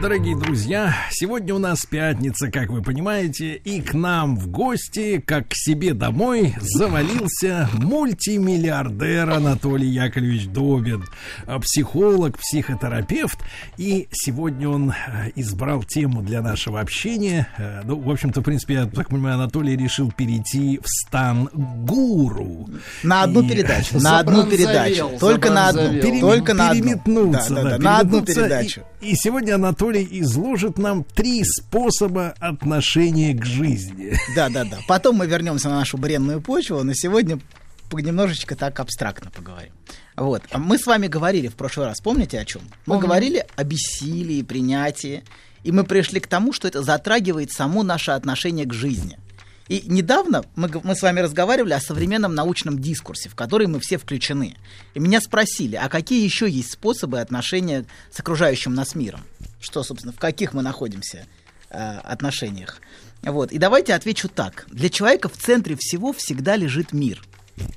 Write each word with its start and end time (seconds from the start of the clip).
Дорогие 0.00 0.34
друзья, 0.34 0.94
сегодня 1.10 1.54
у 1.54 1.58
нас 1.58 1.84
пятница, 1.84 2.50
как 2.50 2.70
вы 2.70 2.80
понимаете, 2.80 3.56
и 3.56 3.82
к 3.82 3.92
нам 3.92 4.34
в 4.34 4.48
гости, 4.48 5.22
как 5.24 5.48
к 5.48 5.54
себе 5.54 5.92
домой, 5.92 6.54
завалился 6.58 7.68
мультимиллиардер 7.74 9.28
Анатолий 9.28 9.88
Яковлевич 9.88 10.46
Добин, 10.46 11.04
а, 11.46 11.58
психолог, 11.60 12.38
психотерапевт. 12.38 13.40
И 13.76 14.08
сегодня 14.10 14.70
он 14.70 14.90
э, 14.90 15.32
избрал 15.36 15.82
тему 15.82 16.22
для 16.22 16.40
нашего 16.40 16.80
общения. 16.80 17.48
Э, 17.58 17.82
Ну, 17.84 18.00
в 18.00 18.10
общем-то, 18.10 18.40
в 18.40 18.44
принципе, 18.44 18.74
я 18.74 18.86
так 18.86 19.10
понимаю, 19.10 19.34
Анатолий 19.34 19.76
решил 19.76 20.10
перейти 20.10 20.78
в 20.82 20.88
стан 20.88 21.50
гуру. 21.52 22.70
На 23.02 23.24
одну 23.24 23.42
И- 23.42 23.48
передачу, 23.48 23.98
на 24.00 24.20
одну 24.20 24.46
передачу. 24.46 25.10
Только 25.20 25.50
на 25.50 25.68
одну. 25.68 26.00
Только 26.20 26.54
на 26.54 26.70
одну. 26.70 26.82
переметнуться, 26.82 27.54
Да, 27.54 27.62
да, 27.62 27.70
да, 27.70 27.76
да, 27.78 27.84
на 27.84 27.98
одну 27.98 28.22
передачу. 28.22 28.82
И, 29.00 29.14
сегодня 29.14 29.54
Анатолий 29.54 30.06
изложит 30.20 30.76
нам 30.78 31.04
три 31.04 31.42
способа 31.44 32.34
отношения 32.38 33.34
к 33.34 33.44
жизни. 33.46 34.14
Да, 34.36 34.50
да, 34.50 34.64
да. 34.64 34.78
Потом 34.86 35.16
мы 35.16 35.26
вернемся 35.26 35.70
на 35.70 35.78
нашу 35.78 35.96
бренную 35.96 36.42
почву, 36.42 36.82
но 36.82 36.92
сегодня 36.92 37.40
немножечко 37.92 38.56
так 38.56 38.78
абстрактно 38.78 39.30
поговорим. 39.30 39.72
Вот. 40.16 40.42
А 40.50 40.58
Мы 40.58 40.78
с 40.78 40.86
вами 40.86 41.06
говорили 41.06 41.48
в 41.48 41.54
прошлый 41.54 41.86
раз, 41.86 42.00
помните 42.00 42.38
о 42.38 42.44
чем? 42.44 42.62
Мы 42.86 42.98
говорили 42.98 43.46
о 43.56 43.64
бессилии, 43.64 44.42
принятии, 44.42 45.24
и 45.64 45.72
мы 45.72 45.84
пришли 45.84 46.20
к 46.20 46.26
тому, 46.26 46.52
что 46.52 46.68
это 46.68 46.82
затрагивает 46.82 47.52
само 47.52 47.82
наше 47.82 48.10
отношение 48.10 48.66
к 48.66 48.74
жизни. 48.74 49.18
И 49.70 49.84
недавно 49.86 50.44
мы, 50.56 50.68
мы 50.82 50.96
с 50.96 51.02
вами 51.02 51.20
разговаривали 51.20 51.74
о 51.74 51.80
современном 51.80 52.34
научном 52.34 52.80
дискурсе, 52.80 53.28
в 53.28 53.36
который 53.36 53.68
мы 53.68 53.78
все 53.78 53.98
включены. 53.98 54.56
И 54.94 54.98
меня 54.98 55.20
спросили, 55.20 55.76
а 55.76 55.88
какие 55.88 56.24
еще 56.24 56.50
есть 56.50 56.72
способы 56.72 57.20
отношения 57.20 57.84
с 58.10 58.18
окружающим 58.18 58.74
нас 58.74 58.96
миром? 58.96 59.20
Что, 59.60 59.84
собственно, 59.84 60.12
в 60.12 60.18
каких 60.18 60.54
мы 60.54 60.62
находимся 60.62 61.24
э, 61.70 61.98
отношениях? 61.98 62.80
Вот. 63.22 63.52
И 63.52 63.58
давайте 63.58 63.94
отвечу 63.94 64.28
так. 64.28 64.66
Для 64.72 64.88
человека 64.88 65.28
в 65.28 65.36
центре 65.36 65.76
всего 65.78 66.12
всегда 66.12 66.56
лежит 66.56 66.92
мир. 66.92 67.22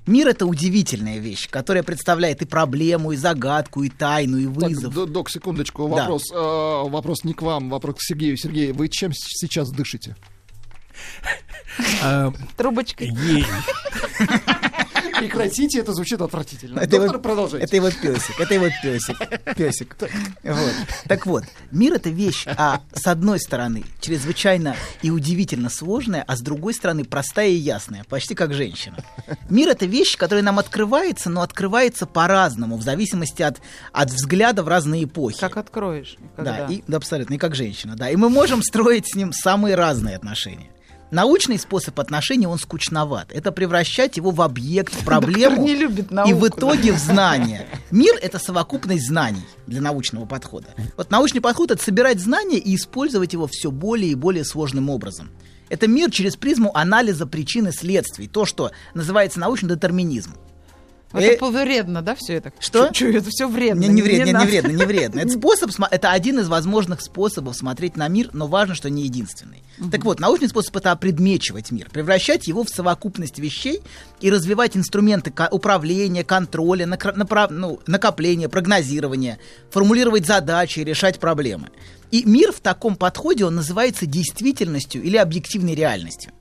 Мир 0.08 0.30
это 0.30 0.48
удивительная 0.48 1.20
вещь, 1.20 1.48
которая 1.48 1.84
представляет 1.84 2.42
и 2.42 2.46
проблему, 2.46 3.12
и 3.12 3.18
загадку, 3.18 3.84
и 3.84 3.90
тайну, 3.90 4.38
и 4.40 4.46
Так, 4.46 4.56
вызов. 4.56 4.94
д- 4.96 5.06
док, 5.06 5.30
секундочку, 5.30 5.84
Да. 5.90 5.96
вопрос. 5.96 6.24
э, 6.32 6.36
вопрос 6.90 7.24
не 7.24 7.34
к 7.36 7.44
вам, 7.44 7.70
вопрос 7.70 7.98
к 7.98 8.02
Сергею. 8.02 8.36
Сергей, 8.36 8.72
вы 8.72 8.90
чем 8.90 9.12
сейчас 9.14 9.70
дышите? 9.70 10.16
А, 12.04 12.32
Трубочкой. 12.56 13.08
ей. 13.10 13.46
Прекратите, 15.20 15.80
это 15.80 15.94
звучит 15.94 16.22
отвратительно. 16.22 16.80
Это 16.80 16.92
Доктор, 16.92 17.10
его, 17.16 17.20
продолжайте. 17.20 17.66
это 17.66 17.76
его 17.76 17.90
песик, 17.90 18.40
это 18.40 18.54
его 18.54 18.68
песик, 18.82 19.18
песик. 19.56 19.96
Вот. 20.44 20.74
Так 21.08 21.26
вот, 21.26 21.44
мир 21.72 21.94
это 21.94 22.10
вещь, 22.10 22.46
а 22.48 22.82
с 22.94 23.08
одной 23.08 23.40
стороны 23.40 23.84
чрезвычайно 24.02 24.76
и 25.02 25.12
удивительно 25.12 25.70
сложная, 25.70 26.24
а 26.28 26.36
с 26.36 26.42
другой 26.42 26.74
стороны 26.74 27.06
простая 27.06 27.50
и 27.50 27.56
ясная, 27.56 28.04
почти 28.10 28.36
как 28.36 28.54
женщина. 28.54 28.98
Мир 29.50 29.70
это 29.70 29.86
вещь, 29.86 30.18
которая 30.18 30.44
нам 30.44 30.59
открывается, 30.59 31.30
но 31.30 31.42
открывается 31.42 32.06
по-разному, 32.06 32.78
в 32.78 32.82
зависимости 32.82 33.42
от, 33.42 33.62
от 33.92 34.09
взгляда 34.09 34.64
в 34.64 34.68
разные 34.68 35.06
эпохи. 35.06 35.40
Как 35.40 35.58
откроешь? 35.58 36.18
Да, 36.38 36.58
Когда? 36.58 36.74
и, 36.74 36.84
да, 36.88 36.98
абсолютно, 36.98 37.36
и 37.36 37.38
как 37.38 37.56
женщина, 37.56 37.96
да. 37.96 38.09
И 38.09 38.16
мы 38.16 38.30
можем 38.30 38.62
строить 38.62 39.12
с 39.12 39.16
ним 39.16 39.32
самые 39.32 39.76
разные 39.76 40.16
отношения. 40.16 40.70
Научный 41.13 41.59
способ 41.59 42.00
отношений, 42.00 42.47
он 42.47 42.57
скучноват. 42.57 43.31
Это 43.31 43.51
превращать 43.51 44.18
его 44.18 44.31
в 44.31 44.41
объект, 44.41 44.96
в 44.96 45.06
проблему. 45.06 45.63
не 45.63 45.75
любит 45.75 46.09
И 46.09 46.13
науку, 46.13 46.35
в 46.35 46.47
итоге 46.47 46.91
в 46.91 46.97
знание. 46.97 47.68
Мир— 47.91 48.16
это 48.22 48.40
совокупность 48.40 49.06
знаний 49.06 49.46
для 49.68 49.79
научного 49.79 50.25
подхода. 50.25 50.69
Вот 50.97 51.12
научный 51.12 51.40
подход— 51.40 51.69
это 51.72 51.84
собирать 51.84 52.19
знания 52.19 52.57
и 52.57 52.75
использовать 52.75 53.34
его 53.34 53.46
все 53.46 53.69
более 53.69 54.13
и 54.13 54.16
более 54.16 54.44
сложным 54.44 54.90
образом. 54.90 55.29
Это 55.69 55.88
мир 55.88 56.09
через 56.09 56.35
призму 56.35 56.75
анализа 56.75 57.28
причин 57.28 57.68
и 57.68 57.72
следствий. 57.72 58.28
То, 58.28 58.47
что 58.47 58.72
называется 58.96 59.40
научный 59.40 59.69
детерминизм. 59.69 60.34
Это 61.13 61.46
Э, 61.46 61.50
вредно, 61.50 62.01
да, 62.01 62.16
все 62.16 62.34
это? 62.34 62.51
Что? 62.59 62.90
Чё, 62.91 63.09
это 63.09 63.29
все 63.29 63.47
вредно. 63.47 63.81
Не, 63.81 63.88
не 63.90 64.01
вредно, 64.01 64.25
не, 64.25 64.31
надо. 64.34 64.46
вредно, 64.47 64.72
не 64.72 64.85
вредно. 64.85 65.19
Это 65.19 65.29
способ, 65.38 65.72
это 65.91 66.12
один 66.12 66.40
из 66.40 66.47
возможных 66.47 67.01
способов 67.01 67.56
смотреть 67.56 67.96
на 67.97 68.07
мир, 68.07 68.29
но 68.34 68.47
важно, 68.47 68.74
что 68.75 68.90
не 68.90 69.03
единственный. 69.03 69.63
Так 69.91 70.03
вот, 70.06 70.19
научный 70.19 70.50
способ 70.50 70.75
это 70.78 70.91
опредмечивать 70.91 71.72
мир, 71.72 71.90
превращать 71.90 72.47
его 72.47 72.63
в 72.63 72.69
совокупность 72.69 73.40
вещей 73.40 73.81
и 74.22 74.29
развивать 74.29 74.75
инструменты 74.78 75.34
управления, 75.52 76.23
контроля, 76.23 76.85
накра- 76.85 77.16
направ- 77.16 77.52
ну, 77.52 77.79
накопления, 77.88 78.50
прогнозирования, 78.50 79.40
формулировать 79.72 80.25
задачи, 80.25 80.79
решать 80.79 81.19
проблемы. 81.19 81.69
И 82.12 82.23
мир 82.25 82.52
в 82.52 82.59
таком 82.59 82.96
подходе 82.96 83.46
он 83.46 83.56
называется 83.56 84.06
действительностью 84.06 85.02
или 85.02 85.18
объективной 85.18 85.73
реальностью. 85.75 86.31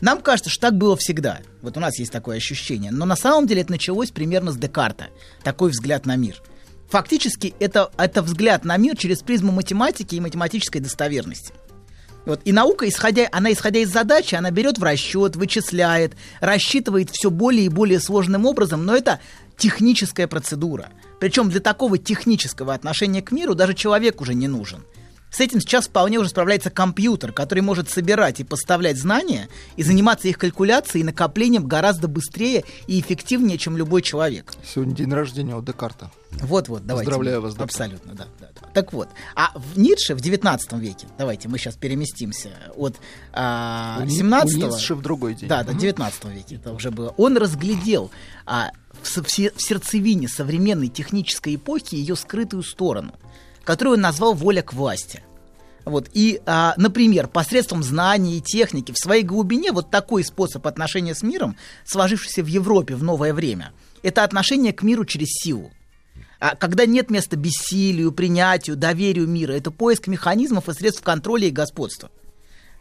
Нам 0.00 0.20
кажется, 0.20 0.50
что 0.50 0.62
так 0.62 0.76
было 0.76 0.96
всегда. 0.96 1.40
Вот 1.62 1.76
у 1.76 1.80
нас 1.80 1.98
есть 1.98 2.12
такое 2.12 2.36
ощущение. 2.36 2.90
Но 2.90 3.04
на 3.04 3.16
самом 3.16 3.46
деле 3.46 3.62
это 3.62 3.72
началось 3.72 4.10
примерно 4.10 4.52
с 4.52 4.56
Декарта. 4.56 5.08
Такой 5.42 5.70
взгляд 5.70 6.06
на 6.06 6.16
мир. 6.16 6.42
Фактически 6.88 7.54
это, 7.58 7.90
это 7.96 8.22
взгляд 8.22 8.64
на 8.64 8.76
мир 8.76 8.96
через 8.96 9.22
призму 9.22 9.52
математики 9.52 10.14
и 10.14 10.20
математической 10.20 10.80
достоверности. 10.80 11.52
Вот. 12.26 12.40
И 12.44 12.52
наука, 12.52 12.88
исходя, 12.88 13.28
она 13.32 13.52
исходя 13.52 13.80
из 13.80 13.90
задачи, 13.90 14.34
она 14.34 14.50
берет 14.50 14.78
в 14.78 14.82
расчет, 14.82 15.36
вычисляет, 15.36 16.14
рассчитывает 16.40 17.10
все 17.10 17.30
более 17.30 17.66
и 17.66 17.68
более 17.68 18.00
сложным 18.00 18.46
образом, 18.46 18.84
но 18.86 18.96
это 18.96 19.20
техническая 19.56 20.26
процедура. 20.26 20.88
Причем 21.20 21.50
для 21.50 21.60
такого 21.60 21.98
технического 21.98 22.74
отношения 22.74 23.22
к 23.22 23.30
миру 23.30 23.54
даже 23.54 23.74
человек 23.74 24.20
уже 24.20 24.34
не 24.34 24.48
нужен. 24.48 24.84
С 25.34 25.40
этим 25.40 25.60
сейчас 25.60 25.88
вполне 25.88 26.18
уже 26.20 26.28
справляется 26.28 26.70
компьютер, 26.70 27.32
который 27.32 27.58
может 27.58 27.90
собирать 27.90 28.38
и 28.38 28.44
поставлять 28.44 28.96
знания 28.96 29.48
и 29.74 29.82
заниматься 29.82 30.28
их 30.28 30.38
калькуляцией 30.38 31.00
и 31.00 31.04
накоплением 31.04 31.66
гораздо 31.66 32.06
быстрее 32.06 32.62
и 32.86 33.00
эффективнее, 33.00 33.58
чем 33.58 33.76
любой 33.76 34.02
человек. 34.02 34.52
Сегодня 34.64 34.94
день 34.94 35.12
рождения 35.12 35.56
у 35.56 35.60
Декарта. 35.60 36.12
Вот-вот, 36.30 36.86
давайте. 36.86 37.10
Поздравляю 37.10 37.40
вас, 37.40 37.54
доктор. 37.54 37.64
Абсолютно, 37.64 38.14
да, 38.14 38.26
да, 38.38 38.48
да. 38.60 38.68
Так 38.68 38.92
вот, 38.92 39.08
а 39.34 39.50
в 39.58 39.76
Ницше 39.76 40.14
в 40.14 40.20
19 40.20 40.72
веке, 40.74 41.08
давайте 41.18 41.48
мы 41.48 41.58
сейчас 41.58 41.74
переместимся 41.74 42.50
от 42.76 42.94
а, 43.32 43.98
У 44.02 44.04
Ни- 44.04 44.16
17 44.16 44.54
у 44.54 44.66
Ницше 44.68 44.94
в 44.94 45.02
другой 45.02 45.34
день. 45.34 45.48
Да, 45.48 45.64
да, 45.64 45.72
19 45.72 46.26
веке 46.26 46.56
это 46.56 46.72
уже 46.72 46.92
было. 46.92 47.12
Он 47.16 47.36
разглядел 47.36 48.12
а, 48.46 48.70
в, 49.02 49.08
в 49.08 49.30
сердцевине 49.30 50.28
современной 50.28 50.88
технической 50.88 51.56
эпохи 51.56 51.96
ее 51.96 52.14
скрытую 52.14 52.62
сторону, 52.62 53.14
которую 53.64 53.94
он 53.94 54.00
назвал 54.00 54.34
воля 54.34 54.62
к 54.62 54.72
власти. 54.72 55.22
Вот. 55.84 56.08
И, 56.14 56.40
а, 56.46 56.74
например, 56.76 57.28
посредством 57.28 57.82
знаний 57.82 58.38
и 58.38 58.40
техники 58.40 58.92
в 58.92 58.98
своей 58.98 59.22
глубине 59.22 59.72
вот 59.72 59.90
такой 59.90 60.24
способ 60.24 60.66
отношения 60.66 61.14
с 61.14 61.22
миром, 61.22 61.56
сложившийся 61.84 62.42
в 62.42 62.46
Европе 62.46 62.94
в 62.94 63.02
новое 63.02 63.34
время, 63.34 63.72
это 64.02 64.24
отношение 64.24 64.72
к 64.72 64.82
миру 64.82 65.04
через 65.04 65.28
силу. 65.28 65.72
А 66.40 66.56
когда 66.56 66.84
нет 66.86 67.10
места 67.10 67.36
бессилию, 67.36 68.12
принятию, 68.12 68.76
доверию 68.76 69.26
мира, 69.26 69.52
это 69.52 69.70
поиск 69.70 70.06
механизмов 70.06 70.68
и 70.68 70.72
средств 70.72 71.02
контроля 71.02 71.48
и 71.48 71.50
господства. 71.50 72.10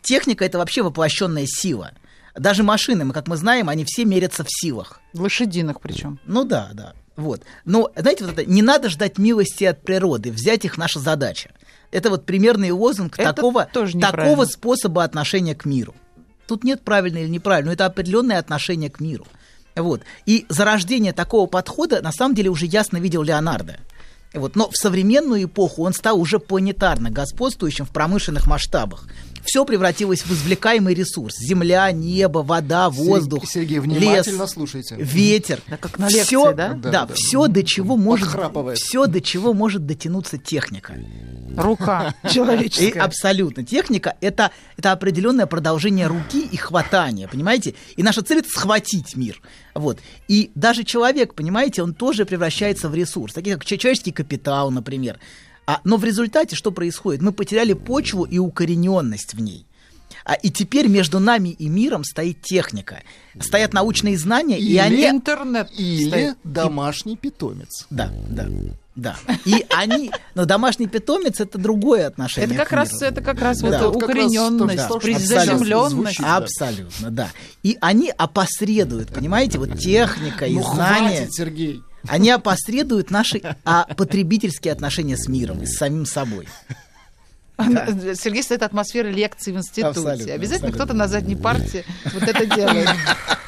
Техника 0.01 0.43
это 0.43 0.57
вообще 0.57 0.81
воплощенная 0.81 1.45
сила. 1.47 1.91
Даже 2.35 2.63
машины, 2.63 3.05
мы, 3.05 3.13
как 3.13 3.27
мы 3.27 3.37
знаем, 3.37 3.69
они 3.69 3.85
все 3.85 4.05
мерятся 4.05 4.43
в 4.43 4.47
силах. 4.49 4.99
Лошадиных 5.13 5.79
причем. 5.79 6.19
Ну 6.25 6.43
да, 6.43 6.71
да. 6.73 6.93
Вот. 7.15 7.43
Но, 7.65 7.91
знаете, 7.95 8.25
вот 8.25 8.33
это, 8.33 8.49
не 8.49 8.61
надо 8.61 8.89
ждать 8.89 9.17
милости 9.17 9.63
от 9.63 9.81
природы, 9.83 10.31
взять 10.31 10.65
их 10.65 10.77
наша 10.77 10.99
задача. 10.99 11.51
Это 11.91 12.09
вот 12.09 12.25
примерный 12.25 12.71
лозунг 12.71 13.19
Это 13.19 13.33
такого, 13.33 13.65
такого 14.01 14.45
способа 14.45 15.03
отношения 15.03 15.53
к 15.53 15.65
миру. 15.65 15.93
Тут 16.47 16.63
нет 16.63 16.81
правильно 16.81 17.19
или 17.19 17.29
неправильно, 17.29 17.69
но 17.69 17.73
это 17.73 17.85
определенное 17.85 18.39
отношение 18.39 18.89
к 18.89 18.99
миру. 18.99 19.27
Вот. 19.75 20.01
И 20.25 20.45
зарождение 20.49 21.13
такого 21.13 21.47
подхода 21.47 22.01
на 22.01 22.11
самом 22.11 22.35
деле 22.35 22.49
уже 22.49 22.65
ясно 22.65 22.97
видел 22.97 23.21
Леонардо. 23.21 23.77
Вот. 24.33 24.55
Но 24.55 24.69
в 24.69 24.75
современную 24.75 25.43
эпоху 25.43 25.83
он 25.83 25.93
стал 25.93 26.19
уже 26.19 26.39
планетарно 26.39 27.11
господствующим 27.11 27.85
в 27.85 27.89
промышленных 27.89 28.47
масштабах. 28.47 29.05
Все 29.45 29.65
превратилось 29.65 30.21
в 30.21 30.31
извлекаемый 30.31 30.93
ресурс. 30.93 31.35
Земля, 31.37 31.91
небо, 31.91 32.39
вода, 32.39 32.89
воздух, 32.89 33.45
Сергей, 33.47 33.77
лес, 33.79 33.83
внимательно 33.85 34.47
слушайте. 34.47 34.95
ветер. 34.97 35.59
Да, 35.67 35.77
как 35.77 35.99
на 35.99 36.05
лекции, 36.07 36.23
Всё- 36.23 36.53
да? 36.53 36.69
Да, 36.73 36.89
Да, 36.89 37.05
да. 37.07 37.13
все, 37.13 37.47
до 37.47 37.63
чего 37.63 37.97
может, 37.97 38.29
все, 38.75 39.05
до 39.07 39.21
чего 39.21 39.53
может 39.53 39.85
дотянуться 39.85 40.37
техника. 40.37 40.93
Рука 41.57 42.15
И 42.23 42.29
человеческая. 42.29 43.01
абсолютно. 43.01 43.63
Техника 43.63 44.15
это, 44.21 44.51
это 44.77 44.91
определенное 44.91 45.45
продолжение 45.45 46.07
руки 46.07 46.41
и 46.51 46.57
хватания, 46.57 47.27
понимаете? 47.27 47.75
И 47.95 48.03
наша 48.03 48.21
цель 48.23 48.39
это 48.39 48.49
схватить 48.49 49.15
мир. 49.15 49.41
Вот. 49.75 49.99
И 50.27 50.51
даже 50.55 50.83
человек, 50.83 51.33
понимаете, 51.35 51.83
он 51.83 51.93
тоже 51.93 52.25
превращается 52.25 52.89
в 52.89 52.95
ресурс, 52.95 53.33
такие 53.33 53.55
как 53.55 53.65
че- 53.65 53.77
человеческий 53.77 54.11
капитал, 54.11 54.71
например. 54.71 55.19
А, 55.65 55.79
но 55.83 55.97
в 55.97 56.03
результате 56.03 56.55
что 56.55 56.71
происходит? 56.71 57.21
Мы 57.21 57.31
потеряли 57.31 57.73
почву 57.73 58.23
и 58.23 58.37
укорененность 58.37 59.33
в 59.33 59.41
ней. 59.41 59.65
А, 60.25 60.35
и 60.35 60.49
теперь 60.49 60.87
между 60.87 61.19
нами 61.19 61.49
и 61.49 61.67
миром 61.67 62.03
стоит 62.03 62.41
техника. 62.41 63.01
Стоят 63.39 63.73
научные 63.73 64.17
знания, 64.17 64.57
и 64.59 64.65
Или 64.65 64.77
они... 64.77 65.07
Интернет. 65.09 65.69
Или 65.77 66.07
стоит. 66.07 66.37
домашний 66.43 67.17
питомец. 67.17 67.87
Да, 67.89 68.09
да, 68.29 68.47
да. 68.95 69.17
И 69.43 69.65
они... 69.69 70.11
Но 70.35 70.45
домашний 70.45 70.87
питомец 70.87 71.39
это 71.41 71.57
другое 71.57 72.07
отношение 72.07 72.55
Это 72.55 72.63
как 72.63 72.71
раз, 72.71 73.01
это 73.01 73.21
как 73.21 73.41
раз 73.41 73.59
Да. 73.59 73.67
вот 73.69 73.95
Вот 73.95 74.03
укорененность, 74.03 74.85
что 74.85 74.99
приземленность. 74.99 76.19
да. 76.19 76.37
Абсолютно, 76.37 77.11
да. 77.11 77.29
И 77.63 77.77
они 77.81 78.13
опосредуют, 78.15 79.09
понимаете, 79.13 79.57
вот 79.57 79.77
техника 79.79 80.45
и 80.45 80.55
Ну 80.55 80.63
знания, 80.63 81.17
хватит, 81.17 81.33
Сергей. 81.33 81.81
Они 82.07 82.29
опосредуют 82.29 83.11
наши 83.11 83.41
а, 83.65 83.85
потребительские 83.95 84.73
отношения 84.73 85.17
с 85.17 85.27
миром 85.27 85.61
и 85.61 85.65
с 85.65 85.77
самим 85.77 86.05
собой. 86.05 86.47
Сергей 87.57 88.43
стоит 88.43 88.63
атмосфера 88.63 89.07
лекций 89.07 89.53
в 89.53 89.57
институте. 89.57 89.87
Абсолютно, 89.87 90.33
Обязательно 90.33 90.69
абсолютно. 90.69 90.71
кто-то 90.71 90.93
на 90.93 91.07
задней 91.07 91.35
парте 91.35 91.85
вот 92.13 92.23
это 92.23 92.45
делает. 92.45 92.89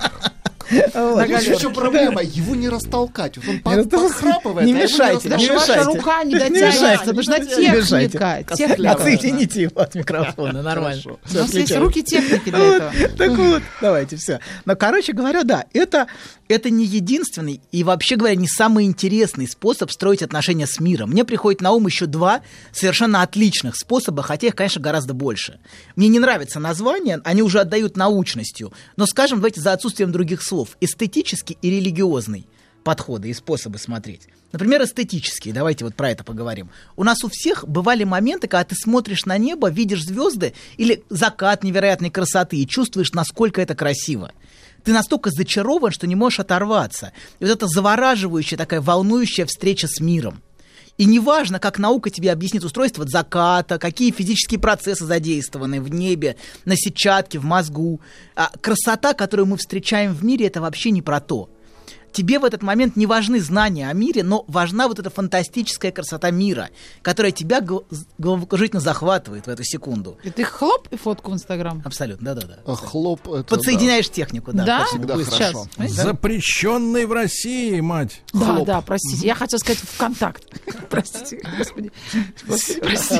В 0.83 1.59
чем 1.59 1.73
проблема? 1.73 2.21
Его 2.21 2.55
не 2.55 2.69
растолкать. 2.69 3.37
Вот 3.37 3.45
он 3.47 3.89
подхрапывает, 3.89 4.65
Не 4.67 4.73
а 4.73 4.77
его 4.77 4.83
мешайте, 4.85 5.29
не 5.29 5.45
что 5.45 5.53
ваша 5.55 5.71
мешайте. 5.73 5.97
рука 5.97 6.23
не 6.23 6.33
Не 6.33 6.39
дотягивается, 6.39 6.81
мешайте, 6.83 7.13
нужна 7.13 7.37
не 7.39 7.45
мешайте. 7.69 8.45
техника. 8.55 8.91
Отсоедините 8.91 9.61
его 9.63 9.81
от 9.81 9.95
микрофона, 9.95 10.61
нормально. 10.61 11.01
У 11.05 11.33
нас 11.33 11.53
есть 11.53 11.75
руки 11.75 12.03
техники 12.03 12.49
для 12.49 12.59
этого. 12.59 12.93
Так 13.17 13.31
вот, 13.31 13.63
давайте, 13.81 14.17
все. 14.17 14.39
Но, 14.65 14.75
короче 14.75 15.13
говоря, 15.13 15.43
да, 15.43 15.65
это, 15.73 16.07
это 16.47 16.69
не 16.69 16.85
единственный 16.85 17.61
и, 17.71 17.83
вообще 17.83 18.15
говоря, 18.15 18.35
не 18.35 18.47
самый 18.47 18.85
интересный 18.85 19.47
способ 19.47 19.91
строить 19.91 20.21
отношения 20.21 20.67
с 20.67 20.79
миром. 20.79 21.11
Мне 21.11 21.23
приходит 21.25 21.61
на 21.61 21.71
ум 21.71 21.87
еще 21.87 22.05
два 22.05 22.41
совершенно 22.71 23.21
отличных 23.21 23.75
способа, 23.75 24.23
хотя 24.23 24.47
их, 24.47 24.55
конечно, 24.55 24.81
гораздо 24.81 25.13
больше. 25.13 25.59
Мне 25.95 26.07
не 26.07 26.19
нравятся 26.19 26.59
названия, 26.59 27.21
они 27.23 27.41
уже 27.41 27.59
отдают 27.59 27.97
научностью. 27.97 28.73
Но, 28.97 29.05
скажем, 29.05 29.39
давайте 29.39 29.61
за 29.61 29.73
отсутствием 29.73 30.11
других 30.11 30.41
слов. 30.43 30.64
Эстетический 30.81 31.57
и 31.61 31.69
религиозный 31.69 32.47
подходы 32.83 33.29
и 33.29 33.33
способы 33.33 33.77
смотреть. 33.79 34.27
Например, 34.51 34.83
эстетические. 34.83 35.53
Давайте 35.53 35.83
вот 35.83 35.95
про 35.95 36.11
это 36.11 36.23
поговорим. 36.23 36.69
У 36.95 37.03
нас 37.03 37.23
у 37.23 37.29
всех 37.29 37.67
бывали 37.67 38.05
моменты, 38.05 38.47
когда 38.47 38.63
ты 38.63 38.75
смотришь 38.75 39.25
на 39.25 39.37
небо, 39.37 39.69
видишь 39.69 40.03
звезды 40.05 40.53
или 40.77 41.03
закат 41.09 41.63
невероятной 41.63 42.09
красоты 42.09 42.57
и 42.57 42.67
чувствуешь, 42.67 43.11
насколько 43.11 43.61
это 43.61 43.75
красиво. 43.75 44.31
Ты 44.85 44.93
настолько 44.93 45.31
зачарован, 45.31 45.91
что 45.91 46.07
не 46.07 46.15
можешь 46.15 46.39
оторваться. 46.39 47.11
И 47.39 47.43
вот 47.43 47.51
это 47.51 47.67
завораживающая, 47.67 48.57
такая 48.57 48.81
волнующая 48.81 49.45
встреча 49.45 49.87
с 49.87 49.99
миром. 49.99 50.41
И 50.97 51.05
неважно, 51.05 51.59
как 51.59 51.77
наука 51.77 52.09
тебе 52.09 52.31
объяснит 52.31 52.63
устройство 52.63 53.05
заката, 53.05 53.77
какие 53.77 54.11
физические 54.11 54.59
процессы 54.59 55.05
задействованы 55.05 55.81
в 55.81 55.89
небе, 55.89 56.37
на 56.63 56.75
сетчатке, 56.77 57.37
в 57.37 57.43
мозгу. 57.43 57.99
А 58.35 58.49
красота, 58.61 59.13
которую 59.13 59.47
мы 59.47 59.57
встречаем 59.57 60.13
в 60.13 60.23
мире, 60.23 60.47
это 60.47 60.61
вообще 60.61 60.91
не 60.91 61.01
про 61.01 61.19
то. 61.19 61.49
Тебе 62.15 62.39
в 62.39 62.45
этот 62.45 62.63
момент 62.63 62.95
не 62.95 63.07
важны 63.07 63.41
знания 63.41 63.89
о 63.89 63.93
мире, 63.93 64.23
но 64.23 64.45
важна 64.47 64.87
вот 64.87 64.99
эта 64.99 65.09
фантастическая 65.09 65.91
красота 65.91 66.31
мира, 66.31 66.69
которая 67.01 67.33
тебя 67.33 67.61
головокружительно 68.17 68.79
захватывает 68.79 69.47
в 69.47 69.49
эту 69.49 69.65
секунду. 69.65 70.17
И 70.23 70.29
ты 70.29 70.45
хлоп 70.45 70.87
и 70.91 70.95
фотку 70.95 71.31
в 71.31 71.33
Инстаграм. 71.33 71.81
Абсолютно, 71.83 72.33
да-да-да. 72.33 72.59
А 72.65 72.75
Хлоп 72.77 73.27
это 73.27 73.43
Подсоединяешь 73.43 74.09
технику, 74.09 74.53
да. 74.53 74.63
Да? 74.63 74.85
всегда 74.85 75.17
Сейчас. 75.17 75.33
хорошо. 75.33 75.67
Знаете? 75.75 75.93
Запрещенный 75.95 77.05
в 77.05 77.11
России, 77.11 77.81
мать. 77.81 78.21
Да, 78.31 78.45
Хлоп. 78.45 78.65
да, 78.65 78.79
простите. 78.79 79.27
Я 79.27 79.35
хотела 79.35 79.59
сказать 79.59 79.79
ВКонтакт. 79.79 80.43
Простите, 80.89 81.45
господи. 81.57 81.91
Простите. 82.47 83.19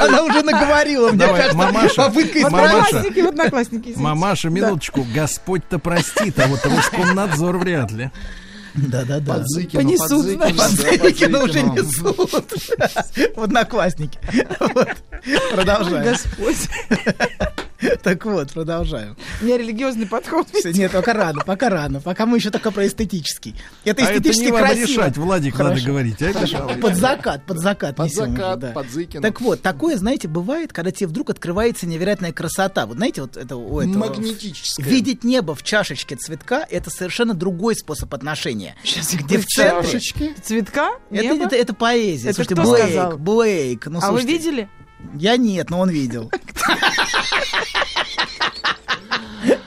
Она 0.00 0.22
уже 0.22 0.42
наговорила, 0.42 1.08
мне 1.08 1.18
Давай, 1.18 1.36
кажется, 1.38 1.58
мамаша, 1.58 1.94
попытка. 1.96 2.50
Мамаша, 3.96 4.48
минуточку, 4.48 5.04
Господь-то 5.12 5.80
простит, 5.80 6.38
а 6.38 6.46
вот 6.46 6.67
Роскомнадзор 6.68 7.58
вряд 7.58 7.90
ли. 7.92 8.10
Да-да-да. 8.74 9.34
Подзыкину, 9.34 9.82
Понесут, 9.82 10.38
Подзыкину, 10.38 10.56
значит. 10.56 10.76
да, 10.78 10.84
Подзыкину 10.90 11.44
уже 11.44 11.62
несут. 11.62 13.36
В 13.36 13.42
одноклассники. 13.42 14.18
Продолжаем. 15.52 16.04
Господь. 16.04 16.68
Так 18.02 18.24
вот, 18.24 18.52
продолжаем. 18.52 19.16
У 19.40 19.44
меня 19.44 19.58
религиозный 19.58 20.06
подход. 20.06 20.46
Нет, 20.64 20.92
пока 20.92 21.12
рано, 21.12 21.42
пока 21.44 21.68
рано. 21.68 22.00
Пока 22.00 22.26
мы 22.26 22.38
еще 22.38 22.50
только 22.50 22.70
про 22.70 22.86
эстетический. 22.86 23.54
Это 23.84 24.02
А 24.04 24.10
это 24.10 24.18
эстетически 24.30 24.50
красиво. 24.50 24.86
решать, 24.86 25.16
Владик, 25.16 25.58
надо 25.58 25.80
говорить. 25.80 26.20
а? 26.22 26.32
Под 26.80 26.96
закат, 26.96 27.44
под 27.46 27.58
закат. 27.58 27.96
Под 27.96 28.06
несем 28.06 28.22
уже, 28.24 28.32
закат, 28.32 28.58
да. 28.58 28.70
Подзыкину. 28.72 29.22
Так 29.22 29.40
вот, 29.40 29.62
такое, 29.62 29.96
знаете, 29.96 30.28
бывает, 30.28 30.72
когда 30.72 30.90
тебе 30.90 31.06
вдруг 31.06 31.30
открывается 31.30 31.86
невероятная 31.86 32.32
красота. 32.32 32.86
Вот 32.86 32.96
знаете, 32.96 33.22
вот 33.22 33.36
это 33.36 33.56
у 33.56 33.80
этого... 33.80 33.98
Магнетическое. 33.98 34.84
Видеть 34.84 35.24
небо 35.24 35.54
в 35.54 35.62
чашечке 35.62 36.16
цветка– 36.16 36.66
это 36.70 36.90
совершенно 36.90 37.34
другой 37.34 37.76
способ 37.76 38.12
отношения. 38.14 38.74
Сейчас, 38.82 39.14
Где 39.14 39.38
в. 39.38 39.46
Чашечки. 39.46 40.34
Цветка? 40.42 40.90
Это, 41.10 41.22
Небо? 41.22 41.44
это, 41.46 41.56
это 41.56 41.74
поэзия. 41.74 42.30
Это 42.30 42.36
Слушайте, 42.44 42.54
кто 42.54 42.70
Блейк, 42.70 42.84
сказал? 42.84 43.18
Блейк. 43.18 43.86
Ну, 43.86 43.98
А 44.02 44.12
вы 44.12 44.22
видели? 44.22 44.68
Я 45.14 45.36
нет, 45.36 45.70
но 45.70 45.78
он 45.80 45.90
видел. 45.90 46.30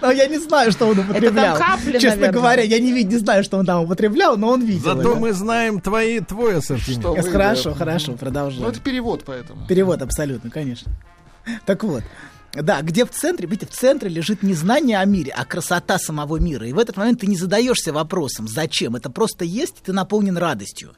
Но 0.01 0.11
я 0.11 0.27
не 0.27 0.37
знаю, 0.39 0.71
что 0.71 0.87
он 0.87 0.99
употреблял. 0.99 1.57
капли, 1.57 1.93
Честно 1.93 2.09
наверное. 2.09 2.31
говоря, 2.31 2.63
я 2.63 2.79
не, 2.79 2.91
вид- 2.91 3.07
не 3.07 3.17
знаю, 3.17 3.43
что 3.43 3.57
он 3.57 3.65
там 3.65 3.83
употреблял, 3.83 4.37
но 4.37 4.49
он 4.49 4.63
видел. 4.65 4.95
Зато 4.95 5.11
это. 5.11 5.19
мы 5.19 5.33
знаем 5.33 5.79
твои, 5.79 6.19
твой 6.19 6.57
ассортимент. 6.57 7.01
Что 7.01 7.13
вы, 7.13 7.23
Хорошо, 7.31 7.69
да. 7.71 7.75
хорошо, 7.75 8.11
Ну, 8.11 8.17
продолжаем. 8.17 8.65
это 8.67 8.79
перевод 8.79 9.23
поэтому. 9.25 9.65
Перевод 9.67 10.01
абсолютно, 10.01 10.49
конечно. 10.49 10.91
Так 11.65 11.83
вот. 11.83 12.03
Да, 12.53 12.81
где 12.81 13.05
в 13.05 13.11
центре, 13.11 13.47
видите, 13.47 13.65
в 13.71 13.73
центре 13.75 14.09
лежит 14.09 14.43
не 14.43 14.53
знание 14.53 14.97
о 14.99 15.05
мире, 15.05 15.31
а 15.35 15.45
красота 15.45 15.97
самого 15.97 16.35
мира. 16.37 16.67
И 16.67 16.73
в 16.73 16.79
этот 16.79 16.97
момент 16.97 17.21
ты 17.21 17.27
не 17.27 17.37
задаешься 17.37 17.93
вопросом, 17.93 18.47
зачем. 18.47 18.95
Это 18.97 19.09
просто 19.09 19.45
есть, 19.45 19.77
и 19.79 19.85
ты 19.85 19.93
наполнен 19.93 20.37
радостью. 20.37 20.91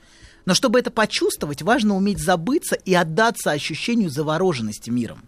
Но 0.46 0.56
чтобы 0.56 0.80
это 0.80 0.90
почувствовать, 0.90 1.62
важно 1.62 1.96
уметь 1.96 2.18
забыться 2.20 2.76
и 2.76 2.94
отдаться 2.96 3.52
ощущению 3.52 4.10
завороженности 4.10 4.90
миром. 4.90 5.26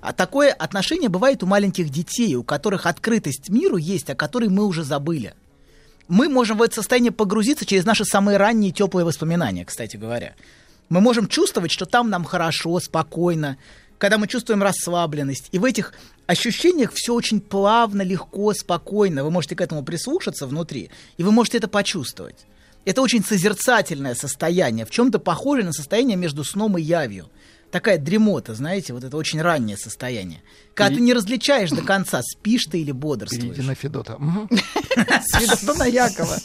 А 0.00 0.12
такое 0.12 0.52
отношение 0.52 1.08
бывает 1.08 1.42
у 1.42 1.46
маленьких 1.46 1.88
детей, 1.90 2.34
у 2.34 2.42
которых 2.42 2.86
открытость 2.86 3.48
миру 3.48 3.76
есть, 3.76 4.10
о 4.10 4.14
которой 4.14 4.48
мы 4.48 4.66
уже 4.66 4.84
забыли. 4.84 5.34
Мы 6.08 6.28
можем 6.28 6.58
в 6.58 6.62
это 6.62 6.74
состояние 6.74 7.12
погрузиться 7.12 7.64
через 7.64 7.84
наши 7.84 8.04
самые 8.04 8.36
ранние 8.36 8.72
теплые 8.72 9.06
воспоминания, 9.06 9.64
кстати 9.64 9.96
говоря. 9.96 10.34
Мы 10.90 11.00
можем 11.00 11.28
чувствовать, 11.28 11.72
что 11.72 11.86
там 11.86 12.10
нам 12.10 12.24
хорошо, 12.24 12.78
спокойно, 12.80 13.56
когда 13.96 14.18
мы 14.18 14.28
чувствуем 14.28 14.62
расслабленность. 14.62 15.48
И 15.52 15.58
в 15.58 15.64
этих 15.64 15.94
ощущениях 16.26 16.92
все 16.92 17.14
очень 17.14 17.40
плавно, 17.40 18.02
легко, 18.02 18.52
спокойно. 18.52 19.24
Вы 19.24 19.30
можете 19.30 19.56
к 19.56 19.62
этому 19.62 19.82
прислушаться 19.82 20.46
внутри, 20.46 20.90
и 21.16 21.22
вы 21.22 21.32
можете 21.32 21.58
это 21.58 21.68
почувствовать. 21.68 22.46
Это 22.84 23.00
очень 23.00 23.24
созерцательное 23.24 24.14
состояние, 24.14 24.84
в 24.84 24.90
чем-то 24.90 25.18
похожее 25.18 25.64
на 25.64 25.72
состояние 25.72 26.16
между 26.16 26.44
сном 26.44 26.76
и 26.76 26.82
явью. 26.82 27.30
Такая 27.74 27.98
дремота, 27.98 28.54
знаете, 28.54 28.92
вот 28.92 29.02
это 29.02 29.16
очень 29.16 29.42
раннее 29.42 29.76
состояние. 29.76 30.42
Когда 30.74 30.96
ты 30.96 31.00
не 31.00 31.12
различаешь 31.14 31.70
до 31.70 31.82
конца, 31.82 32.20
спишь 32.22 32.64
ты 32.70 32.80
или 32.80 32.90
бодрствуешь. 32.92 33.42
Перейти 33.44 33.62
на 33.62 33.74
Федота. 33.74 34.16
Мгм. 34.18 34.48
Святона 35.22 35.84
Якова. 35.84 36.36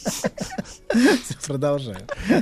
Продолжаю. 1.46 1.98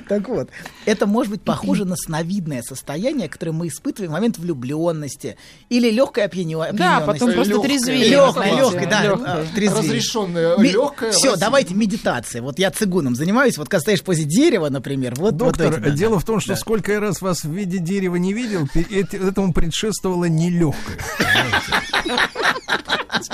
Так 0.08 0.27
вот, 0.29 0.50
это 0.86 1.06
может 1.06 1.32
быть 1.32 1.41
похоже 1.41 1.86
на 1.86 1.96
сновидное 1.96 2.62
состояние, 2.62 3.29
которое 3.29 3.51
мы 3.51 3.67
испытываем 3.67 4.12
в 4.12 4.13
момент 4.13 4.38
влюбленности 4.38 5.38
или 5.70 5.89
легкой 5.89 6.25
опьянё- 6.25 6.72
Да, 6.74 7.01
потом 7.01 7.34
просто 7.34 7.60
трезвее. 7.60 8.10
Легкая, 8.10 8.56
Лёгкое, 8.56 8.82
легкая, 8.82 8.89
да, 8.89 9.13
а, 9.41 9.46
трезвее. 9.53 9.82
Разрешенное 9.82 10.58
легкое. 10.58 11.12
в 11.12 11.15
Все, 11.15 11.36
давайте 11.36 11.74
медитация. 11.74 12.41
Вот 12.41 12.60
я 12.60 12.72
цигуном 12.72 13.15
занимаюсь, 13.15 13.58
вот 13.58 13.70
когда 13.70 13.82
стоишь 13.82 14.01
позе 14.03 14.24
дерева, 14.24 14.70
например, 14.70 15.15
вот, 15.15 15.36
Доктор, 15.36 15.91
дело 15.91 16.20
в 16.20 16.25
том, 16.25 16.39
что 16.39 16.50
да. 16.53 16.56
сколько 16.58 16.91
я 16.94 17.00
раз 17.00 17.22
вас 17.22 17.44
в 17.44 17.51
виде 17.51 17.79
дерева 17.79 18.15
не 18.15 18.34
видел, 18.34 18.67
этому 18.74 19.53
предшествовало 19.53 20.25
нелегкое. 20.25 20.98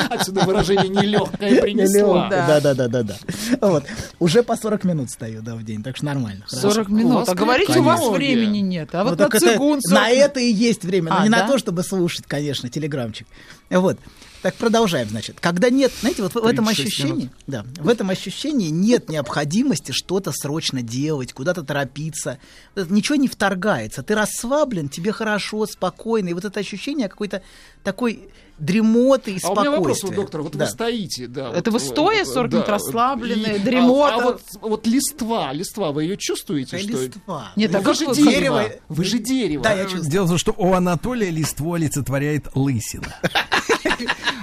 Отсюда 0.10 0.42
выражение 0.46 0.90
нелегкое 0.90 1.62
принесла. 1.62 2.30
Да, 2.30 2.60
да, 2.62 2.74
да, 2.74 2.88
да, 2.88 3.04
да. 3.04 3.16
Вот. 3.62 3.84
Уже 4.20 4.44
по 4.44 4.56
40 4.56 4.84
минут 4.86 5.10
стою, 5.10 5.42
да, 5.42 5.56
в 5.56 5.64
день, 5.64 5.84
так 5.84 5.98
что 5.98 6.06
нормально. 6.06 6.46
хорошо. 6.48 6.72
40 6.72 6.90
У 6.90 6.92
минут. 6.94 7.30
А 7.30 7.34
говорите, 7.36 7.80
у 7.80 7.84
вас 7.84 8.00
конечно. 8.00 8.18
времени 8.18 8.60
нет. 8.60 8.90
А 8.94 9.04
Ну, 9.04 9.10
вот 9.12 9.20
на 9.20 9.26
так 9.26 9.36
это- 9.36 9.54
цигун 9.54 9.80
на 9.90 10.06
40 10.06 10.18
это 10.18 10.40
и 10.40 10.52
есть 10.52 10.84
время, 10.86 11.10
но 11.12 11.18
А, 11.20 11.24
не 11.24 11.30
на 11.30 11.48
то, 11.48 11.58
чтобы 11.58 11.84
слушать, 11.84 12.26
конечно, 12.28 12.70
телеграмчик. 12.70 13.28
Вот. 13.70 13.98
Так 14.44 14.56
продолжаем, 14.56 15.08
значит. 15.10 15.38
Когда 15.40 15.70
нет, 15.70 15.92
знаете, 16.02 16.22
вот 16.22 16.34
в, 16.34 16.38
этом 16.46 16.66
36 16.66 16.88
ощущении, 16.88 17.30
да, 17.48 17.66
в 17.78 17.88
этом 17.88 18.10
ощущении 18.10 18.68
нет 18.70 19.10
необходимости 19.10 19.92
что-то 19.94 20.32
срочно 20.34 20.82
делать, 20.82 21.34
куда-то 21.34 21.64
торопиться. 21.64 22.38
Ничего 22.76 23.16
не 23.16 23.28
вторгается. 23.30 24.04
Ты 24.04 24.16
расслаблен, 24.16 24.90
тебе 24.90 25.14
хорошо, 25.14 25.66
спокойно. 25.66 26.28
И 26.30 26.34
вот 26.34 26.44
это 26.46 26.60
ощущение 26.60 27.08
какой-то 27.08 27.42
такой 27.84 28.28
дремоты 28.60 29.32
и 29.32 29.40
А 29.44 29.50
у 29.50 29.60
меня 29.60 29.72
вопрос, 29.72 30.04
вот, 30.04 30.12
спокойствия. 30.12 30.16
доктор, 30.16 30.42
вот 30.44 30.52
Да. 30.56 30.66
вы 30.66 30.72
стоите, 30.72 31.28
да. 31.28 31.52
Это 31.54 31.72
вот, 31.72 31.82
вы 31.82 31.88
стоя 31.88 32.22
э, 32.22 32.26
40 32.26 32.52
да, 32.52 32.58
минут 32.58 32.70
расслабленные, 32.70 33.54
и- 33.56 33.60
а- 33.60 33.64
дремота? 33.64 34.16
А, 34.16 34.20
вот, 34.24 34.42
вот 34.62 34.88
листва, 34.88 35.52
листва, 35.54 35.92
вы 35.92 36.04
ее 36.04 36.18
чувствуете, 36.18 36.78
Это 36.78 36.86
что 36.88 37.04
листва. 37.04 37.52
Нет, 37.56 37.72
Ну, 37.72 37.78
а 37.78 37.82
вы 37.82 37.86
как 37.86 37.96
же 37.96 38.06
вы- 38.06 38.16
дерево. 38.16 38.32
дерево? 38.64 38.76
Вы 38.90 39.04
же 39.06 39.18
дерево. 39.20 39.64
Да, 39.64 39.74
я 39.74 39.84
чувствую. 39.86 40.12
Дело 40.12 40.26
в 40.26 40.30
том, 40.30 40.38
что 40.38 40.54
у 40.56 40.74
Анатолия 40.74 41.32
листво 41.32 41.76
олицетворяет 41.78 42.48
лысина. 42.54 43.16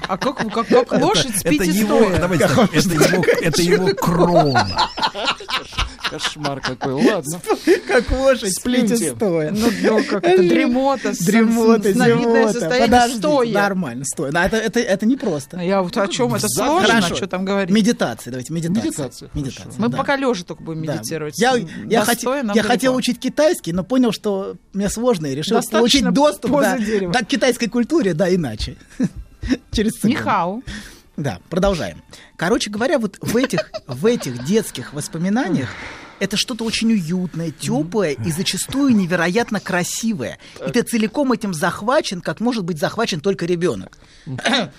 А 0.09 0.17
как, 0.19 0.37
как, 0.53 0.67
как 0.67 0.93
лошадь 1.01 1.31
Это 1.31 1.39
спите 1.39 1.71
его, 1.71 1.99
стоя? 2.01 2.19
давайте 2.19 2.49
так, 2.49 2.75
это 2.75 2.89
его, 2.93 3.25
это 3.43 3.63
его 3.63 3.87
крона. 3.95 4.69
Кошмар 6.11 6.61
какой. 6.61 6.93
Ладно. 6.95 7.41
Как 7.87 8.11
лошадь, 8.11 8.53
сплите 8.53 8.97
стоя. 9.15 9.53
Ну, 9.53 9.69
ну, 9.83 10.05
как 10.05 10.25
это, 10.25 10.43
дремота, 10.43 11.15
с- 11.15 11.19
Дремота, 11.19 11.93
сновидное 11.93 12.43
зевота. 12.49 12.53
состояние 12.53 13.17
стоя. 13.17 13.53
Нормально, 13.53 14.05
стоя. 14.05 14.33
Это, 14.33 14.57
это, 14.57 14.81
это 14.81 15.07
непросто. 15.07 15.59
Я 15.61 15.83
вот 15.83 15.97
о 15.97 16.09
чем 16.09 16.35
это 16.35 16.49
сложно, 16.49 17.03
что 17.03 17.27
там 17.29 17.45
говорить. 17.45 17.71
Медитация, 17.75 18.33
давайте, 18.33 18.53
медитация. 18.53 19.31
Медитация. 19.35 19.73
Мы 19.79 19.91
пока 19.91 20.17
лежа 20.17 20.45
только 20.45 20.63
будем 20.63 20.83
медитировать. 20.83 21.39
Я, 21.39 21.55
я, 21.87 22.05
хотел 22.05 22.95
учить 22.95 23.21
китайский, 23.21 23.73
но 23.73 23.85
понял, 23.85 24.11
что 24.13 24.57
мне 24.73 24.89
сложно, 24.89 25.27
и 25.27 25.35
решил 25.35 25.61
получить 25.71 26.09
доступ 26.11 26.51
к 26.51 27.25
китайской 27.27 27.69
культуре, 27.69 28.15
да, 28.15 28.33
иначе. 28.35 28.77
Через. 29.73 30.03
Нихау. 30.05 30.63
Да, 31.17 31.41
продолжаем. 31.51 32.03
Короче 32.37 32.71
говоря, 32.71 32.99
вот 32.99 33.19
в 33.21 33.37
этих, 33.37 33.71
в 33.87 34.07
этих 34.07 34.45
детских 34.45 34.95
воспоминаниях 34.95 35.69
это 36.19 36.37
что-то 36.37 36.65
очень 36.65 36.93
уютное, 36.93 37.51
теплое 37.51 38.13
и 38.13 38.31
зачастую 38.31 38.95
невероятно 38.95 39.61
красивое. 39.61 40.39
И 40.67 40.71
ты 40.71 40.83
целиком 40.83 41.33
этим 41.33 41.53
захвачен, 41.53 42.21
как 42.21 42.41
может 42.41 42.65
быть 42.65 42.79
захвачен 42.79 43.21
только 43.21 43.47
ребенок. 43.47 43.99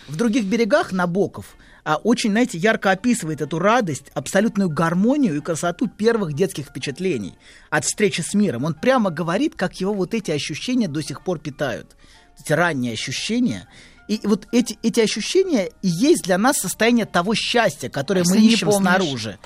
В 0.08 0.16
других 0.16 0.46
берегах 0.46 0.92
Набоков 0.92 1.58
а, 1.84 1.96
очень, 1.96 2.32
знаете, 2.32 2.58
ярко 2.58 2.92
описывает 2.92 3.42
эту 3.42 3.58
радость, 3.60 4.06
абсолютную 4.14 4.70
гармонию 4.70 5.38
и 5.38 5.42
красоту 5.42 5.88
первых 5.88 6.34
детских 6.34 6.68
впечатлений 6.68 7.38
от 7.70 7.86
встречи 7.86 8.22
с 8.22 8.34
миром. 8.34 8.66
Он 8.66 8.76
прямо 8.76 9.10
говорит, 9.10 9.56
как 9.56 9.82
его 9.82 9.94
вот 9.94 10.14
эти 10.14 10.32
ощущения 10.32 10.88
до 10.88 11.02
сих 11.02 11.24
пор 11.24 11.40
питают. 11.40 11.96
Эти 12.40 12.54
ранние 12.54 12.94
ощущения. 12.94 13.68
И 14.12 14.20
вот 14.28 14.46
эти, 14.52 14.78
эти 14.84 15.00
ощущения 15.00 15.72
и 15.82 15.88
есть 15.88 16.24
для 16.24 16.38
нас 16.38 16.58
состояние 16.58 17.06
того 17.06 17.34
счастья, 17.34 17.88
которое 17.88 18.26
мы 18.28 18.36
Если 18.36 18.46
не 18.46 18.54
ищем 18.54 18.68
помнишь. 18.68 18.82
снаружи. 18.82 19.40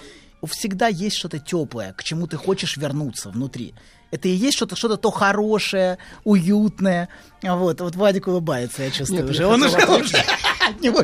Всегда 0.44 0.88
есть 0.88 1.18
что-то 1.18 1.38
теплое, 1.38 1.94
к 1.94 2.04
чему 2.04 2.26
ты 2.26 2.38
хочешь 2.38 2.76
вернуться 2.76 3.30
внутри. 3.30 3.76
Это 4.10 4.28
и 4.28 4.32
есть 4.32 4.58
что-то, 4.58 4.76
что-то 4.76 4.98
то 4.98 5.12
хорошее, 5.12 6.00
уютное. 6.24 7.10
Вот, 7.44 7.80
вот 7.80 7.96
Вадик 7.96 8.28
улыбается, 8.28 8.82
я 8.82 8.90
чувствую 8.90 9.22
Нет, 9.22 9.32
уже. 9.32 9.44
я 9.44 9.50
Он 9.50 9.62
уже 9.62 9.78
уже 9.78 10.18
от 10.68 10.82
него 10.82 11.04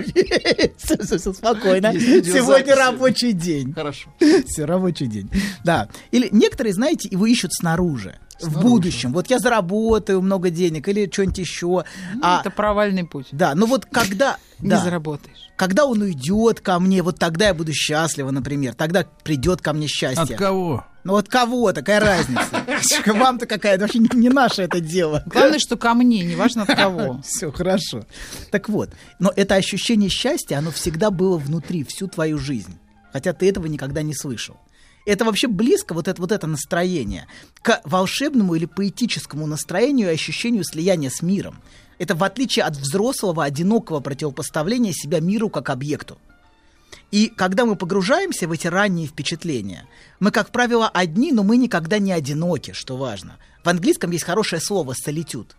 все, 0.78 0.98
все, 0.98 1.18
все 1.20 1.34
спокойно. 1.34 1.94
Сегодня 1.94 2.76
рабочий 2.76 3.32
день. 3.32 3.74
Хорошо. 3.74 4.10
Все, 4.48 4.66
рабочий 4.66 5.06
день. 5.06 5.30
Да. 5.64 5.88
Или 6.10 6.30
некоторые, 6.32 6.74
знаете, 6.74 7.10
его 7.12 7.28
ищут 7.28 7.54
снаружи. 7.54 8.18
В 8.42 8.62
будущем. 8.62 9.14
Вот 9.14 9.28
я 9.28 9.40
заработаю 9.40 10.22
много 10.22 10.50
денег 10.50 10.88
или 10.88 11.10
что-нибудь 11.12 11.38
еще. 11.38 11.84
А, 12.22 12.42
Это 12.42 12.50
провальный 12.52 13.06
путь. 13.06 13.28
да, 13.32 13.56
ну 13.56 13.66
вот 13.66 13.86
когда... 13.86 14.38
Не 14.60 14.78
заработаешь. 14.78 15.50
когда 15.56 15.86
он 15.86 16.02
уйдет 16.02 16.60
ко 16.62 16.80
мне, 16.80 17.02
вот 17.02 17.18
тогда 17.18 17.48
я 17.48 17.54
буду 17.56 17.74
счастлива, 17.74 18.30
например. 18.30 18.76
Тогда 18.76 19.06
придет 19.24 19.62
ко 19.62 19.74
мне 19.74 19.88
счастье. 19.88 20.36
От 20.36 20.40
кого? 20.40 20.86
Ну 21.04 21.14
вот 21.14 21.28
кого, 21.28 21.74
такая 21.74 22.00
разница. 22.00 22.64
Вам-то 23.08 23.48
какая, 23.48 23.80
вообще 23.80 23.98
не, 24.00 24.10
не 24.14 24.30
наше 24.30 24.62
это 24.62 24.80
дело. 24.80 25.24
Главное, 25.26 25.58
что 25.58 25.78
ко 25.78 25.96
мне, 25.96 26.24
неважно 26.24 26.64
от 26.64 26.76
кого. 26.76 27.22
Все 27.26 27.52
хорошо. 27.52 28.06
Так 28.52 28.70
вот, 28.70 28.92
но 29.18 29.34
это 29.36 29.56
ощущение 29.56 30.10
счастья, 30.10 30.58
оно 30.58 30.70
всегда 30.70 31.10
было 31.10 31.38
внутри 31.38 31.84
всю 31.84 32.08
твою 32.08 32.38
жизнь. 32.38 32.78
Хотя 33.12 33.34
ты 33.34 33.50
этого 33.50 33.66
никогда 33.66 34.04
не 34.04 34.14
слышал. 34.14 34.58
Это 35.06 35.26
вообще 35.26 35.48
близко, 35.48 35.94
вот 35.94 36.08
это, 36.08 36.22
вот 36.22 36.32
это 36.32 36.48
настроение, 36.48 37.28
к 37.62 37.82
волшебному 37.86 38.56
или 38.56 38.66
поэтическому 38.66 39.48
настроению 39.48 40.10
и 40.10 40.14
ощущению 40.14 40.64
слияния 40.64 41.10
с 41.10 41.22
миром. 41.22 41.62
Это 41.98 42.16
в 42.16 42.24
отличие 42.24 42.66
от 42.66 42.76
взрослого, 42.76 43.44
одинокого 43.44 44.00
противопоставления 44.00 44.94
себя 44.94 45.20
миру 45.20 45.50
как 45.50 45.70
объекту. 45.70 46.18
И 47.12 47.28
когда 47.28 47.66
мы 47.66 47.76
погружаемся 47.76 48.48
в 48.48 48.52
эти 48.52 48.68
ранние 48.68 49.08
впечатления, 49.08 49.86
мы, 50.20 50.32
как 50.32 50.52
правило, 50.52 50.90
одни, 50.90 51.32
но 51.32 51.44
мы 51.44 51.58
никогда 51.58 52.00
не 52.00 52.12
одиноки, 52.12 52.72
что 52.72 52.98
важно. 52.98 53.38
В 53.64 53.70
английском 53.70 54.12
есть 54.12 54.24
хорошее 54.24 54.62
слово 54.62 54.94
«solitude». 54.94 55.50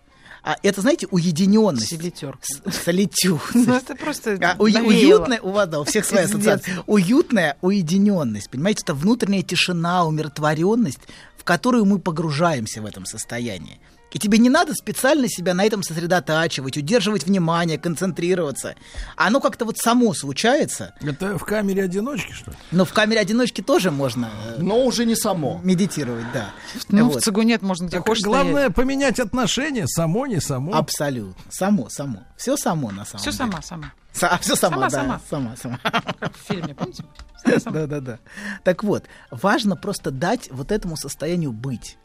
А 0.44 0.56
это, 0.62 0.80
знаете, 0.80 1.06
уединенность. 1.10 1.88
Солитер. 1.90 2.36
Солитюд. 2.84 3.40
Ну, 3.54 3.74
это 3.74 3.94
просто 3.94 4.32
А, 4.40 4.56
навеяло. 4.56 4.86
уютная, 4.86 5.40
у 5.40 5.52
вас, 5.52 5.68
да, 5.68 5.80
у 5.80 5.84
всех 5.84 6.04
своя 6.04 6.24
ассоциация. 6.24 6.82
Уютная 6.86 7.56
уединенность, 7.60 8.50
понимаете, 8.50 8.82
это 8.82 8.94
внутренняя 8.94 9.42
тишина, 9.42 10.04
умиротворенность, 10.04 11.00
в 11.38 11.44
которую 11.44 11.84
мы 11.84 11.98
погружаемся 12.00 12.82
в 12.82 12.86
этом 12.86 13.06
состоянии. 13.06 13.78
И 14.12 14.18
тебе 14.18 14.38
не 14.38 14.50
надо 14.50 14.74
специально 14.74 15.28
себя 15.28 15.54
на 15.54 15.64
этом 15.64 15.82
сосредотачивать, 15.82 16.76
удерживать 16.76 17.24
внимание, 17.24 17.78
концентрироваться. 17.78 18.74
Оно 19.16 19.40
как-то 19.40 19.64
вот 19.64 19.78
само 19.78 20.12
случается, 20.14 20.94
Это 21.00 21.38
в 21.38 21.44
камере 21.44 21.82
одиночки, 21.84 22.32
что 22.32 22.50
ли? 22.50 22.56
но 22.72 22.84
в 22.84 22.92
камере 22.92 23.20
одиночки 23.20 23.62
тоже 23.62 23.90
можно 23.90 24.28
э, 24.48 24.56
Но 24.60 24.84
уже 24.84 25.06
не 25.06 25.16
само. 25.16 25.60
медитировать, 25.64 26.26
да. 26.34 26.50
Ну, 26.90 27.06
Вот. 27.08 27.22
в 27.22 27.24
цигунет 27.24 27.62
можно 27.62 27.86
где 27.86 27.96
Так 27.96 28.06
хочешь 28.06 28.22
главное 28.24 28.70
поменять 28.70 29.18
отношения, 29.18 29.86
само, 29.86 30.26
не 30.26 30.40
само. 30.40 30.74
Абсолютно. 30.74 31.34
Само, 31.50 31.88
само. 31.88 32.22
Все 32.36 32.56
само 32.56 32.90
на 32.90 33.04
самом 33.06 33.22
Все 33.22 33.30
деле. 33.32 33.38
сама, 33.38 33.62
сама. 33.62 33.92
Са- 34.14 34.38
все 34.42 34.56
сама, 34.56 34.90
Сама, 34.90 35.06
да. 35.14 35.20
Сама, 35.30 35.56
сама. 35.56 35.78
Как 36.20 36.36
в 36.36 36.40
фильме, 36.46 36.74
помните? 36.74 37.02
Сама, 37.42 37.60
сама. 37.60 37.72
Да, 37.80 37.86
да, 37.86 38.00
да. 38.00 38.18
Так 38.62 38.84
вот, 38.84 39.04
важно 39.30 39.74
просто 39.74 40.10
дать 40.10 40.50
вот 40.50 40.70
этому 40.70 40.96
состоянию 40.98 41.50
быть. 41.52 41.96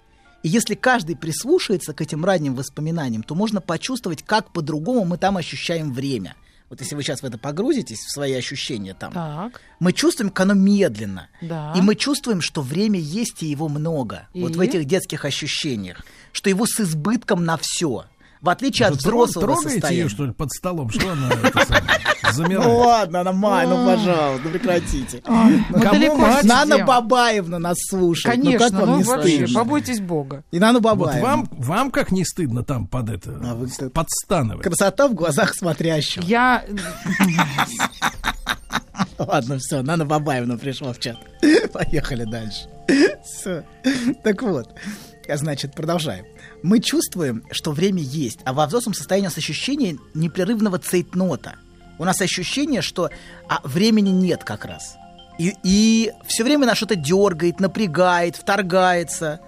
И 0.43 0.49
если 0.49 0.75
каждый 0.75 1.15
прислушается 1.15 1.93
к 1.93 2.01
этим 2.01 2.23
ранним 2.23 2.55
воспоминаниям, 2.55 3.23
то 3.23 3.35
можно 3.35 3.59
почувствовать, 3.61 4.23
как 4.23 4.51
по-другому 4.53 5.03
мы 5.05 5.17
там 5.17 5.37
ощущаем 5.37 5.93
время. 5.93 6.35
Вот 6.69 6.81
если 6.81 6.95
вы 6.95 7.03
сейчас 7.03 7.21
в 7.21 7.23
это 7.25 7.37
погрузитесь, 7.37 7.99
в 7.99 8.11
свои 8.11 8.33
ощущения 8.33 8.93
там, 8.93 9.13
Так, 9.13 9.61
мы 9.79 9.93
чувствуем, 9.93 10.29
как 10.31 10.41
оно 10.41 10.53
медленно. 10.53 11.29
да. 11.41 11.73
И 11.77 11.81
мы 11.81 11.95
чувствуем, 11.95 12.41
что 12.41 12.61
время 12.61 12.99
есть 12.99 13.41
и 13.41 13.45
его 13.45 13.69
много. 13.69 14.27
Вот 14.33 14.55
в 14.55 14.61
И? 14.61 14.65
этих 14.67 14.83
детских 14.85 15.23
ощущениях. 15.23 16.05
Что 16.33 16.49
его 16.49 16.65
с 16.65 16.79
избытком 16.81 17.45
на 17.45 17.57
все. 17.57 18.05
В 18.47 18.49
отличие 18.49 18.87
Вы 18.87 18.93
от 18.93 18.99
взрослого 19.01 19.45
Трогаете 19.45 19.69
состояния. 19.71 20.01
ее, 20.03 20.09
что 20.09 20.25
ли, 20.25 20.31
под 20.31 20.51
столом? 20.53 20.89
Что 20.89 21.11
она 21.11 21.29
самое, 21.29 21.83
Ну 22.23 22.31
замирает? 22.31 22.65
ладно, 22.65 23.19
она 23.19 23.31
май, 23.33 23.67
ну 23.67 23.85
пожалуйста, 23.85 24.41
ну 24.45 24.49
прекратите. 24.51 25.17
Кому 25.19 25.63
далеко 25.73 26.15
мать? 26.15 26.37
сидим. 26.43 26.47
Нана 26.55 26.85
Бабаевна 26.85 27.59
нас 27.59 27.75
слушает. 27.89 28.37
ну 28.37 28.43
Конечно, 28.45 28.85
ну 28.85 28.97
не 28.99 29.03
вообще, 29.03 29.47
побойтесь 29.53 29.99
Бога. 29.99 30.45
И 30.51 30.59
Нана 30.59 30.79
Вот 30.79 30.83
Бабаевна. 30.97 31.21
вам, 31.21 31.49
вам 31.57 31.91
как 31.91 32.11
не 32.11 32.23
стыдно 32.23 32.63
там 32.63 32.87
под 32.87 33.09
это, 33.09 33.31
А 33.31 33.89
подстанывать? 33.89 34.63
Красота 34.63 35.09
в 35.09 35.13
глазах 35.13 35.53
смотрящего. 35.53 36.23
Я... 36.23 36.63
Ладно, 39.17 39.57
все, 39.59 39.81
Нана 39.81 40.05
Бабаевна 40.05 40.57
пришла 40.57 40.93
в 40.93 40.99
чат. 40.99 41.17
Поехали 41.73 42.23
дальше. 42.23 42.67
Все. 43.25 43.65
Так 44.23 44.41
вот, 44.41 44.73
а 44.73 45.16
значит, 45.35 45.75
продолжаем. 45.75 46.25
Мы 46.63 46.79
чувствуем, 46.79 47.43
что 47.51 47.71
время 47.71 48.01
есть, 48.01 48.39
а 48.45 48.53
во 48.53 48.65
взрослом 48.65 48.93
состоянии 48.93 49.27
у 49.27 49.29
нас 49.29 49.37
ощущение 49.37 49.97
непрерывного 50.13 50.79
цейтнота. 50.79 51.55
У 51.99 52.05
нас 52.05 52.21
ощущение, 52.21 52.81
что 52.81 53.09
а, 53.49 53.59
времени 53.63 54.09
нет 54.09 54.43
как 54.43 54.65
раз. 54.65 54.95
И, 55.37 55.53
и 55.63 56.11
все 56.25 56.43
время 56.43 56.65
нас 56.65 56.77
что-то 56.77 56.95
дергает, 56.95 57.59
напрягает, 57.59 58.35
вторгается. 58.35 59.41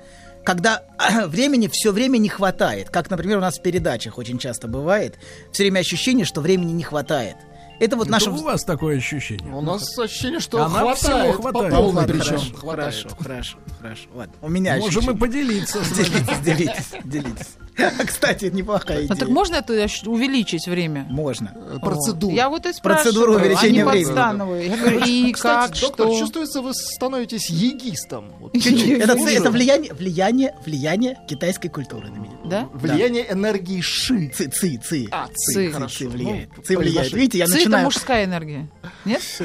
Когда 0.43 0.83
времени 1.27 1.69
все 1.71 1.91
время 1.91 2.17
не 2.17 2.29
хватает, 2.29 2.89
как, 2.89 3.09
например, 3.09 3.37
у 3.37 3.41
нас 3.41 3.59
в 3.59 3.61
передачах 3.61 4.17
очень 4.17 4.39
часто 4.39 4.67
бывает, 4.67 5.17
все 5.51 5.63
время 5.63 5.79
ощущение, 5.79 6.25
что 6.25 6.41
времени 6.41 6.71
не 6.71 6.83
хватает. 6.83 7.37
Это 7.79 7.95
вот 7.95 8.09
наше... 8.09 8.29
у 8.29 8.35
вас 8.35 8.63
такое 8.63 8.97
ощущение. 8.97 9.53
У 9.53 9.61
нас 9.61 9.97
ощущение, 9.97 10.39
что 10.39 10.63
Она 10.63 10.79
хватает. 10.79 10.97
всего 10.97 11.33
по 11.33 11.41
хватает. 11.51 11.73
полной 11.73 11.93
Ладно, 11.95 12.13
причем. 12.13 12.25
хорошо, 12.37 12.57
хорошо, 12.57 13.09
хорошо, 13.19 13.57
хорошо. 13.81 14.09
Ладно, 14.13 14.33
у 14.41 14.49
меня 14.49 14.75
Можем 14.77 14.85
и 14.85 15.15
ощущение. 15.15 15.19
поделиться. 15.19 15.79
Делитесь, 15.95 16.39
делитесь, 16.43 16.91
делитесь. 17.05 17.47
Кстати, 18.05 18.45
неплохая 18.45 18.99
Ну 18.99 19.05
идея. 19.05 19.17
так 19.17 19.29
можно 19.29 19.55
это 19.55 19.73
увеличить 20.05 20.67
время? 20.67 21.05
Можно. 21.09 21.53
Процедуру. 21.81 22.33
Я 22.33 22.49
вот 22.49 22.65
и 22.65 22.73
спрашиваю. 22.73 23.03
Процедуру 23.03 23.35
увеличения 23.35 23.83
а 23.83 23.89
времени. 23.89 24.65
Я 24.67 24.77
говорю, 24.77 24.99
и 25.05 25.31
Кстати, 25.31 25.71
как, 25.71 25.81
доктор, 25.81 26.07
что? 26.07 26.19
чувствуется, 26.19 26.61
вы 26.61 26.73
становитесь 26.73 27.49
егистом. 27.49 28.31
Это, 28.53 29.51
влияние, 29.51 29.93
влияние, 29.93 30.55
влияние 30.65 31.17
китайской 31.27 31.69
культуры 31.69 32.09
на 32.09 32.17
меня. 32.17 32.37
Да? 32.45 32.69
Влияние 32.73 33.31
энергии 33.31 33.81
ши. 33.81 34.31
Ци, 34.35 34.47
ци, 34.49 34.77
ци. 34.77 35.07
А, 35.11 35.27
Ци. 35.27 35.33
ци, 35.53 35.53
Ци 35.67 35.71
хорошо. 35.71 36.05
влияет. 36.09 36.49
Ну, 36.55 36.63
Ци 36.63 36.77
влияет. 36.77 37.13
Видите, 37.13 37.37
я 37.39 37.45
Ци 37.45 37.51
это 37.51 37.59
начинаю... 37.59 37.85
мужская 37.85 38.25
энергия. 38.25 38.67
Нет? 39.05 39.21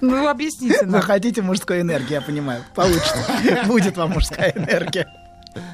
Ну, 0.00 0.28
объясните 0.28 0.86
Вы 0.86 1.02
хотите 1.02 1.42
мужской 1.42 1.80
энергии, 1.80 2.14
я 2.14 2.20
понимаю. 2.20 2.64
Получится. 2.74 3.16
Будет 3.66 3.96
вам 3.96 4.10
мужская 4.12 4.52
энергия. 4.54 5.06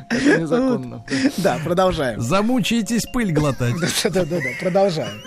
Это 0.08 0.38
незаконно. 0.40 1.04
Да, 1.38 1.58
продолжаем. 1.64 2.20
Замучаетесь 2.20 3.04
пыль 3.12 3.32
глотать. 3.32 3.74
Да-да-да, 4.04 4.38
продолжаем. 4.60 5.22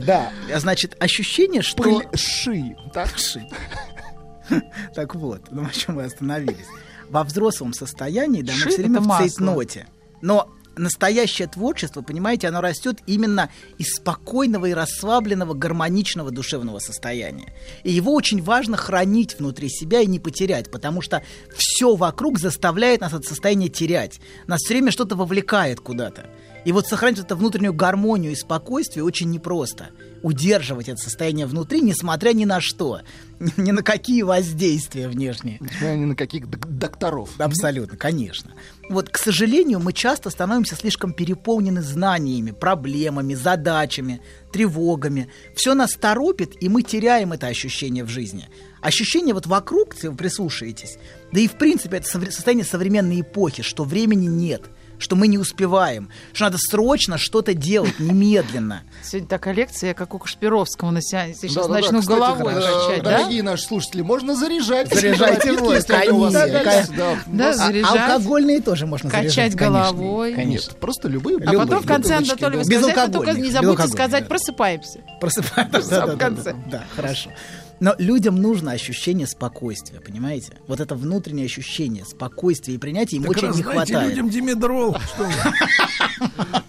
Да, 0.00 0.30
значит, 0.56 0.96
ощущение, 1.00 1.62
что... 1.62 1.82
Пыль 1.82 2.06
ши. 2.14 2.76
Так? 2.92 3.10
Так 4.94 5.14
вот, 5.14 5.42
ну 5.50 5.62
на 5.62 5.70
чем 5.70 5.96
мы 5.96 6.04
остановились. 6.04 6.66
Во 7.08 7.24
взрослом 7.24 7.72
состоянии, 7.72 8.42
да, 8.42 8.52
мы 8.52 8.58
Ши 8.58 8.68
все 8.70 8.82
время 8.82 9.00
в 9.00 9.18
цейтноте. 9.18 9.86
Но 10.22 10.48
настоящее 10.76 11.48
творчество, 11.48 12.02
понимаете, 12.02 12.48
оно 12.48 12.60
растет 12.60 12.98
именно 13.06 13.50
из 13.78 13.94
спокойного 13.94 14.66
и 14.66 14.72
расслабленного, 14.72 15.54
гармоничного 15.54 16.30
душевного 16.30 16.78
состояния. 16.78 17.52
И 17.82 17.92
его 17.92 18.14
очень 18.14 18.42
важно 18.42 18.76
хранить 18.76 19.38
внутри 19.38 19.68
себя 19.68 20.00
и 20.00 20.06
не 20.06 20.20
потерять, 20.20 20.70
потому 20.70 21.00
что 21.00 21.22
все 21.56 21.94
вокруг 21.96 22.38
заставляет 22.38 23.00
нас 23.00 23.12
это 23.12 23.26
состояние 23.26 23.68
терять. 23.68 24.20
Нас 24.46 24.60
все 24.60 24.74
время 24.74 24.90
что-то 24.90 25.16
вовлекает 25.16 25.80
куда-то. 25.80 26.26
И 26.66 26.72
вот 26.72 26.88
сохранить 26.88 27.20
эту 27.20 27.36
внутреннюю 27.36 27.72
гармонию 27.72 28.32
и 28.32 28.34
спокойствие 28.34 29.04
очень 29.04 29.30
непросто. 29.30 29.90
Удерживать 30.24 30.88
это 30.88 30.96
состояние 30.96 31.46
внутри, 31.46 31.80
несмотря 31.80 32.32
ни 32.32 32.44
на 32.44 32.60
что, 32.60 33.02
ни 33.56 33.70
на 33.70 33.84
какие 33.84 34.22
воздействия 34.22 35.06
внешние. 35.06 35.58
Несмотря 35.60 35.94
ни 35.94 36.06
на 36.06 36.16
каких 36.16 36.48
док- 36.50 36.66
докторов. 36.66 37.30
Абсолютно, 37.38 37.96
конечно. 37.96 38.52
Вот, 38.88 39.10
к 39.10 39.16
сожалению, 39.16 39.78
мы 39.78 39.92
часто 39.92 40.28
становимся 40.28 40.74
слишком 40.74 41.12
переполнены 41.12 41.82
знаниями, 41.82 42.50
проблемами, 42.50 43.34
задачами, 43.34 44.20
тревогами. 44.52 45.28
Все 45.54 45.72
нас 45.74 45.92
торопит, 45.92 46.60
и 46.60 46.68
мы 46.68 46.82
теряем 46.82 47.32
это 47.32 47.46
ощущение 47.46 48.02
в 48.02 48.08
жизни. 48.08 48.48
Ощущение 48.82 49.34
вот 49.34 49.46
вокруг, 49.46 49.94
если 49.94 50.08
вы 50.08 50.16
прислушаетесь, 50.16 50.98
да 51.30 51.38
и 51.38 51.46
в 51.46 51.58
принципе 51.58 51.98
это 51.98 52.08
состояние 52.08 52.64
современной 52.64 53.20
эпохи, 53.20 53.62
что 53.62 53.84
времени 53.84 54.26
нет, 54.26 54.62
что 54.98 55.16
мы 55.16 55.28
не 55.28 55.38
успеваем, 55.38 56.08
что 56.32 56.44
надо 56.44 56.58
срочно 56.58 57.18
что-то 57.18 57.54
делать 57.54 57.98
немедленно. 57.98 58.82
Сегодня 59.02 59.28
такая 59.28 59.54
лекция, 59.54 59.94
как 59.94 60.14
у 60.14 60.18
Кашпировского 60.18 60.90
на 60.90 61.02
сеансе. 61.02 61.48
Сейчас 61.48 61.66
Да-да-да, 61.66 61.74
начну 61.80 62.00
кстати, 62.00 62.18
головой 62.18 62.54
качать, 62.54 63.02
да? 63.02 63.18
Дорогие 63.18 63.42
наши 63.42 63.64
слушатели, 63.64 64.02
можно 64.02 64.34
заряжать. 64.34 64.92
Заряжайте 64.92 65.52
вот, 65.52 65.84
конечно. 65.84 66.94
Да. 66.96 67.16
Да, 67.26 67.50
А- 67.50 67.54
заряжать, 67.54 68.10
алкогольные 68.10 68.60
тоже 68.60 68.86
можно 68.86 69.10
качать 69.10 69.32
заряжать, 69.32 69.56
конечно. 69.56 69.92
головой. 69.92 70.34
Конечно. 70.34 70.74
Просто 70.74 71.08
любые. 71.08 71.38
А 71.46 71.52
потом 71.52 71.82
в 71.82 71.86
конце, 71.86 72.16
Анатолий, 72.16 72.58
да. 72.58 72.64
сказали, 72.64 73.12
только 73.12 73.32
не 73.32 73.50
забудьте 73.50 73.88
сказать, 73.88 74.24
да. 74.24 74.28
просыпаемся. 74.28 75.00
Просыпаемся. 75.20 75.80
В 75.82 75.88
Да, 75.88 76.06
да, 76.06 76.06
да, 76.06 76.16
конце. 76.16 76.52
да, 76.52 76.58
да, 76.70 76.84
хорошо. 76.94 77.30
Но 77.80 77.94
людям 77.98 78.36
нужно 78.36 78.72
ощущение 78.72 79.26
спокойствия, 79.26 80.00
понимаете? 80.00 80.52
Вот 80.66 80.80
это 80.80 80.94
внутреннее 80.94 81.46
ощущение 81.46 82.04
спокойствия 82.04 82.74
и 82.74 82.78
принятия 82.78 83.16
им 83.16 83.24
Так 83.24 83.32
очень 83.32 83.50
не 83.50 83.62
хватает. 83.62 84.10
людям 84.10 84.30
димедрол. 84.30 84.96
Что? 85.14 85.28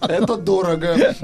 Это 0.00 0.36
дорого. 0.36 1.14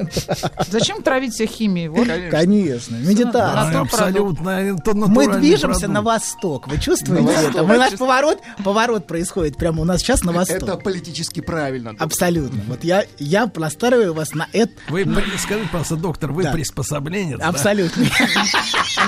Зачем 0.68 1.02
травить 1.02 1.34
всех 1.34 1.50
химией? 1.50 2.30
Конечно, 2.30 2.96
медитация. 2.96 3.80
Абсолютно. 3.80 4.76
Мы 4.94 5.38
движемся 5.38 5.88
на 5.88 6.02
восток. 6.02 6.68
Вы 6.68 6.78
чувствуете 6.78 7.32
это? 7.48 7.62
Мы 7.62 7.78
наш 7.78 7.94
поворот, 7.94 8.38
поворот 8.62 9.06
происходит 9.06 9.56
прямо 9.56 9.82
у 9.82 9.84
нас 9.84 10.00
сейчас 10.00 10.22
на 10.22 10.32
восток. 10.32 10.62
Это 10.62 10.76
политически 10.76 11.40
правильно. 11.40 11.94
Абсолютно. 11.98 12.62
Вот 12.68 12.84
я, 12.84 13.04
я 13.18 13.50
настраиваю 13.54 14.14
вас 14.14 14.34
на 14.34 14.48
это. 14.52 14.72
Вы 14.88 15.04
скажите, 15.38 15.66
пожалуйста, 15.66 15.96
доктор, 15.96 16.32
вы 16.32 16.44
приспособленец? 16.52 17.40
Абсолютно. 17.40 18.04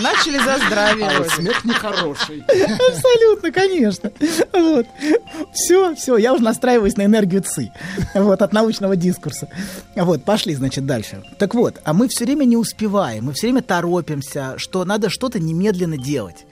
Начали 0.01 0.39
за 0.39 0.66
здравие. 0.67 1.09
А 1.09 1.19
вот 1.19 1.29
смех 1.31 1.65
нехороший. 1.65 2.43
Абсолютно, 2.43 3.53
конечно. 3.53 4.13
Вот. 4.53 4.87
Все, 5.53 5.95
все, 5.95 6.17
я 6.17 6.35
уже 6.35 6.43
настраиваюсь 6.43 6.97
на 6.97 7.05
энергию 7.05 7.43
ЦИ. 7.43 7.73
Вот, 8.15 8.43
от 8.43 8.53
научного 8.53 8.97
дискурса. 8.97 9.49
Вот, 9.95 10.25
пошли, 10.25 10.55
значит, 10.55 10.87
дальше. 10.87 11.23
Так 11.39 11.55
вот, 11.55 11.81
а 11.85 11.93
мы 11.93 12.09
все 12.09 12.25
время 12.25 12.45
не 12.45 12.57
успеваем, 12.57 13.27
мы 13.27 13.33
все 13.33 13.49
время 13.49 13.63
торопимся, 13.63 14.55
что 14.59 14.85
надо 14.85 15.11
что-то 15.11 15.39
немедленно 15.39 15.97
делать. 15.97 16.47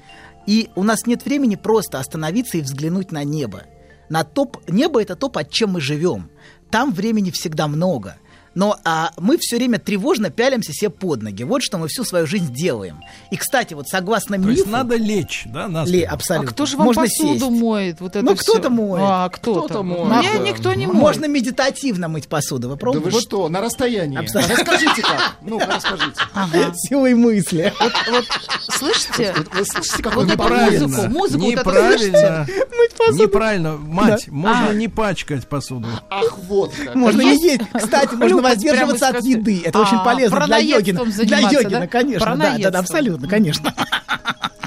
И 0.46 0.70
у 0.74 0.82
нас 0.82 1.06
нет 1.06 1.24
времени 1.24 1.56
просто 1.56 1.98
остановиться 1.98 2.58
и 2.58 2.62
взглянуть 2.62 3.12
на 3.12 3.24
небо. 3.24 3.62
На 4.08 4.24
топ, 4.24 4.58
небо 4.68 5.00
это 5.00 5.16
то, 5.16 5.28
под 5.28 5.50
чем 5.50 5.70
мы 5.70 5.80
живем. 5.80 6.30
Там 6.70 6.92
времени 6.92 7.30
всегда 7.30 7.68
много. 7.68 8.16
Но 8.54 8.78
а, 8.84 9.10
мы 9.18 9.36
все 9.38 9.56
время 9.56 9.78
тревожно 9.78 10.30
пялимся 10.30 10.72
себе 10.72 10.90
под 10.90 11.22
ноги. 11.22 11.42
Вот 11.42 11.62
что 11.62 11.78
мы 11.78 11.88
всю 11.88 12.04
свою 12.04 12.26
жизнь 12.26 12.52
делаем. 12.54 13.00
И, 13.30 13.36
кстати, 13.36 13.74
вот 13.74 13.88
согласно 13.88 14.36
То 14.36 14.42
мифу... 14.42 14.52
есть 14.52 14.66
надо 14.66 14.96
лечь, 14.96 15.42
да, 15.46 15.66
на 15.68 15.84
Ли, 15.84 16.00
спину? 16.02 16.14
абсолютно. 16.14 16.50
А 16.50 16.52
кто 16.52 16.66
же 16.66 16.76
вам 16.76 16.86
Можно 16.86 17.02
посуду 17.02 17.38
сесть. 17.50 17.50
моет? 17.62 18.00
Вот 18.00 18.16
это 18.16 18.24
Ну, 18.24 18.36
кто-то 18.36 18.70
моет. 18.70 19.04
А, 19.06 19.28
кто-то. 19.28 19.60
Кто-то 19.66 19.82
моет. 19.82 20.04
Мне 20.06 20.30
Нахуй. 20.32 20.48
никто 20.48 20.72
не 20.74 20.86
моет. 20.86 20.98
Можно 21.00 21.24
медитативно 21.26 22.08
мыть 22.08 22.28
посуду. 22.28 22.68
Вы 22.68 22.74
Да 22.74 22.80
пробовали? 22.80 23.12
вы 23.12 23.20
что, 23.20 23.48
на 23.48 23.60
расстоянии? 23.60 24.18
Абсолютно. 24.18 24.54
Расскажите 24.56 25.02
как. 25.02 25.36
Ну-ка, 25.42 25.66
расскажите. 25.66 26.20
Ага. 26.34 26.72
Силой 26.76 27.14
мысли. 27.14 27.72
Вот, 28.10 28.24
слышите? 28.70 29.34
Вот 29.36 29.48
Вы 29.54 29.64
слышите, 29.64 30.02
какой 30.02 30.24
Вот 30.24 30.32
Неправильно. 30.32 30.86
музыку, 30.88 31.08
музыку 31.10 31.40
вот? 31.44 31.50
Неправильно. 31.50 32.46
Мыть 32.76 32.94
посуду. 32.96 33.22
Неправильно. 33.22 33.76
Мать, 33.76 34.28
можно 34.28 34.68
А. 34.70 34.74
не 34.74 34.88
пачкать 34.88 35.46
посуду. 35.48 35.88
Ах, 36.10 36.38
вот 36.38 36.72
как. 36.74 36.94
Можно 36.94 37.22
Есть? 37.22 37.62
Кстати, 37.72 38.14
можно 38.14 38.42
воздерживаться 38.50 39.08
от 39.08 39.24
еды. 39.24 39.62
Это 39.64 39.78
А, 39.78 39.82
очень 39.82 39.98
полезно 40.04 40.46
для 40.46 40.58
йогина. 40.58 41.04
Для 41.04 41.38
йогина, 41.38 41.86
конечно. 41.86 42.36
Да, 42.36 42.70
да, 42.70 42.78
абсолютно, 42.78 43.28
конечно. 43.28 43.74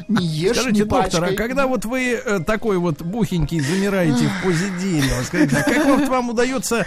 Не 0.07 0.25
ешь, 0.25 0.55
Скажите, 0.57 0.83
не 0.83 0.85
доктор, 0.87 1.23
а 1.23 1.27
пачкай. 1.27 1.35
когда 1.35 1.67
вот 1.67 1.83
вы 1.85 2.13
э, 2.13 2.39
такой 2.39 2.77
вот 2.77 3.01
бухенький 3.01 3.59
замираете 3.59 4.29
в 4.29 4.43
позе 4.43 4.69
дерева, 4.79 5.21
скажите, 5.23 5.57
а 5.57 5.63
как 5.63 5.85
вот 5.85 6.07
вам 6.07 6.29
удается 6.29 6.85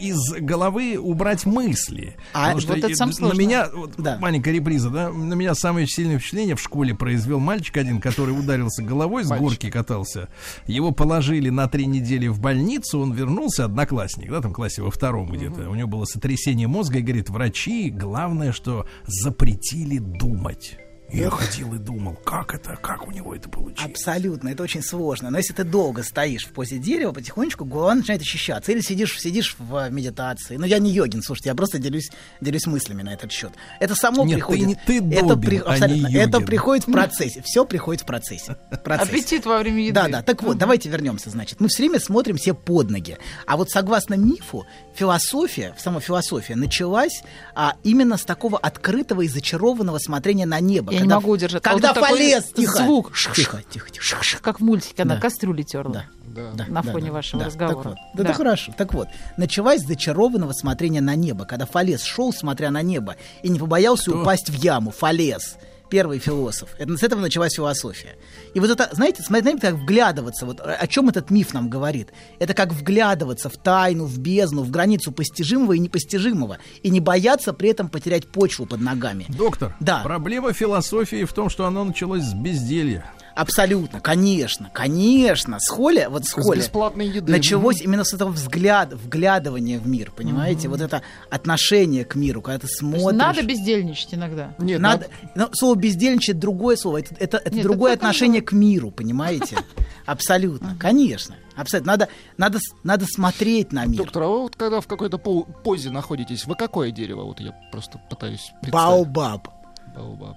из 0.00 0.32
головы 0.40 0.96
убрать 0.98 1.44
мысли? 1.44 2.16
А, 2.32 2.54
вот 2.54 2.64
это 2.70 2.94
самое 2.94 3.16
на 3.20 3.38
меня, 3.38 3.68
вот 3.72 3.92
Да. 3.98 4.16
маленькая 4.18 4.52
реприза, 4.52 4.88
да, 4.90 5.10
на 5.10 5.34
меня 5.34 5.54
самое 5.54 5.86
сильное 5.86 6.18
впечатление 6.18 6.56
в 6.56 6.60
школе 6.60 6.94
произвел 6.94 7.38
мальчик 7.38 7.76
один, 7.76 8.00
который 8.00 8.30
ударился 8.30 8.82
головой, 8.82 9.24
с 9.24 9.28
Мальчик. 9.28 9.44
горки 9.46 9.70
катался. 9.70 10.28
Его 10.66 10.90
положили 10.90 11.50
на 11.50 11.68
три 11.68 11.86
недели 11.86 12.28
в 12.28 12.40
больницу, 12.40 12.98
он 13.00 13.12
вернулся, 13.12 13.66
одноклассник, 13.66 14.30
да, 14.30 14.40
там 14.40 14.52
в 14.52 14.54
классе 14.54 14.80
во 14.82 14.90
втором 14.90 15.28
где-то. 15.28 15.68
У 15.68 15.74
него 15.74 15.88
было 15.88 16.04
сотрясение 16.06 16.66
мозга, 16.68 16.98
и 16.98 17.02
говорит, 17.02 17.28
врачи, 17.28 17.90
главное, 17.90 18.52
что 18.52 18.86
запретили 19.06 19.98
думать. 19.98 20.78
Я 21.12 21.30
ходил 21.30 21.72
и 21.74 21.78
думал, 21.78 22.14
как 22.24 22.54
это, 22.54 22.76
как 22.82 23.06
у 23.06 23.12
него 23.12 23.36
это 23.36 23.48
получилось. 23.48 23.88
Абсолютно, 23.88 24.48
это 24.48 24.64
очень 24.64 24.82
сложно. 24.82 25.30
Но 25.30 25.38
если 25.38 25.52
ты 25.52 25.62
долго 25.62 26.02
стоишь 26.02 26.44
в 26.46 26.50
позе 26.52 26.78
дерева, 26.78 27.12
потихонечку 27.12 27.64
голова 27.64 27.94
начинает 27.94 28.22
ощущаться. 28.22 28.72
Или 28.72 28.80
сидишь, 28.80 29.20
сидишь 29.20 29.54
в 29.58 29.76
э, 29.76 29.90
медитации. 29.90 30.56
Ну, 30.56 30.66
я 30.66 30.78
не 30.80 30.90
йогин, 30.90 31.22
слушайте, 31.22 31.50
я 31.50 31.54
просто 31.54 31.78
делюсь, 31.78 32.10
делюсь 32.40 32.66
мыслями 32.66 33.02
на 33.02 33.14
этот 33.14 33.30
счет. 33.30 33.52
Это 33.78 33.94
само 33.94 34.24
Нет, 34.24 34.36
приходит. 34.36 34.62
ты 34.86 34.98
не- 35.00 35.00
ты 35.00 35.14
это, 35.16 35.26
Добин, 35.28 35.62
а 35.66 35.78
не 35.78 35.84
абсолютно, 35.84 36.06
это 36.08 36.36
йогин. 36.38 36.46
приходит 36.46 36.88
в 36.88 36.92
процессе. 36.92 37.42
Все 37.42 37.64
приходит 37.64 38.02
в 38.02 38.06
процессе. 38.06 38.56
В 38.72 38.76
процессе. 38.78 39.10
Аппетит 39.12 39.46
во 39.46 39.58
время 39.58 39.82
еды. 39.84 39.94
Да, 39.94 40.08
да. 40.08 40.22
Так 40.22 40.42
вот, 40.42 40.58
давайте 40.58 40.88
вернемся, 40.88 41.30
значит. 41.30 41.60
Мы 41.60 41.68
все 41.68 41.84
время 41.84 42.00
смотрим 42.00 42.38
себе 42.38 42.54
под 42.54 42.90
ноги. 42.90 43.18
А 43.46 43.56
вот 43.56 43.70
согласно 43.70 44.14
мифу, 44.14 44.66
философия, 44.94 45.74
сама 45.78 46.00
философия 46.00 46.56
началась 46.56 47.22
а, 47.54 47.76
именно 47.84 48.16
с 48.16 48.24
такого 48.24 48.58
открытого 48.58 49.20
и 49.20 49.28
зачарованного 49.28 49.98
смотрения 49.98 50.46
на 50.46 50.58
небо. 50.60 50.92
Я 50.94 51.00
не 51.00 51.08
могу 51.08 51.30
удержать. 51.32 51.62
А 51.64 51.70
Когда 51.70 51.88
вот 51.88 51.94
тут 51.94 52.02
такой 52.04 52.18
полез, 52.18 52.44
тихо. 52.54 52.76
звук. 52.78 53.12
Тихо, 53.34 53.62
тихо, 53.70 53.90
тихо. 53.90 54.16
Как 54.40 54.60
в 54.60 54.64
мультике, 54.64 55.02
она 55.02 55.16
Да. 55.16 55.20
кастрюли 55.20 55.62
терла. 55.62 56.04
Да. 56.24 56.50
Да. 56.54 56.64
На 56.66 56.82
да, 56.82 56.92
фоне 56.92 57.06
да, 57.06 57.12
вашего 57.12 57.40
да. 57.42 57.46
разговора. 57.46 57.76
Так 57.76 57.84
вот. 57.84 57.96
Да, 58.14 58.22
Да. 58.22 58.28
да 58.30 58.34
хорошо. 58.34 58.72
Так 58.76 58.92
вот, 58.94 59.08
началась 59.36 59.82
с 59.82 59.86
зачарованного 59.86 60.52
смотрения 60.52 61.00
на 61.00 61.14
небо, 61.14 61.44
когда 61.44 61.64
Фалес 61.66 62.02
шел, 62.02 62.32
смотря 62.32 62.70
на 62.70 62.82
небо, 62.82 63.16
и 63.42 63.48
не 63.48 63.58
побоялся 63.60 64.10
упасть 64.12 64.50
в 64.50 64.54
яму. 64.54 64.90
Фалес. 64.90 65.56
Первый 65.90 66.18
философ. 66.18 66.70
Это, 66.78 66.96
с 66.96 67.02
этого 67.02 67.20
началась 67.20 67.54
философия. 67.54 68.16
И 68.54 68.60
вот 68.60 68.70
это, 68.70 68.88
знаете, 68.92 69.22
смотрите, 69.22 69.58
как 69.60 69.74
вглядываться, 69.74 70.46
вот 70.46 70.60
о 70.60 70.86
чем 70.86 71.08
этот 71.08 71.30
миф 71.30 71.52
нам 71.54 71.68
говорит. 71.68 72.08
Это 72.38 72.54
как 72.54 72.72
вглядываться 72.72 73.48
в 73.48 73.56
тайну, 73.56 74.06
в 74.06 74.18
бездну, 74.18 74.62
в 74.62 74.70
границу 74.70 75.12
постижимого 75.12 75.74
и 75.74 75.78
непостижимого. 75.78 76.58
И 76.82 76.90
не 76.90 77.00
бояться 77.00 77.52
при 77.52 77.68
этом 77.70 77.88
потерять 77.88 78.26
почву 78.26 78.66
под 78.66 78.80
ногами. 78.80 79.26
Доктор, 79.28 79.76
Да. 79.80 80.00
проблема 80.02 80.52
философии 80.52 81.24
в 81.24 81.32
том, 81.32 81.48
что 81.50 81.66
оно 81.66 81.84
началось 81.84 82.22
с 82.22 82.34
безделья. 82.34 83.04
Абсолютно, 83.34 84.00
конечно, 84.00 84.70
конечно. 84.72 85.58
С 85.58 85.68
Холли, 85.68 86.06
вот 86.08 86.24
с 86.24 86.28
С 86.28 86.32
Холли 86.32 86.58
бесплатной 86.58 87.08
еды. 87.08 87.32
началось 87.32 87.80
именно 87.80 88.04
с 88.04 88.14
этого 88.14 88.30
взгляда, 88.30 88.96
вглядывания 88.96 89.78
в 89.78 89.88
мир, 89.88 90.12
понимаете? 90.12 90.68
Вот 90.68 90.80
это 90.80 91.02
отношение 91.30 92.04
к 92.04 92.14
миру, 92.14 92.42
когда 92.42 92.58
ты 92.60 92.66
То 92.68 92.70
есть 92.70 92.78
смотришь. 92.78 93.18
Надо 93.18 93.42
бездельничать 93.42 94.14
иногда. 94.14 94.54
Нет, 94.58 94.80
Надо, 94.80 95.08
ну, 95.34 95.48
слово 95.52 95.74
бездельничать 95.74 96.38
другое 96.38 96.76
слово. 96.76 96.98
Это, 96.98 97.14
это, 97.18 97.36
это 97.38 97.54
Нет, 97.54 97.62
другое 97.64 97.94
это 97.94 98.06
отношение 98.06 98.40
к 98.40 98.52
миру, 98.52 98.90
понимаете? 98.90 99.56
Абсолютно, 100.06 100.76
конечно. 100.78 101.34
Абсолютно. 101.56 101.92
Надо, 101.92 102.08
надо, 102.36 102.58
надо 102.82 103.06
смотреть 103.06 103.72
на 103.72 103.84
мир. 103.84 103.98
Доктор, 103.98 104.22
а 104.24 104.28
вы 104.28 104.40
вот 104.42 104.56
когда 104.56 104.80
в 104.80 104.86
какой-то 104.86 105.18
по- 105.18 105.42
позе 105.42 105.90
находитесь, 105.90 106.46
вы 106.46 106.54
какое 106.54 106.90
дерево? 106.90 107.24
Вот 107.24 107.40
я 107.40 107.52
просто 107.72 108.00
пытаюсь 108.10 108.52
представить. 108.60 108.72
Баобаб. 108.72 109.48
Баобаб. 109.94 110.36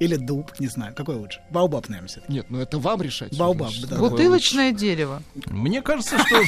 Или 0.00 0.16
дуб, 0.16 0.52
не 0.58 0.66
знаю, 0.66 0.94
какой 0.94 1.16
лучше. 1.16 1.40
Баобаб, 1.50 1.88
наверное, 1.88 2.08
всё-таки. 2.08 2.32
Нет, 2.32 2.46
ну 2.48 2.58
это 2.58 2.78
вам 2.78 3.00
решать. 3.00 3.36
Баобаб, 3.36 3.70
Значит, 3.70 3.88
да. 3.88 3.96
Бутылочное 3.96 4.72
дерево. 4.72 5.22
Мне 5.46 5.82
кажется, 5.82 6.18
что 6.18 6.42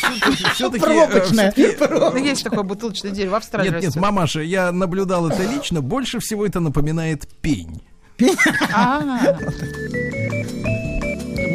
все-таки... 0.55 0.81
Пробочное. 0.85 1.55
Ну, 1.57 2.17
Есть 2.17 2.45
такое 2.45 2.65
бутылочное 2.65 3.13
дерево 3.13 3.33
в 3.33 3.37
Австралии 3.37 3.71
Нет, 3.71 3.83
нет, 3.83 3.97
мамаша, 3.97 4.41
я 4.41 4.73
наблюдал 4.73 5.29
это 5.29 5.45
лично. 5.45 5.81
Больше 5.81 6.19
всего 6.19 6.45
это 6.45 6.61
напоминает 6.61 7.29
пень. 7.41 7.83
А, 8.73 9.01
лучше. 9.01 9.39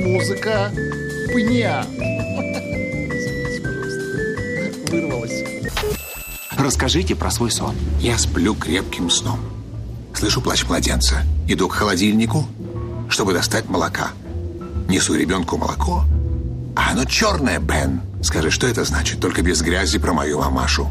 Музыка 0.05 0.71
пня. 1.33 1.85
Вырвалась. 4.89 5.43
Расскажите 6.57 7.15
про 7.15 7.31
свой 7.31 7.51
сон. 7.51 7.75
Я 7.99 8.17
сплю 8.17 8.55
крепким 8.55 9.09
сном. 9.09 9.39
Слышу 10.21 10.39
плач 10.39 10.63
младенца. 10.65 11.23
Иду 11.47 11.67
к 11.67 11.73
холодильнику, 11.73 12.45
чтобы 13.09 13.33
достать 13.33 13.67
молока. 13.67 14.09
Несу 14.87 15.15
ребенку 15.15 15.57
молоко. 15.57 16.05
А 16.75 16.91
оно 16.91 17.05
черное, 17.05 17.57
Бен. 17.57 18.01
Скажи, 18.21 18.51
что 18.51 18.67
это 18.67 18.83
значит? 18.83 19.19
Только 19.19 19.41
без 19.41 19.63
грязи 19.63 19.97
про 19.97 20.13
мою 20.13 20.37
мамашу. 20.37 20.87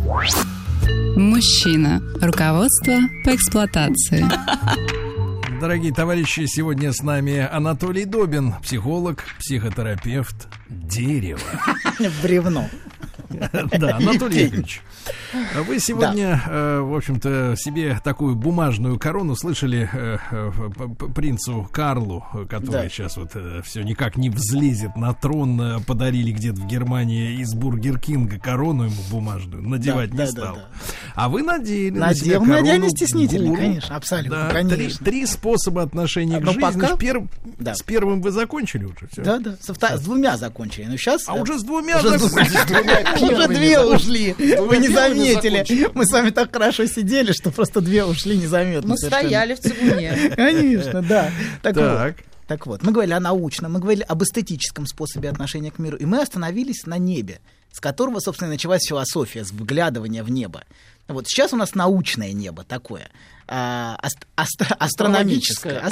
Мужчина. 1.17 2.03
Руководство 2.21 2.97
по 3.25 3.33
эксплуатации. 3.33 4.27
Дорогие 5.61 5.95
товарищи, 5.95 6.47
сегодня 6.47 6.93
с 6.93 7.01
нами 7.01 7.49
Анатолий 7.53 8.07
Добин, 8.07 8.55
психолог, 8.65 9.23
психотерапевт, 9.39 10.49
дерево. 10.69 11.39
Бревно. 12.25 12.69
Да, 13.79 13.97
Анатолий 13.97 14.47
Игоревич. 14.47 14.83
Вы 15.67 15.79
сегодня, 15.79 16.43
э, 16.47 16.81
в 16.81 16.95
общем-то, 16.95 17.55
себе 17.57 17.99
такую 18.03 18.35
бумажную 18.35 18.99
корону 18.99 19.37
слышали 19.37 19.89
э, 19.93 20.19
э, 20.31 20.51
принцу 21.15 21.69
Карлу, 21.73 22.25
э, 22.35 22.47
который 22.49 22.71
Да. 22.85 22.89
сейчас 22.89 23.17
вот 23.17 23.33
все 23.65 23.83
никак 23.83 24.17
не 24.17 24.31
взлезет 24.31 24.97
на 24.97 25.13
трон, 25.15 25.61
э, 25.61 25.81
подарили 25.81 26.33
где-то 26.33 26.61
в 26.61 26.67
Германии 26.67 27.41
из 27.41 27.55
Бургер 27.55 27.99
Кинга 27.99 28.39
корону 28.39 28.85
ему 28.85 29.03
бумажную, 29.11 29.63
надевать 29.67 30.11
Да, 30.11 30.27
не 30.27 30.33
да, 30.33 30.37
да, 30.37 30.43
стал. 30.43 30.55
да. 30.57 30.69
А 31.15 31.29
вы 31.29 31.43
надели 31.43 31.91
на 31.91 32.07
Надел, 32.09 32.45
ну, 32.45 32.55
я 32.55 32.63
корону 32.63 32.85
не 32.85 32.91
стеснительный, 32.91 33.49
гуру. 33.49 33.61
конечно, 33.61 33.97
абсолютно, 33.97 34.37
Да, 34.49 34.51
конечно. 34.51 34.77
Три, 34.77 34.89
три 35.05 35.27
способа 35.27 35.83
отношения 35.83 36.39
к 36.39 36.45
Но 36.45 36.53
жизни. 36.53 36.61
пока- 36.61 36.97
Пер- 36.97 37.29
Да. 37.59 37.75
С 37.75 37.83
первым 37.83 38.21
вы 38.23 38.31
закончили 38.31 38.85
уже 38.85 39.09
все. 39.13 39.23
Да, 39.23 39.39
да. 39.39 39.57
Со 39.61 39.73
втор- 39.75 39.97
С 39.97 40.01
двумя 40.01 40.37
закончили. 40.37 40.87
Но 40.87 40.97
сейчас... 40.97 41.23
А 41.29 41.35
уже 41.35 41.59
с 41.59 41.63
двумя 41.63 42.01
закончили. 42.01 43.25
уже 43.33 43.49
две 43.49 43.81
ушли. 43.81 44.33
Вы 44.39 44.77
не 44.79 44.89
первыми 44.89 45.20
заметили. 45.21 45.89
Мы 45.95 46.07
с 46.07 46.11
вами 46.13 46.31
так 46.31 46.53
хорошо 46.53 46.87
сидели, 46.87 47.33
что 47.33 47.51
просто 47.51 47.81
две 47.81 48.05
ушли 48.05 48.37
незаметно. 48.37 48.91
Мы 48.91 48.97
совершенно. 48.99 49.29
стояли 49.29 49.55
в 49.55 49.61
цигуне. 49.61 50.33
Конечно, 50.37 51.03
да. 51.03 51.31
Так 51.63 51.77
вот. 51.77 51.83
Так. 51.85 52.17
Так 52.47 52.67
вот, 52.67 52.83
мы 52.83 52.91
говорили 52.91 53.13
о 53.13 53.21
научном, 53.21 53.73
мы 53.75 53.79
говорили 53.79 54.03
об 54.03 54.25
эстетическом 54.25 54.85
способе 54.85 55.29
отношения 55.29 55.71
к 55.71 55.79
миру, 55.79 55.97
и 55.97 56.05
мы 56.05 56.21
остановились 56.21 56.85
на 56.85 56.99
небе, 56.99 57.39
с 57.73 57.79
которого, 57.79 58.19
собственно, 58.19 58.49
и 58.49 58.55
началась 58.55 58.83
философия, 58.89 59.45
с 59.45 59.53
вглядывания 59.53 60.25
в 60.25 60.31
небо. 60.33 60.65
Вот 61.07 61.29
сейчас 61.29 61.53
у 61.53 61.57
нас 61.57 61.77
научное 61.77 62.33
небо 62.33 62.65
такое, 62.65 63.07
а, 63.47 63.97
аст- 64.03 64.27
астро- 64.37 64.75
астрономическое, 64.81 65.79
астрономи- 65.81 65.91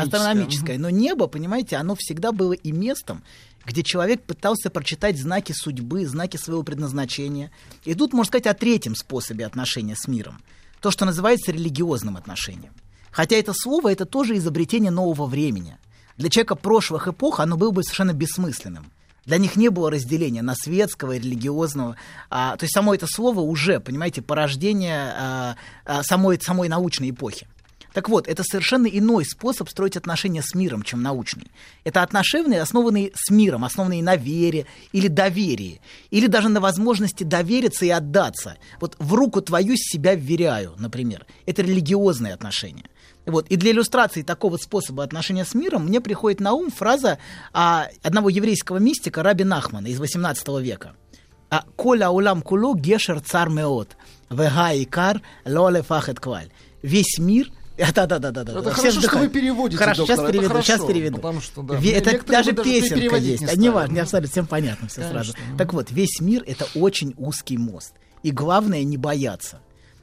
астрономическое. 0.00 0.04
астрономическое. 0.04 0.78
Но 0.78 0.88
небо, 0.88 1.26
понимаете, 1.26 1.76
оно 1.76 1.94
всегда 1.98 2.32
было 2.32 2.54
и 2.54 2.72
местом, 2.72 3.22
где 3.68 3.82
человек 3.82 4.22
пытался 4.22 4.70
прочитать 4.70 5.20
знаки 5.20 5.52
судьбы, 5.52 6.06
знаки 6.06 6.38
своего 6.38 6.62
предназначения. 6.62 7.50
И 7.84 7.94
тут 7.94 8.14
можно 8.14 8.28
сказать 8.28 8.46
о 8.46 8.54
третьем 8.54 8.94
способе 8.94 9.44
отношения 9.44 9.94
с 9.94 10.08
миром. 10.08 10.40
То, 10.80 10.90
что 10.90 11.04
называется 11.04 11.52
религиозным 11.52 12.16
отношением. 12.16 12.72
Хотя 13.10 13.36
это 13.36 13.52
слово, 13.52 13.92
это 13.92 14.06
тоже 14.06 14.38
изобретение 14.38 14.90
нового 14.90 15.26
времени. 15.26 15.76
Для 16.16 16.30
человека 16.30 16.54
прошлых 16.54 17.08
эпох 17.08 17.40
оно 17.40 17.58
было 17.58 17.70
бы 17.70 17.82
совершенно 17.82 18.14
бессмысленным. 18.14 18.90
Для 19.26 19.36
них 19.36 19.56
не 19.56 19.68
было 19.68 19.90
разделения 19.90 20.40
на 20.40 20.54
светского 20.54 21.12
и 21.12 21.18
религиозного. 21.18 21.96
А, 22.30 22.56
то 22.56 22.64
есть 22.64 22.72
само 22.72 22.94
это 22.94 23.06
слово 23.06 23.40
уже, 23.40 23.80
понимаете, 23.80 24.22
порождение 24.22 25.12
а, 25.14 25.56
а, 25.84 26.02
самой, 26.02 26.40
самой 26.40 26.70
научной 26.70 27.10
эпохи. 27.10 27.46
Так 27.98 28.08
вот, 28.08 28.28
это 28.28 28.44
совершенно 28.44 28.86
иной 28.86 29.24
способ 29.24 29.68
строить 29.68 29.96
отношения 29.96 30.40
с 30.40 30.54
миром, 30.54 30.84
чем 30.84 31.02
научный. 31.02 31.50
Это 31.82 32.04
отношения, 32.04 32.62
основанные 32.62 33.10
с 33.12 33.28
миром, 33.28 33.64
основанные 33.64 34.04
на 34.04 34.14
вере 34.14 34.66
или 34.92 35.08
доверии, 35.08 35.80
или 36.12 36.28
даже 36.28 36.48
на 36.48 36.60
возможности 36.60 37.24
довериться 37.24 37.86
и 37.86 37.90
отдаться. 37.90 38.56
Вот 38.80 38.94
в 39.00 39.14
руку 39.14 39.42
твою 39.42 39.74
себя 39.76 40.14
вверяю, 40.14 40.74
например. 40.78 41.26
Это 41.44 41.62
религиозные 41.62 42.34
отношения. 42.34 42.84
Вот. 43.26 43.48
И 43.48 43.56
для 43.56 43.72
иллюстрации 43.72 44.22
такого 44.22 44.58
способа 44.58 45.02
отношения 45.02 45.44
с 45.44 45.54
миром 45.54 45.86
мне 45.86 46.00
приходит 46.00 46.38
на 46.38 46.52
ум 46.52 46.70
фраза 46.70 47.18
а, 47.52 47.88
одного 48.04 48.28
еврейского 48.28 48.76
мистика 48.76 49.24
Раби 49.24 49.42
Нахмана 49.42 49.88
из 49.88 50.00
XVIII 50.00 50.62
века. 50.62 50.94
А, 51.50 51.64
«Коля 51.74 52.10
улам 52.10 52.42
куло 52.42 52.76
гешер 52.76 53.18
цар 53.18 53.48
меот, 53.48 53.96
вега 54.30 54.70
икар 54.72 55.20
лоле 55.44 55.82
фахет 55.82 56.20
кваль». 56.20 56.52
Весь 56.82 57.18
мир 57.18 57.50
да-да-да-да. 57.94 58.44
да. 58.44 58.52
Это 58.60 58.72
Все 58.72 58.90
хорошо, 58.90 59.00
что 59.00 59.18
вы 59.18 59.28
переводите, 59.28 59.78
Хорошо, 59.78 60.06
доктор, 60.06 60.16
сейчас 60.16 60.24
это 60.24 60.32
переведу, 60.32 60.62
сейчас 60.62 60.84
переведу. 60.84 61.16
потому 61.16 61.40
что, 61.40 61.62
да, 61.62 61.74
Ве- 61.76 61.92
это 61.92 62.26
даже 62.26 62.52
песенка 62.52 63.16
есть. 63.16 63.40
не 63.42 63.46
ставим. 63.46 63.94
не 63.94 64.00
абсолютно, 64.00 64.30
всем 64.30 64.46
понятно 64.46 64.88
все 64.88 65.02
Конечно. 65.02 65.32
сразу. 65.32 65.38
Так 65.56 65.72
вот, 65.72 65.90
весь 65.90 66.20
мир— 66.20 66.42
это 66.46 66.66
очень 66.74 67.14
узкий 67.16 67.56
мост. 67.56 67.92
И 68.22 68.30
главное— 68.32 68.82
не 68.84 68.96
бояться. 68.96 69.60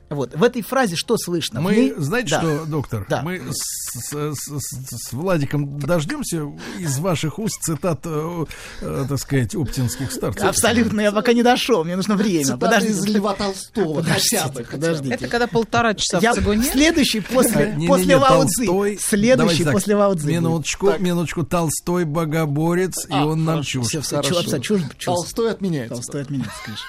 Вот, 0.08 0.36
в 0.36 0.44
этой 0.44 0.62
фразе 0.62 0.96
что 0.96 1.18
слышно? 1.18 1.62
Мы, 1.62 1.76
ней- 1.76 1.94
знаете 1.98 2.30
Да. 2.32 2.42
что, 2.42 2.66
доктор, 2.66 3.06
Да. 3.10 3.22
мы 3.24 3.42
с, 3.52 4.12
с- 4.12 4.34
с- 4.36 5.08
с 5.08 5.14
Владиком 5.14 5.80
дождемся 5.80 6.44
из 6.78 7.00
ваших 7.00 7.40
уст 7.40 7.60
цитат, 7.64 8.02
э, 8.06 8.46
э, 8.82 9.06
так 9.10 9.18
сказать, 9.18 9.56
оптинских 9.56 10.12
старцев. 10.12 10.44
Абсолютно, 10.48 11.02
я 11.02 11.12
пока 11.12 11.34
не 11.34 11.42
дошел, 11.42 11.84
мне 11.84 11.96
нужно 11.96 12.16
время. 12.16 12.44
Цитаты 12.46 12.60
Подождите. 12.62 12.94
из 12.94 13.06
Льва 13.16 13.34
Толстого, 13.34 13.96
Подождите, 13.96 14.38
хотя 14.38 14.48
бы. 14.50 14.54
хотя 14.54 14.64
бы. 14.66 14.72
подождите. 14.84 15.16
Это 15.16 15.28
когда 15.28 15.48
полтора 15.48 15.94
часа 15.96 16.20
Я 16.22 16.34
в 16.34 16.36
цигуне. 16.36 16.64
следующий 16.64 17.22
после, 17.22 17.66
Не-не-не, 17.72 17.88
после 17.88 18.16
Лао 18.18 18.44
Толстой-. 18.44 19.00
Следующий 19.02 19.38
Давайте 19.38 19.64
так, 19.64 19.74
после 19.74 19.96
Лао 19.96 20.14
Цзи 20.14 20.22
будет. 20.24 20.32
Минуточку, 20.36 20.92
минуточку. 21.00 21.44
Толстой 21.44 22.06
богоборец, 22.06 23.06
и 23.08 23.14
А, 23.14 23.26
он 23.26 23.44
нам 23.44 23.64
чушь. 23.64 23.88
Все, 23.88 24.02
все, 24.02 24.18
Хорошо. 24.18 24.44
чушь, 24.44 24.62
чушь, 24.62 24.82
чушь. 24.98 25.06
Толстой 25.06 25.52
отменяется. 25.52 25.96
Толстой 25.96 26.22
отменяется, 26.22 26.60
конечно. 26.64 26.86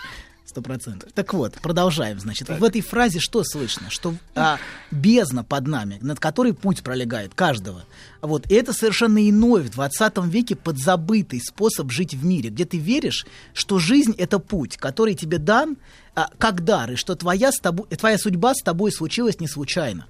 Сто 0.57 0.63
процентов. 0.63 1.13
Так 1.13 1.35
вот, 1.35 1.53
продолжаем, 1.61 2.19
значит. 2.19 2.49
В 2.49 2.65
этой 2.65 2.81
фразе 2.81 3.21
что 3.21 3.45
слышно? 3.45 3.91
Что 3.91 4.15
а, 4.35 4.57
бездна 4.91 5.45
под 5.45 5.67
нами, 5.67 5.99
над 6.01 6.19
которой 6.19 6.55
путь 6.55 6.83
пролегает 6.83 7.35
каждого. 7.35 7.85
Вот. 8.23 8.51
И 8.51 8.55
это 8.55 8.73
совершенно 8.73 9.29
иной 9.29 9.61
в 9.61 9.69
20 9.69 10.17
веке 10.25 10.57
подзабытый 10.57 11.43
способ 11.43 11.91
жить 11.91 12.15
в 12.15 12.25
мире, 12.25 12.49
где 12.49 12.65
ты 12.65 12.79
веришь, 12.79 13.27
что 13.53 13.79
жизнь— 13.79 14.15
это 14.19 14.39
путь, 14.39 14.79
который 14.79 15.13
тебе 15.13 15.37
дан 15.37 15.77
а, 16.15 16.31
как 16.39 16.65
дар, 16.65 16.93
и 16.93 16.97
что 16.97 17.17
твоя, 17.17 17.53
с 17.53 17.59
тобой, 17.59 17.87
твоя 17.89 18.17
судьба 18.17 18.55
с 18.55 18.63
тобой 18.63 18.93
случилась 18.93 19.39
не 19.39 19.49
случайно. 19.49 20.07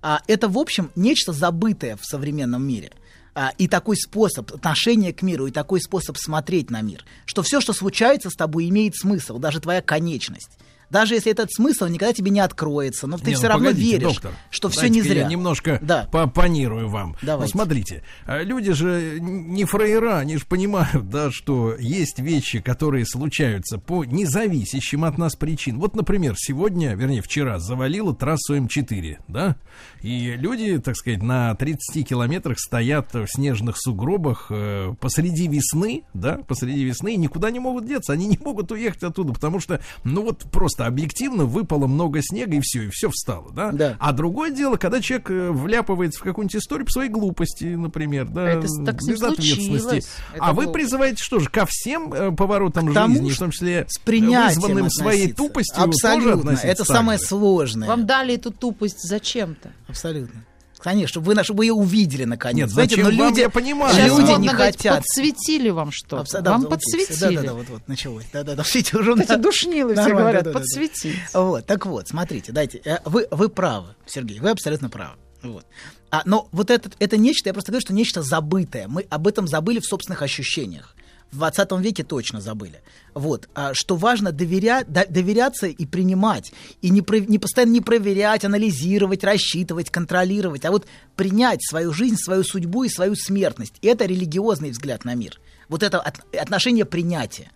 А, 0.00 0.22
это, 0.26 0.48
в 0.48 0.56
общем, 0.56 0.90
нечто 0.96 1.34
забытое 1.34 1.98
в 1.98 2.06
современном 2.06 2.66
мире. 2.66 2.92
А, 3.34 3.52
и 3.56 3.66
такой 3.66 3.96
способ 3.96 4.52
отношения 4.52 5.12
к 5.12 5.22
миру, 5.22 5.46
и 5.46 5.50
такой 5.50 5.80
способ 5.80 6.18
смотреть 6.18 6.70
на 6.70 6.82
мир, 6.82 7.04
что 7.24 7.42
все, 7.42 7.62
что 7.62 7.72
случается 7.72 8.28
с 8.28 8.34
тобой, 8.34 8.68
имеет 8.68 8.94
смысл, 8.94 9.38
даже 9.38 9.58
твоя 9.60 9.80
конечность. 9.80 10.58
Даже 10.92 11.14
если 11.14 11.32
этот 11.32 11.50
смысл 11.50 11.86
никогда 11.86 12.12
тебе 12.12 12.30
не 12.30 12.40
откроется, 12.40 13.06
но 13.06 13.16
ты 13.16 13.30
Не, 13.30 13.34
все 13.34 13.44
ну, 13.44 13.48
равно 13.48 13.68
погодите, 13.68 13.92
веришь, 13.92 14.12
доктор, 14.12 14.32
что 14.50 14.68
все 14.68 14.88
не 14.90 15.00
зря. 15.00 15.22
Я 15.22 15.26
немножко 15.26 15.78
Да. 15.80 16.06
поопонирую 16.12 16.86
вам. 16.90 17.16
Давайте. 17.22 17.54
Ну, 17.54 17.60
смотрите, 17.60 18.02
а, 18.26 18.42
люди 18.42 18.72
же 18.72 19.16
не 19.18 19.64
фраера, 19.64 20.18
они 20.18 20.36
же 20.36 20.44
понимают, 20.44 21.08
да, 21.08 21.30
что 21.30 21.74
есть 21.78 22.18
вещи, 22.18 22.60
которые 22.60 23.06
случаются 23.06 23.78
по 23.78 24.04
независящим 24.04 25.04
от 25.04 25.16
нас 25.16 25.34
причин. 25.34 25.78
Вот, 25.78 25.96
например, 25.96 26.34
сегодня, 26.36 26.94
вернее, 26.94 27.22
вчера 27.22 27.58
завалило 27.58 28.14
трассу 28.14 28.54
М4, 28.58 29.16
да, 29.28 29.56
и 30.02 30.34
люди, 30.36 30.78
так 30.78 30.96
сказать, 30.96 31.22
на 31.22 31.54
30 31.54 32.06
километрах 32.06 32.58
стоят 32.58 33.14
в 33.14 33.26
снежных 33.28 33.76
сугробах 33.78 34.48
э, 34.50 34.92
посреди 35.00 35.48
весны, 35.48 36.02
да, 36.12 36.40
посреди 36.46 36.84
весны, 36.84 37.14
и 37.14 37.16
никуда 37.16 37.50
не 37.50 37.60
могут 37.60 37.86
деться, 37.86 38.12
они 38.12 38.26
не 38.26 38.38
могут 38.44 38.70
уехать 38.72 39.02
оттуда, 39.04 39.32
потому 39.32 39.58
что, 39.58 39.80
ну 40.04 40.22
вот 40.22 40.42
просто 40.52 40.81
просто 40.82 40.86
объективно 40.86 41.44
выпало 41.44 41.86
много 41.86 42.20
снега, 42.22 42.56
и 42.56 42.60
все, 42.60 42.84
и 42.84 42.88
все 42.90 43.08
встало, 43.10 43.52
да? 43.52 43.72
Да. 43.72 43.96
А 44.00 44.12
другое 44.12 44.50
дело, 44.50 44.76
когда 44.76 45.00
человек 45.00 45.30
э, 45.30 45.50
вляпывается 45.50 46.20
в 46.20 46.22
какую-нибудь 46.22 46.56
историю 46.56 46.86
по 46.86 46.92
своей 46.92 47.10
глупости, 47.10 47.64
например, 47.64 48.26
да, 48.28 48.48
Это 48.48 48.68
с- 48.68 48.84
так 48.84 49.00
с 49.00 49.08
безответственности. 49.08 50.04
Это 50.34 50.44
А 50.44 50.52
вы 50.52 50.64
глупо. 50.64 50.78
призываете 50.78 51.22
что 51.22 51.38
же, 51.38 51.48
ко 51.48 51.64
всем 51.68 52.12
э, 52.12 52.32
поворотам 52.32 52.88
К 52.88 52.94
тому, 52.94 53.14
жизни, 53.14 53.30
в 53.30 53.38
том 53.38 53.50
числе 53.50 53.86
С 53.88 53.98
принятием 53.98 54.60
вызванным 54.60 54.90
своей 54.90 55.20
относиться. 55.32 55.36
тупостью, 55.36 55.74
тоже 55.76 55.88
Абсолютно. 55.88 56.40
относиться 56.40 56.66
Это 56.68 56.84
так 56.84 56.96
самое 56.96 57.18
же? 57.18 57.24
сложное. 57.24 57.88
Вам 57.88 58.06
дали 58.06 58.34
эту 58.34 58.50
тупость 58.50 59.00
зачем-то? 59.02 59.70
Абсолютно. 59.88 60.44
Конечно, 60.82 61.08
чтобы 61.08 61.26
вы, 61.26 61.34
на- 61.34 61.44
чтобы 61.44 61.58
вы 61.58 61.66
ее 61.66 61.72
увидели 61.74 62.24
наконец. 62.24 62.64
Нет, 62.66 62.70
Знаете, 62.70 62.96
зачем 62.96 63.12
но 63.12 63.18
вам, 63.18 63.28
люди, 63.30 63.40
я 63.40 63.48
понимаю. 63.50 63.94
Сейчас 63.94 64.18
люди 64.18 64.40
не 64.40 64.48
говорить, 64.48 64.76
хотят. 64.76 64.96
подсветили 64.98 65.70
вам 65.70 65.90
что-то. 65.92 66.22
Абсо- 66.22 66.40
да, 66.40 66.50
вам 66.52 66.62
да, 66.62 66.68
подсветили. 66.70 67.18
Да, 67.20 67.30
да, 67.30 67.42
да, 67.48 67.54
вот, 67.54 67.68
вот, 67.68 67.88
началось. 67.88 68.24
Да, 68.32 68.42
да, 68.42 68.54
да, 68.56 68.62
уже 68.62 69.12
у 69.12 69.16
Эти 69.16 69.28
нас- 69.28 69.40
душнилы 69.40 69.94
все 69.94 70.10
говорят, 70.10 70.44
да, 70.44 70.50
да, 70.50 70.52
да, 70.52 70.52
да. 70.52 70.58
подсветить. 70.58 71.16
Вот, 71.32 71.66
так 71.66 71.86
вот, 71.86 72.08
смотрите, 72.08 72.50
дайте, 72.52 72.80
э, 72.84 72.98
вы, 73.04 73.28
вы 73.30 73.48
правы, 73.48 73.94
Сергей, 74.06 74.40
вы 74.40 74.50
абсолютно 74.50 74.90
правы. 74.90 75.14
Вот. 75.42 75.64
А, 76.10 76.22
но 76.24 76.48
вот 76.52 76.70
это, 76.70 76.90
это 76.98 77.16
нечто, 77.16 77.48
я 77.48 77.52
просто 77.52 77.72
говорю, 77.72 77.82
что 77.86 77.94
нечто 77.94 78.22
забытое. 78.22 78.86
Мы 78.88 79.06
об 79.08 79.26
этом 79.26 79.46
забыли 79.48 79.78
в 79.78 79.84
собственных 79.86 80.22
ощущениях. 80.22 80.94
В 81.32 81.36
20 81.38 81.72
веке 81.80 82.04
точно 82.04 82.40
забыли. 82.42 82.82
Вот. 83.14 83.48
А, 83.54 83.72
что 83.74 83.96
важно 83.96 84.32
доверя, 84.32 84.84
до- 84.86 85.06
доверяться 85.08 85.66
и 85.66 85.86
принимать. 85.86 86.52
И 86.82 86.90
не, 86.90 87.00
про- 87.00 87.20
не 87.20 87.38
постоянно 87.38 87.72
не 87.72 87.80
проверять, 87.80 88.44
анализировать, 88.44 89.24
рассчитывать, 89.24 89.90
контролировать, 89.90 90.64
а 90.66 90.70
вот 90.70 90.86
принять 91.16 91.60
свою 91.66 91.92
жизнь, 91.94 92.16
свою 92.16 92.44
судьбу 92.44 92.84
и 92.84 92.88
свою 92.90 93.14
смертность. 93.16 93.74
И 93.80 93.86
это 93.88 94.04
религиозный 94.04 94.70
взгляд 94.70 95.04
на 95.06 95.14
мир. 95.14 95.40
Вот 95.70 95.82
это 95.82 95.98
от- 96.00 96.22
отношение 96.36 96.84
принятия. 96.84 97.50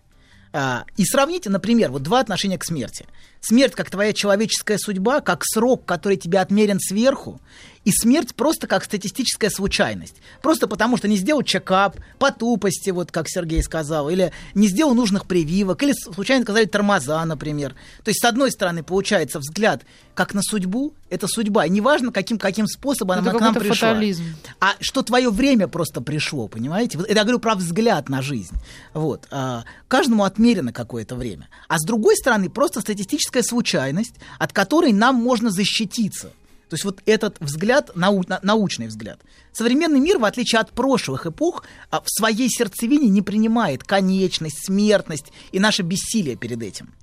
А, 0.53 0.85
И 0.95 1.05
сравните, 1.05 1.49
например, 1.51 1.91
вот 1.91 2.01
два 2.01 2.19
отношения 2.19 2.57
к 2.57 2.65
смерти. 2.65 3.05
Смерть 3.47 3.75
как 3.75 3.89
твоя 3.89 4.11
человеческая 4.11 4.77
судьба, 4.77 5.21
как 5.21 5.45
срок, 5.45 5.85
который 5.85 6.17
тебе 6.17 6.39
отмерен 6.39 6.81
сверху, 6.81 7.39
и 7.85 7.91
смерть 7.93 8.35
просто 8.35 8.67
как 8.67 8.83
статистическая 8.83 9.49
случайность. 9.49 10.15
Просто 10.41 10.67
потому, 10.67 10.97
что 10.97 11.07
не 11.07 11.15
сделал 11.15 11.41
чекап, 11.43 11.97
по 12.19 12.31
тупости, 12.31 12.89
вот 12.89 13.13
как 13.13 13.29
Сергей 13.29 13.63
сказал, 13.63 14.09
или 14.09 14.33
не 14.53 14.67
сделал 14.67 14.93
нужных 14.93 15.25
прививок, 15.25 15.81
или 15.83 15.93
случайно 15.93 16.43
сказали 16.43 16.65
тормоза, 16.65 17.23
например. 17.23 17.75
То 18.03 18.09
есть, 18.09 18.21
с 18.21 18.25
одной 18.25 18.51
стороны, 18.51 18.83
получается 18.83 19.39
взгляд 19.39 19.83
как 20.15 20.33
на 20.33 20.41
судьбу, 20.41 20.95
это 21.09 21.27
судьба. 21.27 21.65
И 21.65 21.69
неважно, 21.69 22.11
каким, 22.11 22.37
каким 22.37 22.67
способом 22.67 23.19
Это 23.19 23.29
она 23.29 23.39
к 23.39 23.41
нам 23.41 23.53
пришла. 23.53 23.89
фатализм. 23.89 24.23
А 24.59 24.73
что 24.81 25.03
твое 25.03 25.29
время 25.29 25.69
просто 25.69 26.01
пришло, 26.01 26.49
понимаете? 26.49 26.97
Вот 26.97 27.07
это 27.07 27.15
я 27.15 27.23
говорю 27.23 27.39
про 27.39 27.55
взгляд 27.55 28.09
на 28.09 28.21
жизнь. 28.21 28.55
Вот. 28.93 29.27
А, 29.31 29.63
каждому 29.87 30.25
отмерено 30.25 30.73
какое-то 30.73 31.15
время. 31.15 31.47
А 31.69 31.77
с 31.77 31.85
другой 31.85 32.17
стороны, 32.17 32.49
просто 32.49 32.81
статистическая 32.81 33.36
случайность, 33.43 34.15
от 34.39 34.53
которой 34.53 34.93
нам 34.93 35.15
можно 35.15 35.49
защититься. 35.49 36.31
То 36.69 36.73
есть 36.73 36.83
вот 36.83 37.01
этот 37.05 37.37
взгляд, 37.39 37.91
нау- 37.95 38.25
на- 38.27 38.39
научный 38.43 38.87
взгляд. 38.87 39.21
Современный 39.53 39.99
мир, 40.01 40.17
в 40.19 40.25
отличие 40.25 40.59
от 40.59 40.71
прошлых 40.71 41.25
эпох, 41.25 41.63
а, 41.89 42.01
в 42.01 42.09
своей 42.09 42.49
сердцевине 42.49 43.07
не 43.09 43.21
принимает 43.21 43.83
конечность, 43.83 44.65
смертность 44.65 45.31
и 45.53 45.59
наше 45.59 45.83
бессилие 45.83 46.35
перед 46.35 46.61
этим. 46.61 46.93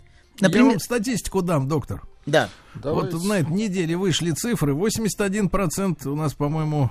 Я 0.41 0.49
Например, 0.49 0.71
вам 0.73 0.81
статистику 0.81 1.41
дам, 1.43 1.67
доктор. 1.67 2.03
да. 2.27 2.51
Вот 2.83 3.13
на 3.25 3.35
этой 3.39 3.53
неделе 3.53 3.97
вышли 3.97 4.33
цифры. 4.33 4.75
81% 4.75 6.07
у 6.07 6.15
нас, 6.17 6.35
по-моему... 6.35 6.91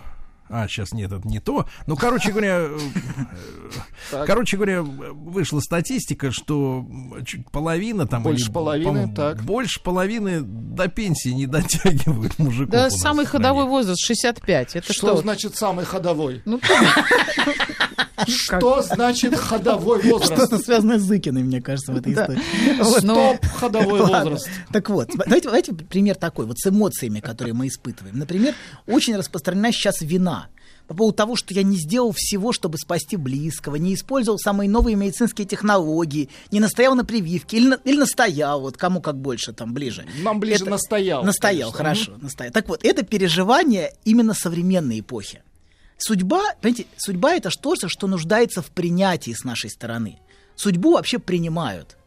А, 0.55 0.67
сейчас 0.67 0.91
нет, 0.93 1.11
это 1.11 1.27
не 1.27 1.39
то. 1.39 1.65
Ну, 1.87 1.95
короче 1.95 2.29
говоря, 2.31 2.67
э, 4.11 4.25
короче 4.27 4.55
говоря, 4.55 4.83
вышла 4.83 5.59
статистика, 5.61 6.31
что 6.31 6.85
чуть 7.25 7.49
половина 7.49 8.05
там... 8.05 8.21
Больше 8.21 8.45
или, 8.45 8.51
половины, 8.51 9.11
так. 9.15 9.41
Больше 9.41 9.81
половины 9.81 10.41
до 10.41 10.89
пенсии 10.89 11.29
не 11.29 11.47
дотягивают 11.47 12.37
мужиков. 12.37 12.69
Да, 12.71 12.91
самый 12.91 13.25
ходовой 13.25 13.65
возраст 13.65 13.99
65. 14.05 14.75
Это 14.75 14.93
Что 14.93 15.07
что? 15.07 15.17
значит 15.17 15.55
самый 15.55 15.85
ходовой? 15.85 16.43
Ну, 16.45 16.59
Что 18.27 18.81
значит 18.83 19.35
ходовой 19.35 20.01
возраст? 20.03 20.33
Что-то 20.33 20.59
связано 20.59 20.99
с 20.99 21.01
Зыкиной, 21.01 21.43
мне 21.43 21.61
кажется, 21.61 21.91
в 21.93 21.97
этой 21.97 22.13
Да. 22.13 22.25
истории. 22.25 22.99
Стоп, 22.99 23.45
ходовой 23.55 23.99
Ладно. 24.01 24.19
возраст. 24.31 24.49
Так 24.71 24.89
вот, 24.89 25.09
давайте 25.17 25.73
пример 25.73 26.15
такой, 26.15 26.45
вот 26.45 26.59
с 26.59 26.67
эмоциями, 26.67 27.19
которые 27.21 27.53
мы 27.53 27.67
испытываем. 27.67 28.17
Например, 28.17 28.53
очень 28.85 29.15
распространена 29.15 29.71
сейчас 29.71 30.01
вина 30.01 30.42
по 30.87 30.93
поводу 30.95 31.15
того, 31.15 31.35
что 31.35 31.53
я 31.53 31.63
не 31.63 31.77
сделал 31.77 32.11
всего, 32.15 32.51
чтобы 32.51 32.77
спасти 32.77 33.15
близкого, 33.15 33.77
не 33.77 33.93
использовал 33.95 34.37
самые 34.37 34.69
новые 34.69 34.95
медицинские 34.95 35.47
технологии, 35.47 36.29
не 36.51 36.59
настоял 36.59 36.93
на 36.95 37.05
прививке 37.05 37.57
или, 37.57 37.67
на- 37.69 37.79
или 37.85 37.97
настоял, 37.97 38.59
вот 38.61 38.75
кому 38.77 39.01
как 39.01 39.17
больше, 39.17 39.53
там, 39.53 39.73
ближе. 39.73 40.05
Нам 40.21 40.39
ближе 40.39 40.65
настоял, 40.65 41.23
Настоял, 41.23 41.71
конечно. 41.71 42.05
хорошо, 42.05 42.23
настоял. 42.23 42.51
Так 42.53 42.67
вот, 42.67 42.83
это 42.83 43.03
переживание 43.03 43.93
именно 44.03 44.33
современной 44.33 44.99
эпохи. 44.99 45.41
Судьба, 45.97 46.41
понимаете, 46.61 46.85
судьба 46.97 47.35
это 47.35 47.49
что-то, 47.49 47.87
что 47.87 48.07
нуждается 48.07 48.61
в 48.61 48.67
принятии 48.71 49.31
с 49.33 49.43
нашей 49.45 49.69
стороны. 49.69 50.19
Судьбу 50.55 50.93
вообще 50.93 51.17
принимают. 51.17 51.97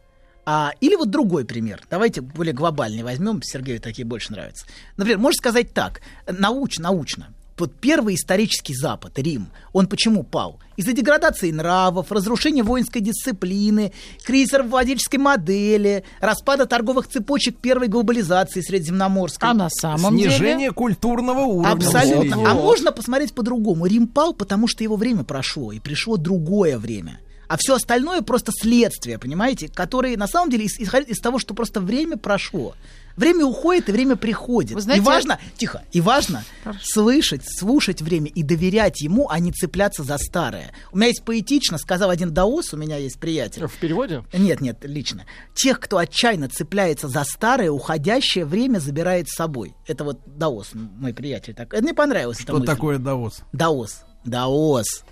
А, 0.45 0.71
или 0.79 0.95
вот 0.95 1.09
другой 1.09 1.43
пример. 1.45 1.81
Давайте 1.89 2.21
более 2.21 2.53
глобальный 2.53 3.03
возьмем. 3.03 3.41
Сергею 3.41 3.81
такие 3.81 4.05
больше 4.05 4.31
нравятся. 4.31 4.65
Например, 4.95 5.17
можно 5.19 5.37
сказать 5.37 5.73
так. 5.73 6.01
Науч, 6.27 6.77
научно. 6.79 7.33
Вот 7.57 7.73
первый 7.79 8.15
исторический 8.15 8.75
Запад, 8.75 9.17
Рим, 9.17 9.47
он 9.73 9.87
почему 9.87 10.23
пал? 10.23 10.59
Из-за 10.75 10.93
деградации 10.93 11.49
нравов, 11.51 12.11
разрушения 12.11 12.61
воинской 12.61 13.01
дисциплины, 13.01 13.91
кризиса 14.23 14.59
рабовладельческой 14.59 15.19
модели, 15.19 16.03
распада 16.19 16.67
торговых 16.67 17.07
цепочек 17.07 17.57
первой 17.57 17.87
глобализации 17.87 18.61
средиземноморской. 18.61 19.49
а 19.49 19.53
на 19.55 19.69
самом 19.69 20.15
Снижение 20.15 20.57
деле... 20.57 20.71
культурного 20.71 21.39
уровня. 21.41 21.71
Абсолютно. 21.71 22.23
населения. 22.23 22.47
А 22.47 22.53
можно 22.53 22.91
посмотреть 22.91 23.33
по-другому. 23.33 23.87
Рим 23.87 24.07
пал, 24.07 24.33
потому 24.33 24.67
что 24.67 24.83
его 24.83 24.95
время 24.95 25.23
прошло, 25.23 25.71
и 25.71 25.79
пришло 25.79 26.17
другое 26.17 26.77
время. 26.77 27.19
А 27.47 27.55
все 27.57 27.75
остальное 27.75 28.21
просто 28.21 28.51
следствие, 28.53 29.17
понимаете, 29.17 29.69
которые 29.69 30.17
на 30.17 30.27
самом 30.27 30.51
деле 30.51 30.65
ис- 30.65 30.79
исходят 30.79 31.07
из 31.07 31.19
того, 31.19 31.39
что 31.39 31.53
просто 31.53 31.79
время 31.79 32.17
прошло. 32.17 32.75
Время 33.17 33.45
уходит, 33.45 33.89
и 33.89 33.91
время 33.91 34.15
приходит. 34.15 34.73
Вы 34.73 34.81
знаете, 34.81 35.01
и 35.01 35.05
важно, 35.05 35.39
тихо, 35.57 35.83
и 35.91 36.01
важно 36.01 36.43
слышать, 36.83 37.41
слушать 37.45 38.01
время 38.01 38.27
и 38.27 38.43
доверять 38.43 39.01
ему, 39.01 39.27
а 39.27 39.39
не 39.39 39.51
цепляться 39.51 40.03
за 40.03 40.19
старое. 40.19 40.71
У 40.91 40.97
меня 40.97 41.07
есть 41.07 41.23
поэтично, 41.23 41.79
сказал 41.79 42.11
один 42.11 42.31
даос, 42.31 42.73
у 42.73 42.77
меня 42.77 42.97
есть 42.97 43.19
приятель. 43.19 43.65
В 43.65 43.73
переводе? 43.73 44.23
Нет, 44.33 44.61
нет, 44.61 44.77
лично. 44.83 45.25
Тех, 45.55 45.79
кто 45.79 45.97
отчаянно 45.97 46.47
цепляется 46.47 47.07
за 47.07 47.23
старое, 47.23 47.71
уходящее 47.71 48.45
время 48.45 48.77
забирает 48.77 49.27
с 49.29 49.35
собой. 49.35 49.73
Это 49.87 50.03
вот 50.03 50.19
Даос, 50.37 50.69
мой 50.73 51.13
приятель. 51.13 51.55
Так. 51.55 51.73
Это 51.73 51.81
мне 51.81 51.95
понравилось. 51.95 52.39
Что 52.39 52.59
такое 52.59 52.99
Давос? 52.99 53.41
Даос. 53.51 54.01
Даос. 54.25 55.03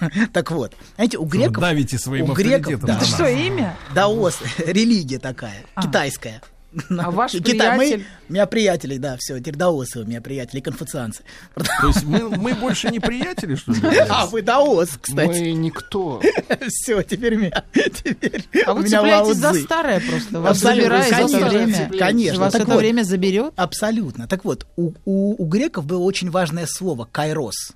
Так 0.32 0.50
вот, 0.50 0.72
знаете, 0.96 1.18
у 1.18 1.24
греков... 1.24 1.62
давите 1.62 1.98
своим 1.98 2.30
у 2.30 2.32
греков, 2.32 2.80
да. 2.80 2.96
Это 2.96 3.04
что, 3.04 3.26
имя? 3.28 3.76
Даос, 3.94 4.38
религия 4.58 5.18
такая, 5.18 5.64
А. 5.74 5.82
китайская. 5.82 6.42
А 6.98 7.10
ваш 7.10 7.32
Китай- 7.32 7.76
мы- 7.76 7.78
приятель? 7.78 8.06
У 8.28 8.32
меня 8.32 8.46
приятели, 8.46 8.96
да, 8.98 9.16
все, 9.18 9.38
теперь 9.38 9.56
даосы 9.56 10.00
у 10.00 10.04
меня 10.04 10.20
приятели, 10.20 10.60
конфуцианцы. 10.60 11.22
То 11.54 11.86
есть 11.86 12.04
мы, 12.04 12.28
мы 12.28 12.54
больше 12.54 12.90
не 12.90 13.00
приятели, 13.00 13.54
что 13.54 13.72
ли? 13.72 13.80
А, 14.10 14.26
вы 14.26 14.42
даос, 14.42 14.90
кстати. 15.00 15.26
Мы 15.28 15.52
никто. 15.52 16.20
Все, 16.68 17.02
теперь 17.02 17.36
меня, 17.36 17.64
теперь 17.72 18.44
А 18.66 18.72
у 18.72 18.76
вы 18.76 18.84
меня 18.84 18.98
цепляетесь 18.98 19.36
за 19.36 19.54
старое 19.54 20.00
просто. 20.00 20.40
Вас 20.40 20.58
забирает 20.58 21.08
за 21.08 21.14
конечно, 21.14 21.48
время. 21.48 21.90
конечно. 21.98 22.40
Вас 22.40 22.52
Так 22.52 22.62
это 22.62 22.70
вот. 22.72 22.78
время 22.80 23.02
заберет? 23.02 23.52
Абсолютно. 23.56 24.26
Так 24.28 24.44
вот, 24.44 24.66
у, 24.76 24.92
у, 25.06 25.42
у 25.42 25.46
греков 25.46 25.86
было 25.86 26.02
очень 26.02 26.30
важное 26.30 26.66
слово 26.66 27.08
кайрос. 27.10 27.72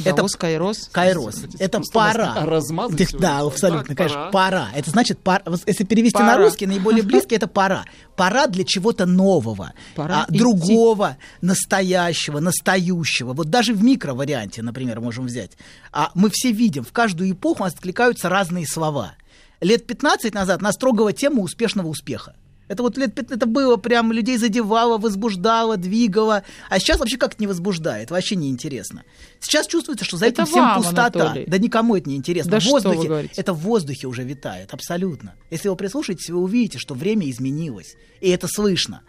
Это 0.00 0.16
Давос, 0.16 0.36
Кайрос. 0.36 0.88
кайрос. 0.90 1.42
Это 1.58 1.80
пора. 1.92 2.34
размазать. 2.46 3.12
Да, 3.18 3.40
абсолютно, 3.40 3.88
Так, 3.88 3.96
конечно. 3.98 4.30
пора. 4.32 4.52
Пора. 4.52 4.68
Это 4.74 4.90
значит. 4.90 5.18
Вот 5.24 5.62
Если 5.66 5.84
перевести 5.84 6.18
на 6.18 6.36
русский, 6.38 6.66
наиболее 6.66 7.02
близкий 7.02 7.34
это 7.36 7.46
пора. 7.46 7.84
Пора 8.16 8.46
для 8.46 8.64
чего-то 8.64 9.06
нового, 9.06 9.72
Пора 9.94 10.22
а, 10.22 10.26
идти. 10.30 10.38
другого, 10.38 11.16
настоящего, 11.40 12.40
настающего. 12.40 13.32
Вот 13.32 13.48
даже 13.50 13.74
в 13.74 13.82
микроварианте, 13.82 14.62
например, 14.62 15.00
можем 15.00 15.26
взять. 15.26 15.52
А 15.92 16.10
мы 16.14 16.30
все 16.30 16.52
видим, 16.52 16.84
в 16.84 16.92
каждую 16.92 17.30
эпоху 17.30 17.64
откликаются 17.64 18.28
разные 18.28 18.66
слова. 18.66 19.14
Лет 19.60 19.86
15 19.86 20.34
назад 20.34 20.60
нас 20.60 20.76
трогала 20.76 21.12
тема 21.12 21.42
успешного 21.42 21.88
успеха. 21.88 22.34
Это 22.72 22.82
вот 22.82 22.96
лет 22.96 23.14
пят- 23.14 23.30
это 23.30 23.44
было 23.46 23.76
прям 23.76 24.12
людей 24.12 24.38
задевало, 24.38 24.96
возбуждало, 24.96 25.76
двигало. 25.76 26.42
А 26.70 26.78
сейчас 26.78 26.98
вообще 27.00 27.18
как-то 27.18 27.36
не 27.42 27.46
возбуждает, 27.46 28.10
вообще 28.10 28.34
не 28.34 28.48
интересно. 28.48 29.04
Сейчас 29.40 29.66
чувствуется, 29.66 30.06
что 30.06 30.16
за 30.16 30.26
Это 30.26 30.42
этим 30.42 30.46
всем 30.50 30.64
вам, 30.64 30.76
пустота. 30.78 31.20
Анатолий. 31.20 31.44
Да 31.46 31.58
никому 31.58 31.96
это 31.96 32.08
не 32.08 32.16
интересно. 32.16 32.52
Да 32.52 32.60
в 32.60 32.64
воздухе, 32.64 33.30
это 33.36 33.52
в 33.52 33.58
воздухе 33.58 34.06
уже 34.06 34.22
витает, 34.24 34.72
абсолютно. 34.72 35.34
Если 35.50 35.68
вы 35.68 35.76
прислушаетесь, 35.76 36.30
вы 36.30 36.38
увидите, 36.38 36.78
что 36.78 36.94
время 36.94 37.28
изменилось. 37.30 37.94
И 38.22 38.30
это 38.30 38.48
слышно. 38.48 39.02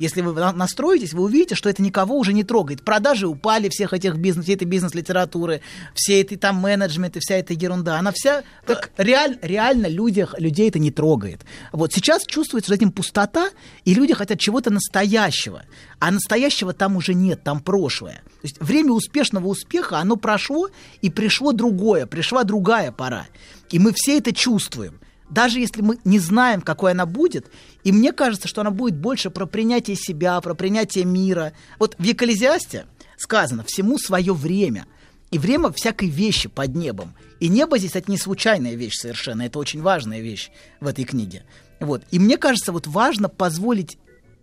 Если 0.00 0.22
вы 0.22 0.32
на- 0.32 0.52
настроитесь, 0.52 1.12
вы 1.12 1.24
увидите, 1.24 1.54
что 1.54 1.68
это 1.68 1.82
никого 1.82 2.16
уже 2.16 2.32
не 2.32 2.42
трогает. 2.42 2.82
Продажи 2.82 3.28
упали 3.28 3.68
всех 3.68 3.92
этих 3.92 4.16
бизнес, 4.16 4.46
всей 4.46 4.56
этой 4.56 4.64
бизнес-литературы, 4.64 5.60
всей 5.94 6.22
этой 6.22 6.38
там 6.38 6.56
менеджмент 6.56 7.18
и 7.18 7.20
вся 7.20 7.34
эта 7.36 7.52
ерунда. 7.52 7.98
Она 7.98 8.10
вся... 8.12 8.42
Так 8.66 8.90
реаль, 8.96 9.38
реально 9.42 9.88
людях, 9.88 10.34
людей 10.38 10.70
это 10.70 10.78
не 10.78 10.90
трогает. 10.90 11.44
Вот 11.72 11.92
сейчас 11.92 12.24
чувствуется 12.24 12.74
этим 12.74 12.92
пустота, 12.92 13.50
и 13.84 13.92
люди 13.92 14.14
хотят 14.14 14.40
чего-то 14.40 14.70
настоящего. 14.70 15.64
А 15.98 16.10
настоящего 16.10 16.72
там 16.72 16.96
уже 16.96 17.12
нет, 17.12 17.44
там 17.44 17.60
прошлое. 17.60 18.22
То 18.40 18.44
есть 18.44 18.58
время 18.58 18.92
успешного 18.92 19.48
успеха, 19.48 19.98
оно 19.98 20.16
прошло, 20.16 20.70
и 21.02 21.10
пришло 21.10 21.52
другое, 21.52 22.06
пришла 22.06 22.44
другая 22.44 22.90
пора. 22.90 23.26
И 23.68 23.78
мы 23.78 23.92
все 23.94 24.16
это 24.16 24.32
чувствуем 24.32 24.98
даже 25.30 25.60
если 25.60 25.80
мы 25.80 25.98
не 26.04 26.18
знаем, 26.18 26.60
какой 26.60 26.92
она 26.92 27.06
будет, 27.06 27.50
и 27.84 27.92
мне 27.92 28.12
кажется, 28.12 28.48
что 28.48 28.60
она 28.60 28.70
будет 28.70 28.96
больше 28.96 29.30
про 29.30 29.46
принятие 29.46 29.96
себя, 29.96 30.40
про 30.40 30.54
принятие 30.54 31.04
мира. 31.04 31.52
Вот 31.78 31.94
в 31.98 32.02
Екклезиасте 32.02 32.86
сказано 33.16 33.64
«всему 33.64 33.98
свое 33.98 34.34
время». 34.34 34.86
И 35.30 35.38
время 35.38 35.70
всякой 35.70 36.08
вещи 36.08 36.48
под 36.48 36.74
небом. 36.74 37.14
И 37.38 37.48
небо 37.48 37.78
здесь 37.78 37.94
это 37.94 38.10
не 38.10 38.18
случайная 38.18 38.74
вещь 38.74 38.96
совершенно, 38.96 39.42
это 39.42 39.60
очень 39.60 39.80
важная 39.80 40.20
вещь 40.20 40.50
в 40.80 40.88
этой 40.88 41.04
книге. 41.04 41.44
Вот. 41.78 42.02
И 42.10 42.18
мне 42.18 42.36
кажется, 42.36 42.72
вот 42.72 42.88
важно 42.88 43.28
позволить 43.28 43.96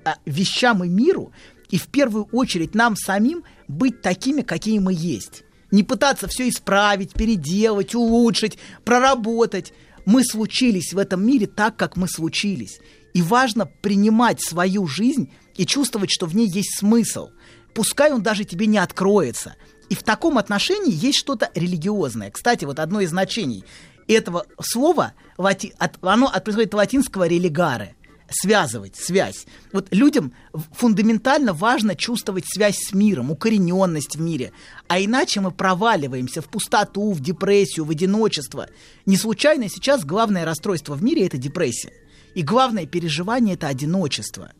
а, 0.05 0.15
вещам 0.25 0.85
и 0.85 0.87
миру, 0.87 1.33
и 1.69 1.77
в 1.77 1.87
первую 1.87 2.29
очередь 2.31 2.73
нам 2.73 2.95
самим 2.95 3.43
быть 3.67 4.01
такими, 4.01 4.41
какие 4.41 4.79
мы 4.79 4.93
есть. 4.93 5.43
Не 5.71 5.83
пытаться 5.83 6.27
все 6.27 6.47
исправить, 6.47 7.11
переделать, 7.11 7.93
улучшить, 7.93 8.57
проработать. 8.85 9.73
Мы 10.07 10.23
случились 10.23 10.93
в 10.93 10.99
этом 10.99 11.27
мире 11.27 11.47
так, 11.47 11.75
как 11.75 11.97
мы 11.97 12.07
случились. 12.07 12.79
И 13.13 13.21
важно 13.21 13.65
принимать 13.65 14.41
свою 14.41 14.87
жизнь 14.87 15.33
и 15.57 15.65
чувствовать, 15.65 16.11
что 16.11 16.27
в 16.27 16.33
ней 16.33 16.47
есть 16.47 16.79
смысл. 16.79 17.31
Пускай 17.73 18.13
он 18.13 18.23
даже 18.23 18.45
тебе 18.45 18.67
не 18.67 18.77
откроется. 18.77 19.55
И 19.89 19.95
в 19.95 20.03
таком 20.03 20.37
отношении 20.37 20.93
есть 20.93 21.17
что-то 21.19 21.51
религиозное. 21.55 22.31
Кстати, 22.31 22.63
вот 22.63 22.79
одно 22.79 23.01
из 23.01 23.09
значений 23.09 23.65
этого 24.07 24.45
слова, 24.61 25.11
оно 25.35 26.31
происходит 26.31 26.69
от 26.69 26.77
латинского 26.77 27.27
«религаре» 27.27 27.96
связывать, 28.29 28.95
связь. 28.95 29.45
Вот 29.73 29.87
людям 29.91 30.33
фундаментально 30.73 31.53
важно 31.53 31.95
чувствовать 31.95 32.45
связь 32.47 32.77
с 32.77 32.93
миром, 32.93 33.31
укорененность 33.31 34.15
в 34.15 34.21
мире. 34.21 34.51
А 34.87 34.99
иначе 34.99 35.39
мы 35.39 35.51
проваливаемся 35.51 36.41
в 36.41 36.45
пустоту, 36.45 37.11
в 37.11 37.19
депрессию, 37.19 37.85
в 37.85 37.91
одиночество. 37.91 38.67
Не 39.05 39.17
случайно 39.17 39.69
сейчас 39.69 40.03
главное 40.05 40.45
расстройство 40.45 40.95
в 40.95 41.03
мире– 41.03 41.25
это 41.27 41.37
депрессия. 41.37 41.93
И 42.35 42.43
главное 42.43 42.85
переживание– 42.85 43.53
это 43.55 43.67
одиночество, 43.67 44.51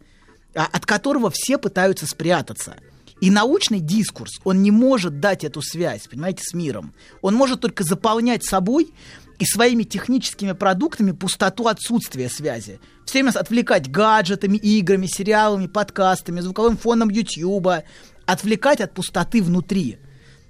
а- 0.56 0.65
от 0.65 0.86
которого 0.86 1.30
все 1.30 1.58
пытаются 1.58 2.08
спрятаться. 2.08 2.77
И 3.19 3.32
научный 3.32 3.80
дискурс, 3.80 4.39
он 4.43 4.62
не 4.62 4.71
может 4.71 5.19
дать 5.19 5.43
эту 5.43 5.62
связь, 5.62 6.08
понимаете, 6.08 6.43
с 6.43 6.53
миром. 6.53 6.93
Он 7.21 7.34
может 7.34 7.62
только 7.62 7.84
заполнять 7.84 8.43
собой 8.43 8.93
и 9.39 9.45
своими 9.45 9.84
техническими 9.84 10.54
продуктами 10.54 11.12
пустоту 11.12 11.67
отсутствия 11.67 12.30
связи. 12.30 12.80
Все 13.06 13.21
время 13.21 13.38
отвлекать 13.38 13.89
гаджетами, 13.89 14.58
играми, 14.58 15.06
сериалами, 15.06 15.67
подкастами, 15.67 16.39
звуковым 16.39 16.78
фоном 16.78 17.10
Ютьюба, 17.10 17.84
отвлекать 18.26 18.82
от 18.82 18.93
пустоты 18.93 19.41
внутри. 19.41 20.00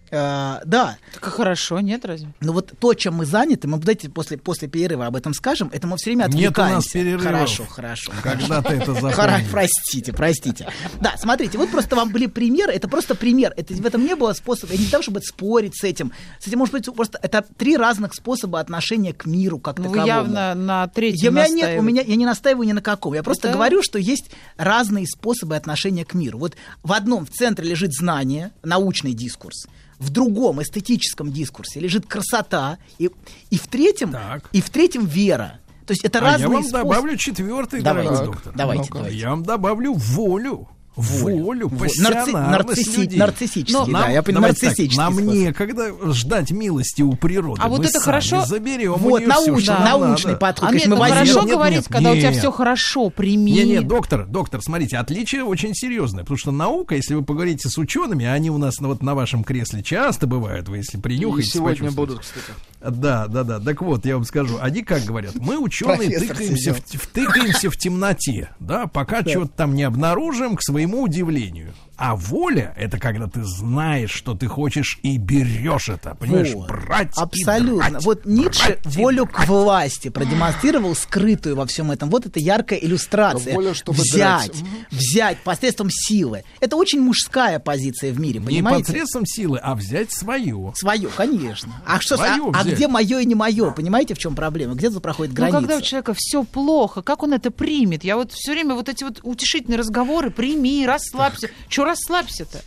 Э, 0.09 0.59
да, 0.65 0.97
Так 1.13 1.23
хорошо, 1.33 1.79
нет 1.79 2.05
разве? 2.05 2.33
но 2.39 2.53
вот 2.53 2.73
то, 2.79 2.93
чем 2.93 3.15
мы 3.15 3.25
заняты, 3.25 3.67
мы 3.67 3.77
давайте 3.77 4.09
после, 4.09 4.37
после 4.37 4.67
перерыва 4.67 5.05
об 5.07 5.15
этом 5.15 5.33
скажем, 5.33 5.69
это 5.73 5.85
мы 5.87 5.97
все 5.97 6.11
время 6.11 6.25
Нет 6.25 6.33
у 6.33 6.37
отвлекаемся. 6.37 6.75
нас 6.75 6.87
перерывов. 6.87 7.23
Хорошо, 7.25 7.65
хорошо. 7.65 8.11
Когда 8.23 8.61
ты 8.61 8.73
это 8.75 8.93
запомнишь? 8.93 9.45
Простите, 9.51 10.13
простите. 10.13 10.67
Да, 11.01 11.15
смотрите, 11.17 11.57
вот 11.57 11.69
просто 11.71 11.95
вам 11.95 12.11
были 12.11 12.27
примеры, 12.27 12.71
это 12.71 12.87
просто 12.87 13.15
пример. 13.15 13.53
Это, 13.57 13.73
в 13.73 13.85
этом 13.85 14.05
не 14.05 14.15
было 14.15 14.33
способа, 14.33 14.73
не 14.77 14.85
того, 14.87 15.03
чтобы 15.03 15.21
спорить 15.21 15.75
с 15.77 15.83
этим. 15.83 16.11
С 16.39 16.47
этим 16.47 16.59
может 16.59 16.73
быть 16.73 16.85
просто, 16.95 17.19
это 17.21 17.45
три 17.57 17.75
разных 17.77 18.13
способа 18.13 18.59
отношения 18.59 19.13
к 19.13 19.25
миру 19.25 19.59
как 19.59 19.77
Ну, 19.79 19.89
вы 19.89 19.97
таковому. 19.97 20.07
явно 20.07 20.55
на 20.55 20.81
Я, 20.83 20.87
третьем 20.87 21.33
меня 21.35 21.47
нет, 21.49 21.79
у 21.79 21.81
меня, 21.81 22.01
я 22.01 22.15
не 22.15 22.25
настаиваю 22.25 22.67
ни 22.67 22.71
на 22.73 22.81
каком. 22.81 23.13
Я 23.13 23.23
просто 23.23 23.47
Это- 23.49 23.57
говорю, 23.57 23.81
что 23.83 23.99
есть 23.99 24.31
разные 24.57 25.05
способы 25.07 25.55
отношения 25.55 26.05
к 26.05 26.13
миру. 26.13 26.39
Вот 26.39 26.55
в 26.83 26.93
одном 26.93 27.25
в 27.25 27.29
центре 27.29 27.67
лежит 27.67 27.93
знание, 27.93 28.51
научный 28.63 29.13
дискурс. 29.13 29.67
В 29.99 30.09
другом 30.11 30.61
эстетическом 30.61 31.31
дискурсе 31.31 31.79
лежит 31.79 32.05
красота. 32.05 32.77
И, 32.99 33.09
и 33.49 33.57
в 33.57 33.67
третьем, 33.67 34.11
Так. 34.11 34.47
и 34.51 34.61
в 34.61 34.69
третьем 34.69 35.05
вера. 35.05 35.59
То 35.85 35.91
есть 35.93 36.03
это 36.03 36.19
А 36.19 36.21
я 36.23 36.31
разные 36.33 36.47
вам 36.49 36.63
способы. 36.63 36.83
добавлю 36.89 37.17
четвертый, 37.17 37.81
Давайте, 37.81 38.09
дорогой 38.11 38.33
доктор. 38.35 38.53
давайте, 38.55 38.89
давайте. 38.93 39.17
Я 39.17 39.29
вам 39.31 39.43
добавлю 39.43 39.93
волю. 39.93 40.67
Волю, 40.97 41.69
пассионарность 41.69 42.33
Нарци- 42.33 42.75
нарцисси- 42.75 43.17
нарциссический, 43.17 43.73
Но 43.73 43.85
да, 43.85 43.91
нам- 43.91 44.11
я 44.11 44.23
понимаю, 44.23 44.53
давайте 44.55 44.59
так, 44.61 44.69
нарциссический 44.69 44.97
Нам 44.97 45.13
способ. 45.13 45.33
некогда 45.33 46.13
ждать 46.13 46.51
милости 46.51 47.01
у 47.03 47.13
природы. 47.13 47.61
А 47.63 47.67
вот 47.69 47.79
Мы 47.79 47.83
это 47.85 47.93
сами 47.93 48.03
хорошо. 48.03 48.45
заберем 48.45 48.93
у 48.93 48.97
Вот, 48.97 49.19
нее 49.21 49.29
всё, 49.31 49.45
научный, 49.45 49.63
что 49.63 49.73
нам 49.79 50.01
научный 50.01 50.27
надо. 50.29 50.39
подход. 50.39 50.69
А 50.69 50.73
нет, 50.73 50.83
мы 50.85 50.89
ну 50.89 50.95
возьмем- 50.97 51.17
хорошо 51.19 51.41
Нет, 51.43 51.49
говорить, 51.51 51.77
нет, 51.77 51.87
когда 51.87 52.11
у 52.11 52.15
тебя 52.15 52.29
нет. 52.31 52.39
все 52.39 52.51
хорошо, 52.51 53.09
прими. 53.11 53.51
Не, 53.51 53.63
не, 53.63 53.79
доктор, 53.81 54.25
доктор, 54.25 54.61
смотрите, 54.61 54.97
отличие 54.97 55.43
очень 55.43 55.73
серьезное, 55.75 56.23
потому 56.23 56.37
что 56.37 56.51
наука, 56.51 56.95
если 56.95 57.13
вы 57.13 57.23
поговорите 57.23 57.69
с 57.69 57.77
учеными, 57.77 58.25
а 58.25 58.33
они 58.33 58.49
у 58.49 58.57
нас 58.57 58.79
ну, 58.79 58.87
вот 58.89 59.03
на 59.03 59.13
вашем 59.13 59.43
кресле 59.43 59.83
часто 59.83 60.25
бывают, 60.27 60.67
вы 60.67 60.77
если 60.77 60.97
И 60.97 61.01
принюхаетесь, 61.01 61.51
сегодня 61.53 61.91
будут, 61.91 62.19
кстати. 62.21 62.45
Да, 62.79 63.27
да, 63.27 63.43
да. 63.43 63.59
Так 63.59 63.81
вот, 63.81 64.05
я 64.05 64.15
вам 64.15 64.23
скажу, 64.23 64.57
они 64.61 64.83
как 64.83 65.01
говорят, 65.03 65.35
мы 65.35 65.57
ученые 65.57 65.97
Профессор 65.97 66.27
тыкаемся 66.37 66.73
в, 66.73 66.77
в- 66.79 67.07
тыкаемся 67.07 67.69
в 67.71 67.77
темноте, 67.77 68.49
да, 68.59 68.85
пока 68.87 69.23
чего-то 69.23 69.51
там 69.51 69.73
не 69.73 69.83
обнаружим, 69.83 70.55
к 70.55 70.61
своему 70.61 71.01
удивлению. 71.01 71.73
А 71.97 72.15
воля 72.15 72.73
это 72.77 72.99
когда 72.99 73.25
ты 73.27 73.43
знаешь, 73.43 74.11
что 74.11 74.35
ты 74.35 74.45
хочешь 74.47 74.99
и 75.01 75.17
берешь 75.17 75.89
это, 75.89 76.13
понимаешь, 76.15 76.53
Вот. 76.53 76.67
брать. 76.69 77.17
и 77.17 77.19
Абсолютно. 77.21 77.89
драть, 77.89 78.03
вот 78.05 78.25
Ницше 78.25 78.79
брать 78.83 78.95
и 78.95 78.99
волю 78.99 79.25
к 79.25 79.33
драть. 79.35 79.47
власти 79.49 80.09
продемонстрировал 80.09 80.95
скрытую 80.95 81.55
во 81.55 81.65
всем 81.65 81.89
этом. 81.89 82.09
Вот 82.11 82.27
это 82.27 82.39
яркая 82.39 82.77
иллюстрация. 82.77 83.55
Воля, 83.55 83.73
чтобы 83.73 83.97
взять, 83.99 84.51
драть. 84.51 84.63
Взять 84.91 85.37
посредством 85.39 85.89
силы. 85.89 86.43
Это 86.59 86.75
очень 86.75 87.01
мужская 87.01 87.57
позиция 87.59 88.11
в 88.13 88.19
мире, 88.19 88.39
Не 88.41 88.45
понимаете? 88.45 88.85
посредством 88.85 89.25
силы, 89.25 89.57
а 89.57 89.73
взять 89.73 90.11
свое. 90.11 90.73
Свое, 90.75 91.09
конечно. 91.17 91.81
А 91.85 91.99
что, 91.99 92.15
а, 92.21 92.35
а 92.53 92.61
взять. 92.61 92.75
где 92.75 92.87
мое 92.87 93.19
и 93.21 93.25
не 93.25 93.33
мое? 93.33 93.71
Понимаете, 93.71 94.13
в 94.13 94.19
чем 94.19 94.35
проблема? 94.35 94.75
Где 94.75 94.91
тут 94.91 95.01
проходит 95.01 95.31
Ну, 95.31 95.37
граница? 95.37 95.57
когда 95.59 95.77
у 95.77 95.81
человека 95.81 96.13
все 96.15 96.43
плохо, 96.43 97.01
как 97.01 97.23
он 97.23 97.33
это 97.33 97.49
примет? 97.49 98.03
Я 98.03 98.17
вот 98.17 98.31
все 98.33 98.51
время 98.51 98.75
вот 98.75 98.87
эти 98.87 99.03
вот 99.03 99.19
утешительные 99.23 99.79
разговоры, 99.79 100.29
прими, 100.29 100.85
расслабься. 100.85 101.49
Че 101.69 101.86
расслабься-то? 101.87 102.61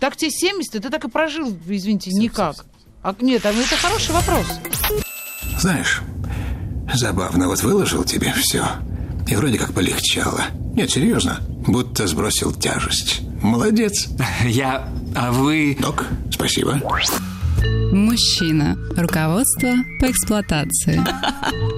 Так 0.00 0.16
тебе 0.16 0.30
70, 0.30 0.72
ты 0.72 0.90
так 0.90 1.04
и 1.04 1.08
прожил, 1.08 1.56
извините, 1.66 2.10
никак. 2.10 2.66
А, 3.02 3.14
нет, 3.20 3.46
а 3.46 3.52
это 3.52 3.76
хороший 3.76 4.12
вопрос. 4.12 4.46
Знаешь, 5.58 6.02
забавно, 6.92 7.48
вот 7.48 7.62
выложил 7.62 8.04
тебе 8.04 8.32
все, 8.32 8.66
и 9.26 9.36
вроде 9.36 9.58
как 9.58 9.72
полегчало. 9.72 10.42
Нет, 10.74 10.90
серьезно, 10.90 11.40
будто 11.66 12.06
сбросил 12.06 12.52
тяжесть. 12.52 13.22
Молодец. 13.42 14.08
Я... 14.44 14.88
А 15.14 15.32
вы... 15.32 15.76
Док, 15.80 16.04
спасибо. 16.30 16.80
Мужчина. 17.92 18.76
Руководство 18.96 19.72
по 20.00 20.10
эксплуатации. 20.10 21.02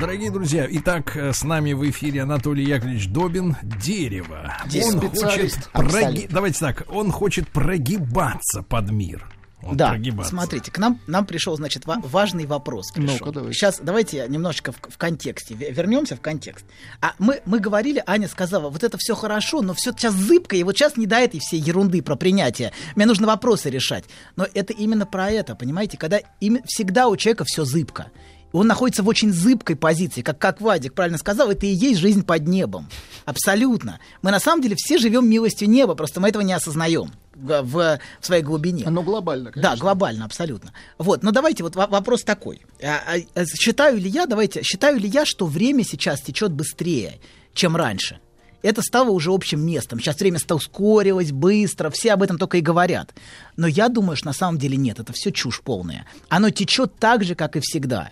Дорогие 0.00 0.30
друзья, 0.30 0.66
итак, 0.70 1.14
э, 1.16 1.32
с 1.34 1.44
нами 1.44 1.74
в 1.74 1.88
эфире 1.90 2.22
Анатолий 2.22 2.64
Яковлевич 2.64 3.08
Добин. 3.08 3.56
Дерево. 3.62 4.56
Он 4.84 5.00
хочет 5.10 5.68
проги-. 5.72 6.26
Давайте 6.30 6.58
так, 6.58 6.84
он 6.90 7.10
хочет 7.12 7.48
прогибаться 7.48 8.62
под 8.62 8.90
мир. 8.90 9.28
Вот 9.60 9.76
Да, 9.76 9.90
прогибаться. 9.90 10.30
смотрите, 10.30 10.70
к 10.70 10.78
нам, 10.78 10.98
нам 11.06 11.26
пришел, 11.26 11.54
значит, 11.54 11.84
ва- 11.84 12.00
важный 12.02 12.46
вопрос. 12.46 12.92
Пришел. 12.92 13.18
Ну-ка, 13.26 13.30
давайте. 13.32 13.58
Сейчас 13.58 13.78
давайте 13.82 14.24
немножечко 14.26 14.72
в, 14.72 14.76
в 14.88 14.96
контексте, 14.96 15.52
ве- 15.52 15.70
вернемся 15.70 16.16
в 16.16 16.20
контекст. 16.22 16.64
А 17.02 17.12
мы, 17.18 17.42
мы 17.44 17.58
говорили, 17.58 18.02
Аня 18.06 18.26
сказала, 18.26 18.70
вот 18.70 18.82
это 18.82 18.96
все 18.96 19.14
хорошо, 19.14 19.60
но 19.60 19.74
все 19.74 19.92
сейчас 19.92 20.14
зыбко, 20.14 20.56
и 20.56 20.62
вот 20.62 20.78
сейчас 20.78 20.96
не 20.96 21.04
до 21.04 21.16
этой 21.16 21.40
всей 21.40 21.60
ерунды 21.60 22.00
про 22.00 22.16
принятие. 22.16 22.72
Мне 22.96 23.04
нужно 23.04 23.26
вопросы 23.26 23.68
решать. 23.68 24.04
Но 24.34 24.46
это 24.54 24.72
именно 24.72 25.04
про 25.04 25.30
это, 25.30 25.54
понимаете, 25.54 25.98
когда 25.98 26.20
ими- 26.40 26.62
всегда 26.64 27.08
у 27.08 27.16
человека 27.18 27.44
все 27.46 27.66
зыбко. 27.66 28.06
Он 28.52 28.66
находится 28.66 29.02
в 29.02 29.08
очень 29.08 29.32
зыбкой 29.32 29.76
позиции, 29.76 30.22
как, 30.22 30.38
как 30.38 30.60
Вадик 30.60 30.94
правильно 30.94 31.18
сказал, 31.18 31.50
это 31.50 31.66
и 31.66 31.70
есть 31.70 32.00
жизнь 32.00 32.24
под 32.24 32.48
небом. 32.48 32.88
Абсолютно. 33.24 34.00
Мы 34.22 34.30
на 34.30 34.40
самом 34.40 34.60
деле 34.62 34.74
все 34.76 34.98
живем 34.98 35.28
милостью 35.28 35.68
неба, 35.68 35.94
просто 35.94 36.20
мы 36.20 36.28
этого 36.28 36.42
не 36.42 36.52
осознаем 36.52 37.12
в, 37.34 37.62
в- 37.62 37.98
своей 38.20 38.42
глубине. 38.42 38.84
Оно 38.86 39.02
глобально, 39.02 39.52
конечно. 39.52 39.70
Да, 39.74 39.76
глобально, 39.80 40.24
абсолютно. 40.24 40.72
Вот, 40.98 41.22
но 41.22 41.30
давайте 41.30 41.62
вот 41.62 41.76
во- 41.76 41.86
вопрос 41.86 42.22
такой. 42.24 42.60
А, 42.82 43.00
а, 43.36 43.44
Считаю 43.46 43.98
ли 43.98 44.08
я, 44.08 44.26
давайте, 44.26 44.62
считаю 44.62 44.98
ли 44.98 45.08
я, 45.08 45.24
что 45.24 45.46
время 45.46 45.84
сейчас 45.84 46.20
течет 46.20 46.50
быстрее, 46.52 47.20
чем 47.54 47.76
раньше? 47.76 48.18
Это 48.62 48.82
стало 48.82 49.10
уже 49.10 49.32
общим 49.32 49.64
местом. 49.64 50.00
Сейчас 50.00 50.18
время 50.18 50.38
стало 50.38 50.58
ускорилось, 50.58 51.32
быстро, 51.32 51.90
все 51.90 52.12
об 52.12 52.22
этом 52.22 52.38
только 52.38 52.58
и 52.58 52.60
говорят. 52.60 53.14
Но 53.56 53.66
я 53.66 53.88
думаю, 53.88 54.16
что 54.16 54.26
на 54.26 54.32
самом 54.32 54.58
деле 54.58 54.76
нет, 54.76 54.98
это 54.98 55.12
все 55.12 55.30
чушь 55.30 55.60
полная. 55.62 56.06
Оно 56.28 56.50
течет 56.50 56.96
так 56.98 57.24
же, 57.24 57.34
как 57.34 57.56
и 57.56 57.60
всегда. 57.60 58.10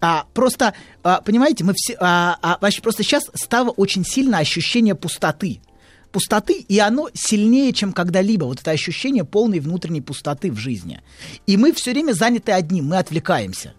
А, 0.00 0.26
просто, 0.34 0.74
а, 1.02 1.20
понимаете, 1.22 1.64
мы 1.64 1.72
все, 1.74 1.96
а, 1.98 2.38
а, 2.42 2.58
вообще 2.60 2.82
просто 2.82 3.02
сейчас 3.02 3.30
стало 3.34 3.70
очень 3.70 4.04
сильно 4.04 4.38
ощущение 4.38 4.94
пустоты. 4.94 5.60
пустоты, 6.12 6.64
и 6.66 6.78
оно 6.78 7.10
сильнее, 7.12 7.74
чем 7.74 7.92
когда-либо. 7.92 8.44
Вот 8.44 8.60
это 8.60 8.70
ощущение 8.70 9.24
полной 9.24 9.60
внутренней 9.60 10.00
пустоты 10.00 10.50
в 10.50 10.56
жизни. 10.56 11.02
И 11.46 11.58
мы 11.58 11.72
все 11.74 11.92
время 11.92 12.12
заняты 12.12 12.52
одним, 12.52 12.86
мы 12.86 12.96
отвлекаемся. 12.96 13.74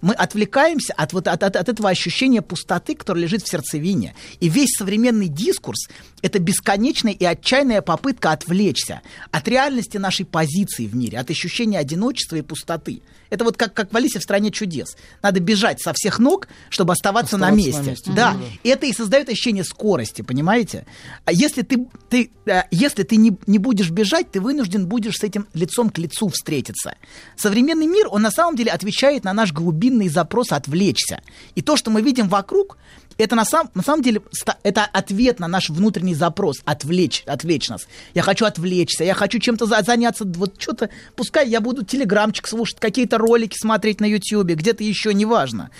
Мы 0.00 0.14
отвлекаемся 0.14 0.92
от, 0.94 1.12
вот, 1.12 1.26
от, 1.28 1.42
от, 1.42 1.56
от 1.56 1.68
этого 1.68 1.88
ощущения 1.88 2.42
пустоты, 2.42 2.94
которое 2.94 3.22
лежит 3.22 3.42
в 3.42 3.48
сердцевине. 3.48 4.14
И 4.40 4.48
весь 4.48 4.76
современный 4.76 5.28
дискурс– 5.28 5.88
это 6.26 6.40
бесконечная 6.40 7.12
и 7.12 7.24
отчаянная 7.24 7.82
попытка 7.82 8.32
отвлечься 8.32 9.00
от 9.30 9.46
реальности 9.46 9.96
нашей 9.96 10.26
позиции 10.26 10.86
в 10.86 10.94
мире, 10.96 11.18
от 11.18 11.30
ощущения 11.30 11.78
одиночества 11.78 12.34
и 12.34 12.42
пустоты. 12.42 13.00
Это 13.30 13.44
вот 13.44 13.56
как, 13.56 13.74
как 13.74 13.92
в 13.92 13.96
Алисе 13.96 14.18
в 14.18 14.22
стране 14.22 14.50
чудес. 14.50 14.96
Надо 15.22 15.38
бежать 15.40 15.80
со 15.80 15.92
всех 15.92 16.18
ног, 16.18 16.48
чтобы 16.68 16.92
оставаться, 16.92 17.36
на 17.36 17.48
Оставаться 17.48 17.66
месте. 17.66 17.82
на 17.82 17.90
месте, 17.90 18.10
Да. 18.12 18.32
да. 18.34 18.38
И 18.64 18.68
это 18.68 18.86
и 18.86 18.92
создает 18.92 19.28
ощущение 19.28 19.62
скорости, 19.64 20.22
понимаете? 20.22 20.84
А 21.24 21.32
если 21.32 21.62
ты, 21.62 21.86
ты, 22.08 22.30
э, 22.46 22.62
если 22.72 23.04
ты 23.04 23.16
не, 23.16 23.36
не 23.46 23.58
будешь 23.58 23.90
бежать, 23.90 24.30
ты 24.32 24.40
вынужден 24.40 24.86
будешь 24.86 25.18
с 25.18 25.22
этим 25.22 25.46
лицом 25.54 25.90
к 25.90 25.98
лицу 25.98 26.28
встретиться. 26.28 26.96
Современный 27.36 27.86
мир, 27.86 28.08
он 28.10 28.22
на 28.22 28.30
самом 28.32 28.56
деле 28.56 28.72
отвечает 28.72 29.24
на 29.24 29.32
наш 29.32 29.52
глубинный 29.52 30.08
запрос 30.08 30.50
отвлечься. 30.52 31.20
И 31.54 31.62
то, 31.62 31.76
что 31.76 31.90
мы 31.90 32.02
видим 32.02 32.28
вокруг, 32.28 32.78
это 33.18 33.34
на, 33.34 33.44
сам, 33.44 33.70
на 33.74 33.82
самом 33.82 34.02
деле 34.02 34.20
это 34.62 34.84
ответ 34.84 35.38
на 35.40 35.48
наш 35.48 35.70
внутренний 35.70 36.14
запрос 36.14 36.56
отвлечь, 36.64 37.22
отвлечь 37.26 37.68
нас. 37.68 37.86
Я 38.14 38.22
хочу 38.22 38.44
отвлечься, 38.44 39.04
я 39.04 39.14
хочу 39.14 39.38
чем-то 39.38 39.66
за- 39.66 39.82
заняться, 39.82 40.24
вот 40.24 40.54
что-то, 40.60 40.90
пускай 41.14 41.48
я 41.48 41.60
буду 41.60 41.82
телеграмчик 41.84 42.46
слушать, 42.46 42.78
какие-то 42.78 43.18
ролики 43.18 43.56
смотреть 43.58 44.00
на 44.00 44.06
ютьюбе, 44.06 44.54
где-то 44.54 44.84
еще, 44.84 45.14
неважно. 45.14 45.70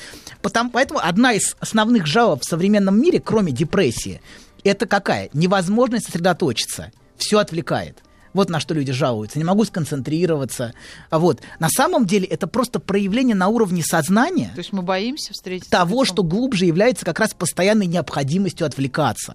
Потому, 0.43 0.70
поэтому 0.70 1.01
одна 1.03 1.32
из 1.32 1.57
основных 1.61 2.07
жалоб 2.07 2.43
в 2.43 2.49
современном 2.49 3.01
мире, 3.01 3.20
кроме 3.20 3.53
депрессии, 3.53 4.20
это 4.64 4.87
какая? 4.87 5.30
Невозможность 5.32 6.07
сосредоточиться. 6.07 6.91
Все 7.16 7.39
отвлекает. 7.39 7.99
Вот 8.37 8.51
на 8.51 8.61
что 8.61 8.74
люди 8.74 8.93
жалуются. 8.93 9.39
Не 9.39 9.45
могу 9.45 9.64
сконцентрироваться. 9.64 10.74
А 11.11 11.18
Вот. 11.18 11.41
На 11.59 11.68
самом 11.68 12.07
деле 12.07 12.26
это 12.26 12.47
просто 12.47 12.78
проявление 12.78 13.34
на 13.34 13.49
уровне 13.49 13.82
сознания 13.82 14.51
То 14.55 14.59
есть 14.61 14.72
мы 14.72 14.82
боимся 14.82 15.32
встретиться. 15.32 15.70
того, 15.70 16.05
что 16.05 16.22
глубже 16.22 16.66
является 16.66 17.05
как 17.05 17.18
раз 17.18 17.34
постоянной 17.34 17.87
необходимостью 17.87 18.66
отвлекаться. 18.66 19.34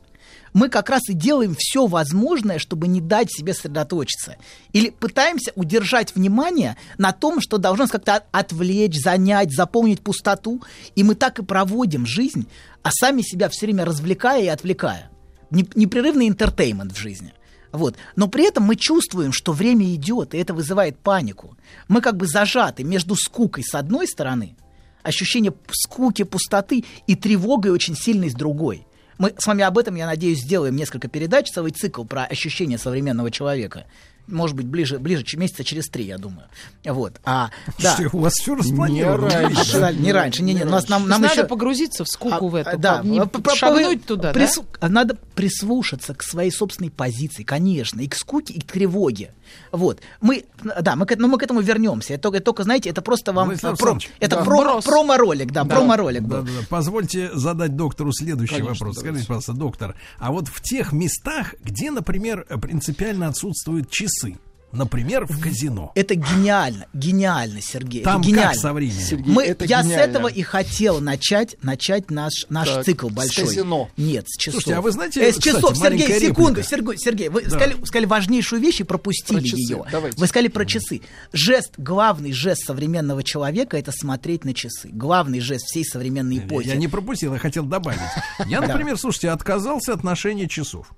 Мы 0.53 0.69
как 0.69 0.89
раз 0.89 1.01
и 1.09 1.13
делаем 1.13 1.55
все 1.57 1.87
возможное, 1.87 2.59
чтобы 2.59 2.87
не 2.87 2.99
дать 3.01 3.31
себе 3.31 3.53
сосредоточиться. 3.53 4.35
Или 4.73 4.89
пытаемся 4.89 5.51
удержать 5.55 6.13
внимание 6.15 6.77
на 6.97 7.11
том, 7.13 7.41
что 7.41 7.57
должно 7.57 7.85
нас 7.85 7.91
как-то 7.91 8.15
от- 8.17 8.25
отвлечь, 8.31 8.99
занять, 9.01 9.51
заполнить 9.53 10.01
пустоту. 10.01 10.61
И 10.95 11.03
мы 11.03 11.15
так 11.15 11.39
и 11.39 11.43
проводим 11.43 12.05
жизнь, 12.05 12.47
а 12.83 12.91
сами 12.91 13.21
себя 13.21 13.49
все 13.49 13.65
время 13.65 13.85
развлекая 13.85 14.43
и 14.43 14.47
отвлекая. 14.47 15.09
Неп- 15.51 15.71
Непрерывный 15.75 16.27
entertainment 16.27 16.91
в 16.93 16.97
жизни. 16.97 17.33
Вот. 17.71 17.95
Но 18.15 18.27
при 18.27 18.47
этом 18.47 18.63
мы 18.63 18.75
чувствуем, 18.75 19.31
что 19.31 19.53
время 19.53 19.93
идет, 19.93 20.33
и 20.33 20.37
это 20.37 20.53
вызывает 20.53 20.97
панику. 20.97 21.57
Мы 21.87 22.01
как 22.01 22.17
бы 22.17 22.27
зажаты 22.27 22.83
между 22.83 23.15
скукой 23.15 23.63
с 23.63 23.73
одной 23.75 24.07
стороны, 24.07 24.55
ощущение 25.03 25.53
скуки, 25.71 26.23
пустоты 26.23 26.83
и 27.07 27.15
тревогой 27.15 27.71
очень 27.71 27.95
сильной 27.95 28.29
с 28.29 28.33
другой. 28.33 28.85
Мы 29.17 29.33
с 29.37 29.45
вами 29.45 29.63
об 29.63 29.77
этом, 29.77 29.95
я 29.95 30.07
надеюсь, 30.07 30.41
сделаем 30.41 30.75
несколько 30.75 31.07
передач, 31.07 31.51
целый 31.51 31.71
цикл 31.71 32.03
про 32.03 32.23
ощущения 32.23 32.77
современного 32.77 33.29
человека. 33.29 33.85
Может 34.27 34.55
быть, 34.55 34.65
ближе, 34.65 34.97
ближе 34.99 35.23
ч- 35.23 35.37
месяца 35.37 35.63
через 35.63 35.89
три, 35.89 36.05
я 36.05 36.17
думаю. 36.17 36.47
Вот. 36.85 37.19
А, 37.25 37.49
да. 37.79 37.95
Что, 37.95 38.09
у 38.15 38.19
вас 38.21 38.33
все 38.33 38.55
распланировано. 38.55 39.27
Не 39.27 39.33
раньше. 39.33 39.95
Не 39.99 40.11
раньше, 40.11 40.43
не, 40.43 40.53
не, 40.53 40.63
у 40.63 40.69
нас 40.69 40.87
нам, 40.87 41.07
нам 41.07 41.21
есть 41.21 41.33
еще... 41.33 41.41
надо 41.43 41.49
погрузиться 41.49 42.03
в 42.05 42.07
скуку 42.07 42.47
А, 42.47 42.49
в 42.49 42.55
эту, 42.55 42.77
да, 42.77 43.01
не 43.03 43.19
шагнуть 43.55 44.05
туда, 44.05 44.31
прису- 44.31 44.65
Надо 44.81 45.17
прислушаться 45.35 46.13
к 46.13 46.23
своей 46.23 46.51
собственной 46.51 46.91
позиции, 46.91 47.43
конечно, 47.43 47.99
и 48.01 48.07
к 48.07 48.15
скуке, 48.15 48.53
и 48.53 48.61
к 48.61 48.71
тревоге. 48.71 49.33
Вот. 49.71 50.01
Мы, 50.21 50.45
да, 50.81 50.95
мы 50.95 51.05
к, 51.05 51.15
но 51.17 51.27
мы 51.27 51.37
к 51.37 51.43
этому 51.43 51.61
вернемся. 51.61 52.13
Это, 52.13 52.23
только- 52.23 52.37
это 52.37 52.45
только, 52.45 52.63
знаете, 52.63 52.89
это 52.89 53.01
просто 53.01 53.33
вам... 53.33 53.47
Владислав 53.47 53.77
про- 53.77 53.97
это 54.19 54.35
да. 54.37 54.43
про- 54.43 54.81
промо-ролик, 54.81 55.51
да, 55.51 55.65
промо-ролик 55.65 56.23
Да, 56.23 56.37
был. 56.37 56.43
да, 56.43 56.51
да. 56.59 56.65
Позвольте 56.69 57.29
задать 57.33 57.75
доктору 57.75 58.11
следующий 58.13 58.55
Конечно, 58.55 58.85
вопрос. 58.87 58.99
Скажите, 58.99 59.27
пожалуйста, 59.27 59.53
доктор, 59.53 59.95
а 60.19 60.31
вот 60.31 60.47
в 60.47 60.61
тех 60.61 60.91
местах, 60.91 61.55
где, 61.63 61.91
например, 61.91 62.45
принципиально 62.61 63.27
отсутствуют 63.27 63.89
часы, 63.89 64.37
например, 64.71 65.25
в 65.25 65.39
казино, 65.41 65.91
Это 65.95 66.15
гениально, 66.15 66.85
гениально, 66.93 67.61
Сергей. 67.61 68.03
там 68.03 68.21
это 68.21 68.29
гениально. 68.29 68.51
как 68.53 68.61
со 68.61 68.73
временем? 68.73 69.01
Сергей, 69.01 69.31
Мы, 69.33 69.43
это 69.43 69.65
я 69.65 69.81
гениально. 69.83 70.03
с 70.03 70.07
этого 70.07 70.27
и 70.27 70.41
хотел 70.41 70.99
начать, 71.01 71.55
начать 71.61 72.09
наш, 72.11 72.45
наш 72.49 72.67
Так, 72.69 72.85
цикл 72.85 73.09
с 73.09 73.13
большой. 73.13 73.45
казино. 73.45 73.89
Нет, 73.97 74.25
с 74.27 74.37
часов. 74.37 74.61
Слушайте, 74.61 74.77
а 74.77 74.81
вы 74.81 74.91
знаете, 74.91 75.21
Э, 75.21 75.31
с 75.31 75.37
кстати, 75.37 75.55
часов, 75.55 75.77
Сергей, 75.77 75.99
маленькая 76.07 76.19
секунду. 76.19 76.63
Сергей, 76.63 76.97
Сергей, 76.97 77.29
вы 77.29 77.41
сказали, 77.45 77.75
сказали 77.85 78.05
важнейшую 78.05 78.61
вещь 78.61 78.79
и 78.79 78.83
пропустили 78.83 79.39
Про 79.39 79.45
часы, 79.45 79.59
ее. 79.61 79.83
давайте. 79.91 80.17
Вы 80.17 80.27
сказали 80.27 80.47
про 80.47 80.65
часы. 80.65 81.01
Жест, 81.33 81.73
главный 81.77 82.31
жест 82.31 82.65
современного 82.65 83.23
человека 83.23 83.77
это 83.77 83.91
смотреть 83.91 84.45
на 84.45 84.53
часы. 84.53 84.89
Главный 84.91 85.39
жест 85.39 85.65
всей 85.65 85.85
современной 85.85 86.39
эпохи. 86.39 86.67
Я 86.67 86.75
не 86.75 86.87
пропустил, 86.87 87.33
я 87.33 87.39
хотел 87.39 87.65
добавить. 87.65 87.99
Я, 88.47 88.61
например, 88.61 88.97
слушайте, 88.97 89.29
отказался 89.29 89.93
от 89.93 90.03
ношения 90.03 90.47
часов. 90.47 90.91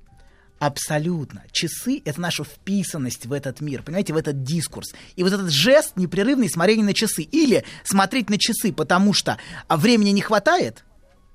Абсолютно. 0.66 1.44
Часы— 1.52 2.02
это 2.06 2.22
наша 2.22 2.46
вписанность 2.46 3.26
в 3.26 3.34
этот 3.34 3.60
мир, 3.60 3.84
понимаете, 3.84 4.14
в 4.14 4.16
этот 4.16 4.44
дискурс. 4.44 4.94
И 5.18 5.24
вот 5.24 5.34
этот 5.34 5.50
жест 5.52 5.98
непрерывный 5.98 6.50
смотрение 6.50 6.86
на 6.86 6.94
часы. 6.94 7.24
Или 7.24 7.66
смотреть 7.84 8.30
на 8.30 8.38
часы, 8.38 8.72
потому 8.72 9.12
что 9.12 9.38
времени 9.68 10.12
не 10.12 10.22
хватает, 10.22 10.86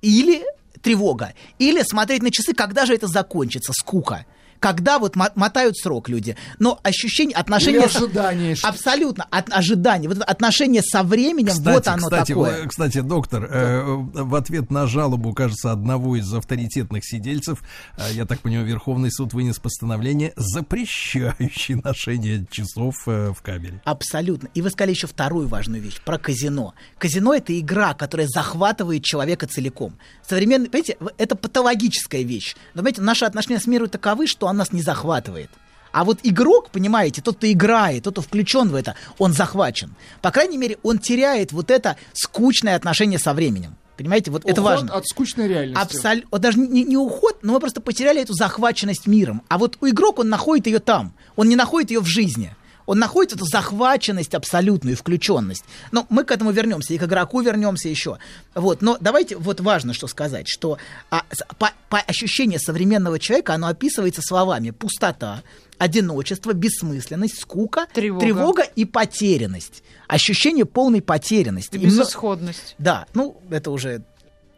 или 0.01 0.45
тревога. 0.81 1.35
Или 1.59 1.83
смотреть 1.83 2.23
на 2.23 2.31
часы, 2.31 2.55
когда 2.55 2.87
же 2.87 2.95
это 2.95 3.07
закончится, 3.07 3.75
скука. 3.75 4.25
Когда 4.61 4.99
вот 4.99 5.17
мо- 5.17 5.31
мотают 5.35 5.77
срок 5.77 6.09
люди. 6.09 6.37
Но 6.59 6.79
ощущение, 6.83 7.37
отношение... 7.37 7.81
Или 7.81 7.87
ожидание, 7.87 8.55
что- 8.55 8.69
Абсолютно. 8.69 9.27
От, 9.31 9.53
ожидание. 9.53 10.09
Вот 10.09 10.21
отношение 10.23 10.83
со 10.83 11.03
временем, 11.03 11.49
Кстати, 11.53 11.75
вот 11.75 11.89
оно 11.89 12.03
кстати, 12.09 12.29
такое. 12.33 12.65
в- 12.65 12.69
кстати, 12.69 13.01
доктор, 13.01 13.45
э, 13.51 13.83
в 13.85 14.35
ответ 14.35 14.71
на 14.71 14.87
жалобу, 14.87 15.33
кажется, 15.33 15.73
одного 15.73 16.17
из 16.17 16.33
авторитетных 16.33 17.05
сидельцев, 17.05 17.63
э, 17.97 18.03
я 18.13 18.25
так 18.27 18.41
понимаю, 18.41 18.67
Верховный 18.67 19.11
суд 19.13 19.33
вынес 19.33 19.59
постановление, 19.59 20.33
запрещающее 20.37 21.81
ношение 21.85 22.47
часов 22.51 22.95
э, 23.07 23.33
в 23.33 23.43
камере. 23.43 23.81
Абсолютно. 23.85 24.49
И 24.55 24.63
вы 24.63 24.71
сказали 24.71 24.91
еще 24.93 25.07
вторую 25.07 25.49
важную 25.49 25.83
вещь 25.83 26.01
про 26.05 26.19
казино. 26.19 26.75
Казино 26.99 27.35
это 27.35 27.59
игра, 27.59 27.95
которая 27.95 28.27
захватывает 28.29 29.05
человека 29.05 29.47
целиком. 29.47 29.95
Современный, 30.27 30.69
понимаете, 30.69 30.97
это 31.19 31.37
патологическая 31.37 32.23
вещь. 32.23 32.55
Но, 32.75 32.81
понимаете, 32.83 33.03
наши 33.03 33.25
отношения 33.25 33.61
с 33.61 33.67
миром 33.67 33.89
таковы, 33.89 34.27
что 34.27 34.48
он 34.49 34.57
нас 34.57 34.73
не 34.73 34.83
захватывает. 34.83 35.51
А 35.93 36.05
вот 36.05 36.21
игрок, 36.23 36.71
понимаете, 36.71 37.23
тот, 37.23 37.37
кто 37.37 37.51
играет, 37.51 38.05
тот, 38.05 38.15
кто 38.15 38.23
включен 38.23 38.69
в 38.69 38.75
это, 38.75 38.95
он 39.19 39.33
захвачен. 39.33 39.95
По 40.21 40.31
крайней 40.31 40.59
мере, 40.59 40.79
он 40.83 40.99
теряет 40.99 41.53
вот 41.53 41.71
это 41.71 41.97
скучное 42.13 42.77
отношение 42.77 43.19
со 43.19 43.33
временем. 43.33 43.77
Понимаете, 43.97 44.31
вот 44.31 44.45
это 44.45 44.61
Уход 44.61 44.65
важно. 44.65 44.95
от 44.95 45.09
скучной 45.09 45.49
реальности. 45.49 45.83
Абсолютно. 45.83 46.29
Вот 46.31 46.41
даже 46.41 46.59
не, 46.59 46.85
не 46.85 46.97
уход, 46.97 47.39
но 47.43 47.55
мы 47.55 47.61
просто 47.61 47.81
потеряли 47.81 48.23
эту 48.23 48.33
захваченность 48.33 49.09
миром. 49.09 49.43
А 49.49 49.59
вот 49.59 49.77
у 49.81 49.89
игрок 49.89 50.21
он 50.21 50.29
находит 50.29 50.67
ее 50.67 50.79
там. 50.79 51.15
Он 51.35 51.49
не 51.49 51.57
находит 51.57 51.91
ее 51.91 52.01
в 52.01 52.07
жизни. 52.07 52.55
Он 52.89 52.99
находит 52.99 53.35
эту 53.35 53.45
захваченность 53.45 54.35
абсолютную, 54.35 54.97
включенность. 54.97 55.63
Но 55.93 56.07
мы 56.09 56.25
к 56.25 56.31
этому 56.31 56.53
вернемся, 56.53 56.95
и 56.95 56.99
к 56.99 57.03
игроку 57.03 57.43
вернемся 57.43 57.91
еще. 57.91 58.17
Вот, 58.55 58.81
но 58.81 58.97
давайте, 58.99 59.37
вот 59.37 59.61
важно 59.61 59.93
что 59.93 60.07
сказать, 60.07 60.49
что 60.49 60.79
а, 61.11 61.23
по, 61.59 61.71
по 61.91 61.99
ощущению 61.99 62.59
современного 62.59 63.19
человека 63.19 63.53
оно 63.53 63.67
описывается 63.67 64.23
словами 64.23 64.71
пустота, 64.71 65.43
одиночество, 65.77 66.55
бессмысленность, 66.55 67.39
скука, 67.39 67.89
Тревога. 67.93 68.63
и 68.63 68.87
потерянность. 68.87 69.83
Ощущение 70.07 70.65
полной 70.65 71.03
потерянности. 71.03 71.77
И 71.77 71.81
И 71.81 71.85
безысходность. 71.85 72.75
да, 72.79 73.07
ну, 73.13 73.39
это 73.51 73.71
уже 73.71 74.03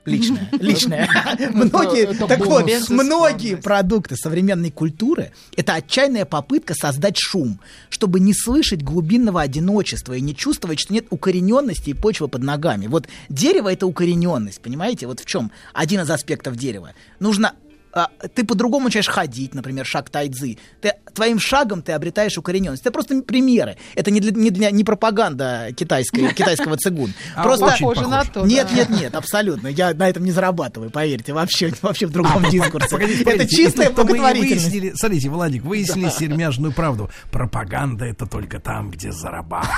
личное. 0.05 0.49
Личное. 0.61 1.09
Многие, 1.53 2.13
это 2.13 2.27
так 2.27 2.39
вот, 2.41 2.71
многие 2.89 3.57
продукты 3.57 4.17
современной 4.17 4.71
культуры— 4.71 5.33
это 5.57 5.75
отчаянная 5.75 6.25
попытка 6.25 6.75
создать 6.75 7.19
шум, 7.19 7.61
чтобы 7.89 8.21
не 8.21 8.35
слышать 8.35 8.83
глубинного 8.83 9.41
одиночества 9.41 10.15
и 10.15 10.21
не 10.21 10.35
чувствовать, 10.35 10.81
что 10.81 10.93
нет 10.93 11.07
укорененности 11.11 11.91
и 11.91 11.95
почвы 11.95 12.29
под 12.29 12.43
ногами. 12.43 12.87
Вот 12.87 13.09
дерево— 13.29 13.73
это 13.73 13.87
укорененность, 13.87 14.61
понимаете? 14.61 15.07
Вот 15.07 15.21
в 15.21 15.27
чем 15.27 15.51
один 15.73 16.01
из 16.01 16.11
аспектов 16.11 16.57
дерева. 16.57 16.93
Нужно 17.19 17.55
а, 17.93 18.09
ты 18.35 18.45
по-другому 18.45 18.85
начинаешь 18.85 19.09
ходить, 19.09 19.55
например, 19.55 19.85
шаг 19.85 20.11
тайцзы. 20.11 20.59
Ты, 20.81 20.95
твоим 21.13 21.41
шагом 21.41 21.83
ты 21.83 21.93
обретаешь 21.93 22.39
укорененность. 22.39 22.83
Это 22.83 22.93
просто 22.93 23.21
примеры. 23.23 23.77
Это 23.95 24.11
не, 24.11 24.21
для, 24.21 24.31
не, 24.31 24.51
для, 24.51 24.71
не 24.71 24.85
пропаганда 24.85 25.71
китайской, 25.77 26.33
китайского 26.35 26.77
цигун. 26.77 27.13
А 27.35 27.43
Просто 27.43 27.67
Похоже 27.67 28.07
на 28.07 28.25
то. 28.25 28.47
нет, 28.47 28.69
да. 28.71 28.77
нет, 28.77 28.91
нет, 28.91 29.15
абсолютно. 29.15 29.69
Я 29.69 29.93
на 29.95 30.09
этом 30.09 30.25
не 30.25 30.31
зарабатываю, 30.31 30.91
поверьте, 30.91 31.33
вообще, 31.33 31.73
вообще 31.83 32.07
в 32.07 32.13
другом 32.13 32.49
дискурсе. 32.49 32.89
Погодите, 32.91 33.23
это 33.23 33.31
погодите, 33.33 33.57
чистая 33.57 33.91
благотворительность. 33.91 34.65
выяснили, 34.65 34.93
смотрите, 34.95 35.29
Владик, 35.29 35.65
выяснили 35.65 36.11
сермяжную 36.11 36.73
правду. 36.73 37.11
Пропаганда 37.31 38.05
это 38.05 38.27
только 38.27 38.61
там, 38.61 38.91
где 38.91 39.11
зарабатывают. 39.11 39.71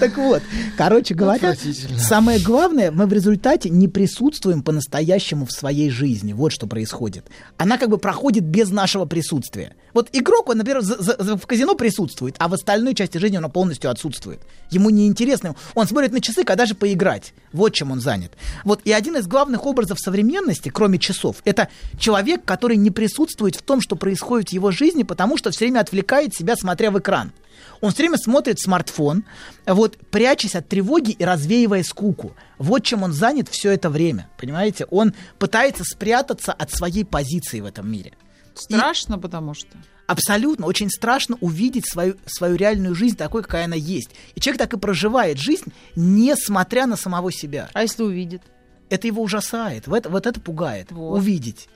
Так 0.00 0.16
вот, 0.16 0.42
короче 0.76 1.14
говоря, 1.14 1.54
самое 1.98 2.40
главное, 2.40 2.90
мы 2.90 3.06
в 3.06 3.12
результате 3.12 3.68
не 3.68 3.88
присутствуем 3.88 4.62
по-настоящему 4.62 5.35
по-настоящему 5.36 5.46
в 5.46 5.52
своей 5.52 5.90
жизни. 5.90 6.32
Вот 6.32 6.52
что 6.52 6.66
происходит. 6.66 7.26
Она 7.58 7.78
как 7.78 7.88
бы 7.88 7.98
проходит 7.98 8.44
без 8.44 8.70
нашего 8.70 9.04
присутствия. 9.06 9.74
Вот 9.94 10.08
игрок, 10.12 10.48
он, 10.48 10.58
например, 10.58 10.82
за- 10.82 10.96
за- 11.22 11.36
в 11.36 11.46
казино 11.46 11.74
присутствует, 11.74 12.36
а 12.38 12.48
в 12.48 12.54
остальной 12.54 12.94
части 12.94 13.18
жизни 13.18 13.38
он 13.38 13.50
полностью 13.50 13.90
отсутствует. 13.90 14.40
Ему 14.70 14.90
неинтересно. 14.90 15.54
Он 15.74 15.86
смотрит 15.86 16.12
на 16.12 16.20
часы, 16.20 16.44
когда 16.44 16.66
же 16.66 16.74
поиграть. 16.74 17.32
Вот 17.52 17.74
чем 17.74 17.90
он 17.92 18.00
занят. 18.00 18.32
Вот 18.64 18.80
и 18.84 18.92
один 18.92 19.16
из 19.16 19.26
главных 19.26 19.66
образов 19.66 19.98
современности, 19.98 20.70
кроме 20.70 20.98
часов, 20.98 21.36
это 21.44 21.68
человек, 21.98 22.44
который 22.44 22.76
не 22.76 22.90
присутствует 22.90 23.56
в 23.56 23.62
том, 23.62 23.80
что 23.80 23.96
происходит 23.96 24.50
в 24.50 24.52
его 24.52 24.70
жизни, 24.70 25.02
потому 25.02 25.36
что 25.38 25.50
все 25.50 25.64
время 25.66 25.80
отвлекает 25.80 26.34
себя, 26.34 26.56
смотря 26.56 26.90
в 26.90 26.98
экран. 26.98 27.32
Он 27.80 27.92
все 27.92 28.02
время 28.04 28.18
смотрит 28.18 28.60
смартфон, 28.60 29.24
вот, 29.66 29.96
прячась 30.10 30.54
от 30.54 30.68
тревоги 30.68 31.12
и 31.12 31.24
развеивая 31.24 31.82
скуку. 31.82 32.34
Вот 32.58 32.84
чем 32.84 33.02
он 33.02 33.12
занят 33.12 33.48
все 33.48 33.70
это 33.72 33.90
время, 33.90 34.28
понимаете? 34.38 34.86
Он 34.90 35.14
пытается 35.38 35.84
спрятаться 35.84 36.52
от 36.52 36.70
своей 36.70 37.04
позиции 37.04 37.60
в 37.60 37.66
этом 37.66 37.90
мире. 37.90 38.12
Страшно, 38.54 39.18
потому 39.18 39.54
что. 39.54 39.68
Абсолютно, 40.06 40.66
очень 40.66 40.88
страшно 40.88 41.36
увидеть 41.40 41.86
свою, 41.86 42.14
свою 42.26 42.54
реальную 42.56 42.94
жизнь 42.94 43.16
такой, 43.16 43.42
какая 43.42 43.64
она 43.64 43.74
есть. 43.74 44.10
И 44.34 44.40
человек 44.40 44.60
так 44.60 44.72
и 44.72 44.78
проживает 44.78 45.38
жизнь, 45.38 45.72
несмотря 45.96 46.86
на 46.86 46.96
самого 46.96 47.32
себя. 47.32 47.68
А 47.72 47.82
если 47.82 48.04
увидит? 48.04 48.42
Это 48.88 49.08
его 49.08 49.22
ужасает, 49.22 49.88
вот, 49.88 50.06
вот 50.06 50.26
это 50.26 50.40
пугает, 50.40 50.92
Вот. 50.92 51.18
увидеть. 51.18 51.68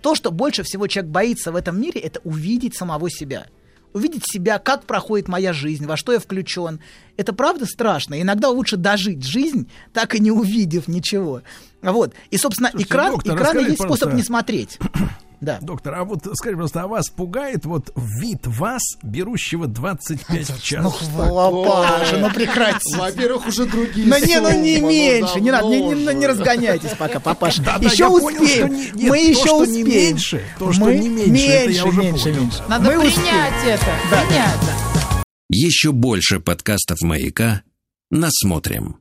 То, 0.00 0.14
что 0.14 0.30
больше 0.30 0.62
всего 0.62 0.86
человек 0.86 1.10
боится 1.10 1.50
в 1.50 1.56
этом 1.56 1.80
мире, 1.80 2.00
это 2.00 2.20
увидеть 2.22 2.76
самого 2.76 3.10
себя. 3.10 3.46
Увидеть 3.92 4.24
себя, 4.26 4.58
как 4.58 4.84
проходит 4.84 5.28
моя 5.28 5.52
жизнь, 5.52 5.86
во 5.86 5.96
что 5.96 6.12
я 6.12 6.18
включен. 6.18 6.80
Это 7.16 7.32
правда 7.32 7.66
страшно. 7.66 8.20
Иногда 8.20 8.48
лучше 8.48 8.76
дожить 8.76 9.24
жизнь, 9.24 9.70
так 9.92 10.14
и 10.14 10.20
не 10.20 10.30
увидев 10.30 10.88
ничего. 10.88 11.42
Вот. 11.82 12.14
И, 12.30 12.38
собственно, 12.38 12.70
Слушайте, 12.70 12.90
экран, 12.90 13.12
доктор, 13.12 13.38
расскажите, 13.38 13.70
есть 13.70 13.82
способ 13.82 14.12
не 14.14 14.22
смотреть. 14.22 14.78
Да. 15.42 15.58
Доктор, 15.60 15.96
а 15.96 16.04
вот 16.04 16.20
скажите, 16.34 16.56
просто, 16.56 16.82
а 16.82 16.86
вас 16.86 17.08
пугает 17.08 17.64
вот 17.66 17.92
вид 17.96 18.46
вас, 18.46 18.80
берущего 19.02 19.66
25 19.66 20.50
в 20.50 20.62
час? 20.62 20.84
Ну, 20.84 20.90
хвала, 20.90 21.64
Паша, 21.68 22.16
ну 22.18 22.30
прекрати. 22.30 22.94
Во-первых, 22.96 23.48
уже 23.48 23.66
другие 23.66 24.06
Ну 24.06 24.16
не, 24.24 24.40
ну 24.40 24.52
не 24.60 24.76
суммы, 24.76 24.88
меньше, 24.88 25.40
не 25.40 25.50
надо, 25.50 25.66
не, 25.66 26.26
разгоняйтесь 26.28 26.92
пока, 26.96 27.18
папаша. 27.18 27.60
Еще 27.80 28.06
успеем, 28.06 28.66
что 28.66 28.68
не- 28.68 28.84
нет, 28.84 29.10
мы 29.10 29.18
то, 29.18 29.24
еще 29.24 29.40
что 29.40 29.64
не 29.66 29.82
успеем. 29.82 29.86
меньше, 29.88 30.44
то, 30.60 30.72
что 30.72 30.84
Мы- 30.84 30.98
не 30.98 31.08
меньше, 31.08 31.46
это 31.46 31.70
я 31.70 31.84
уже 31.86 32.00
меньше, 32.00 32.32
меньше. 32.32 32.62
Надо 32.68 32.84
Мы 32.84 32.96
успеем. 32.98 33.14
принять 33.16 33.64
это. 33.66 33.86
Принять. 34.10 35.24
Еще 35.50 35.90
больше 35.90 36.38
подкастов 36.38 37.00
«Маяка» 37.02 37.62
насмотрим. 38.12 38.96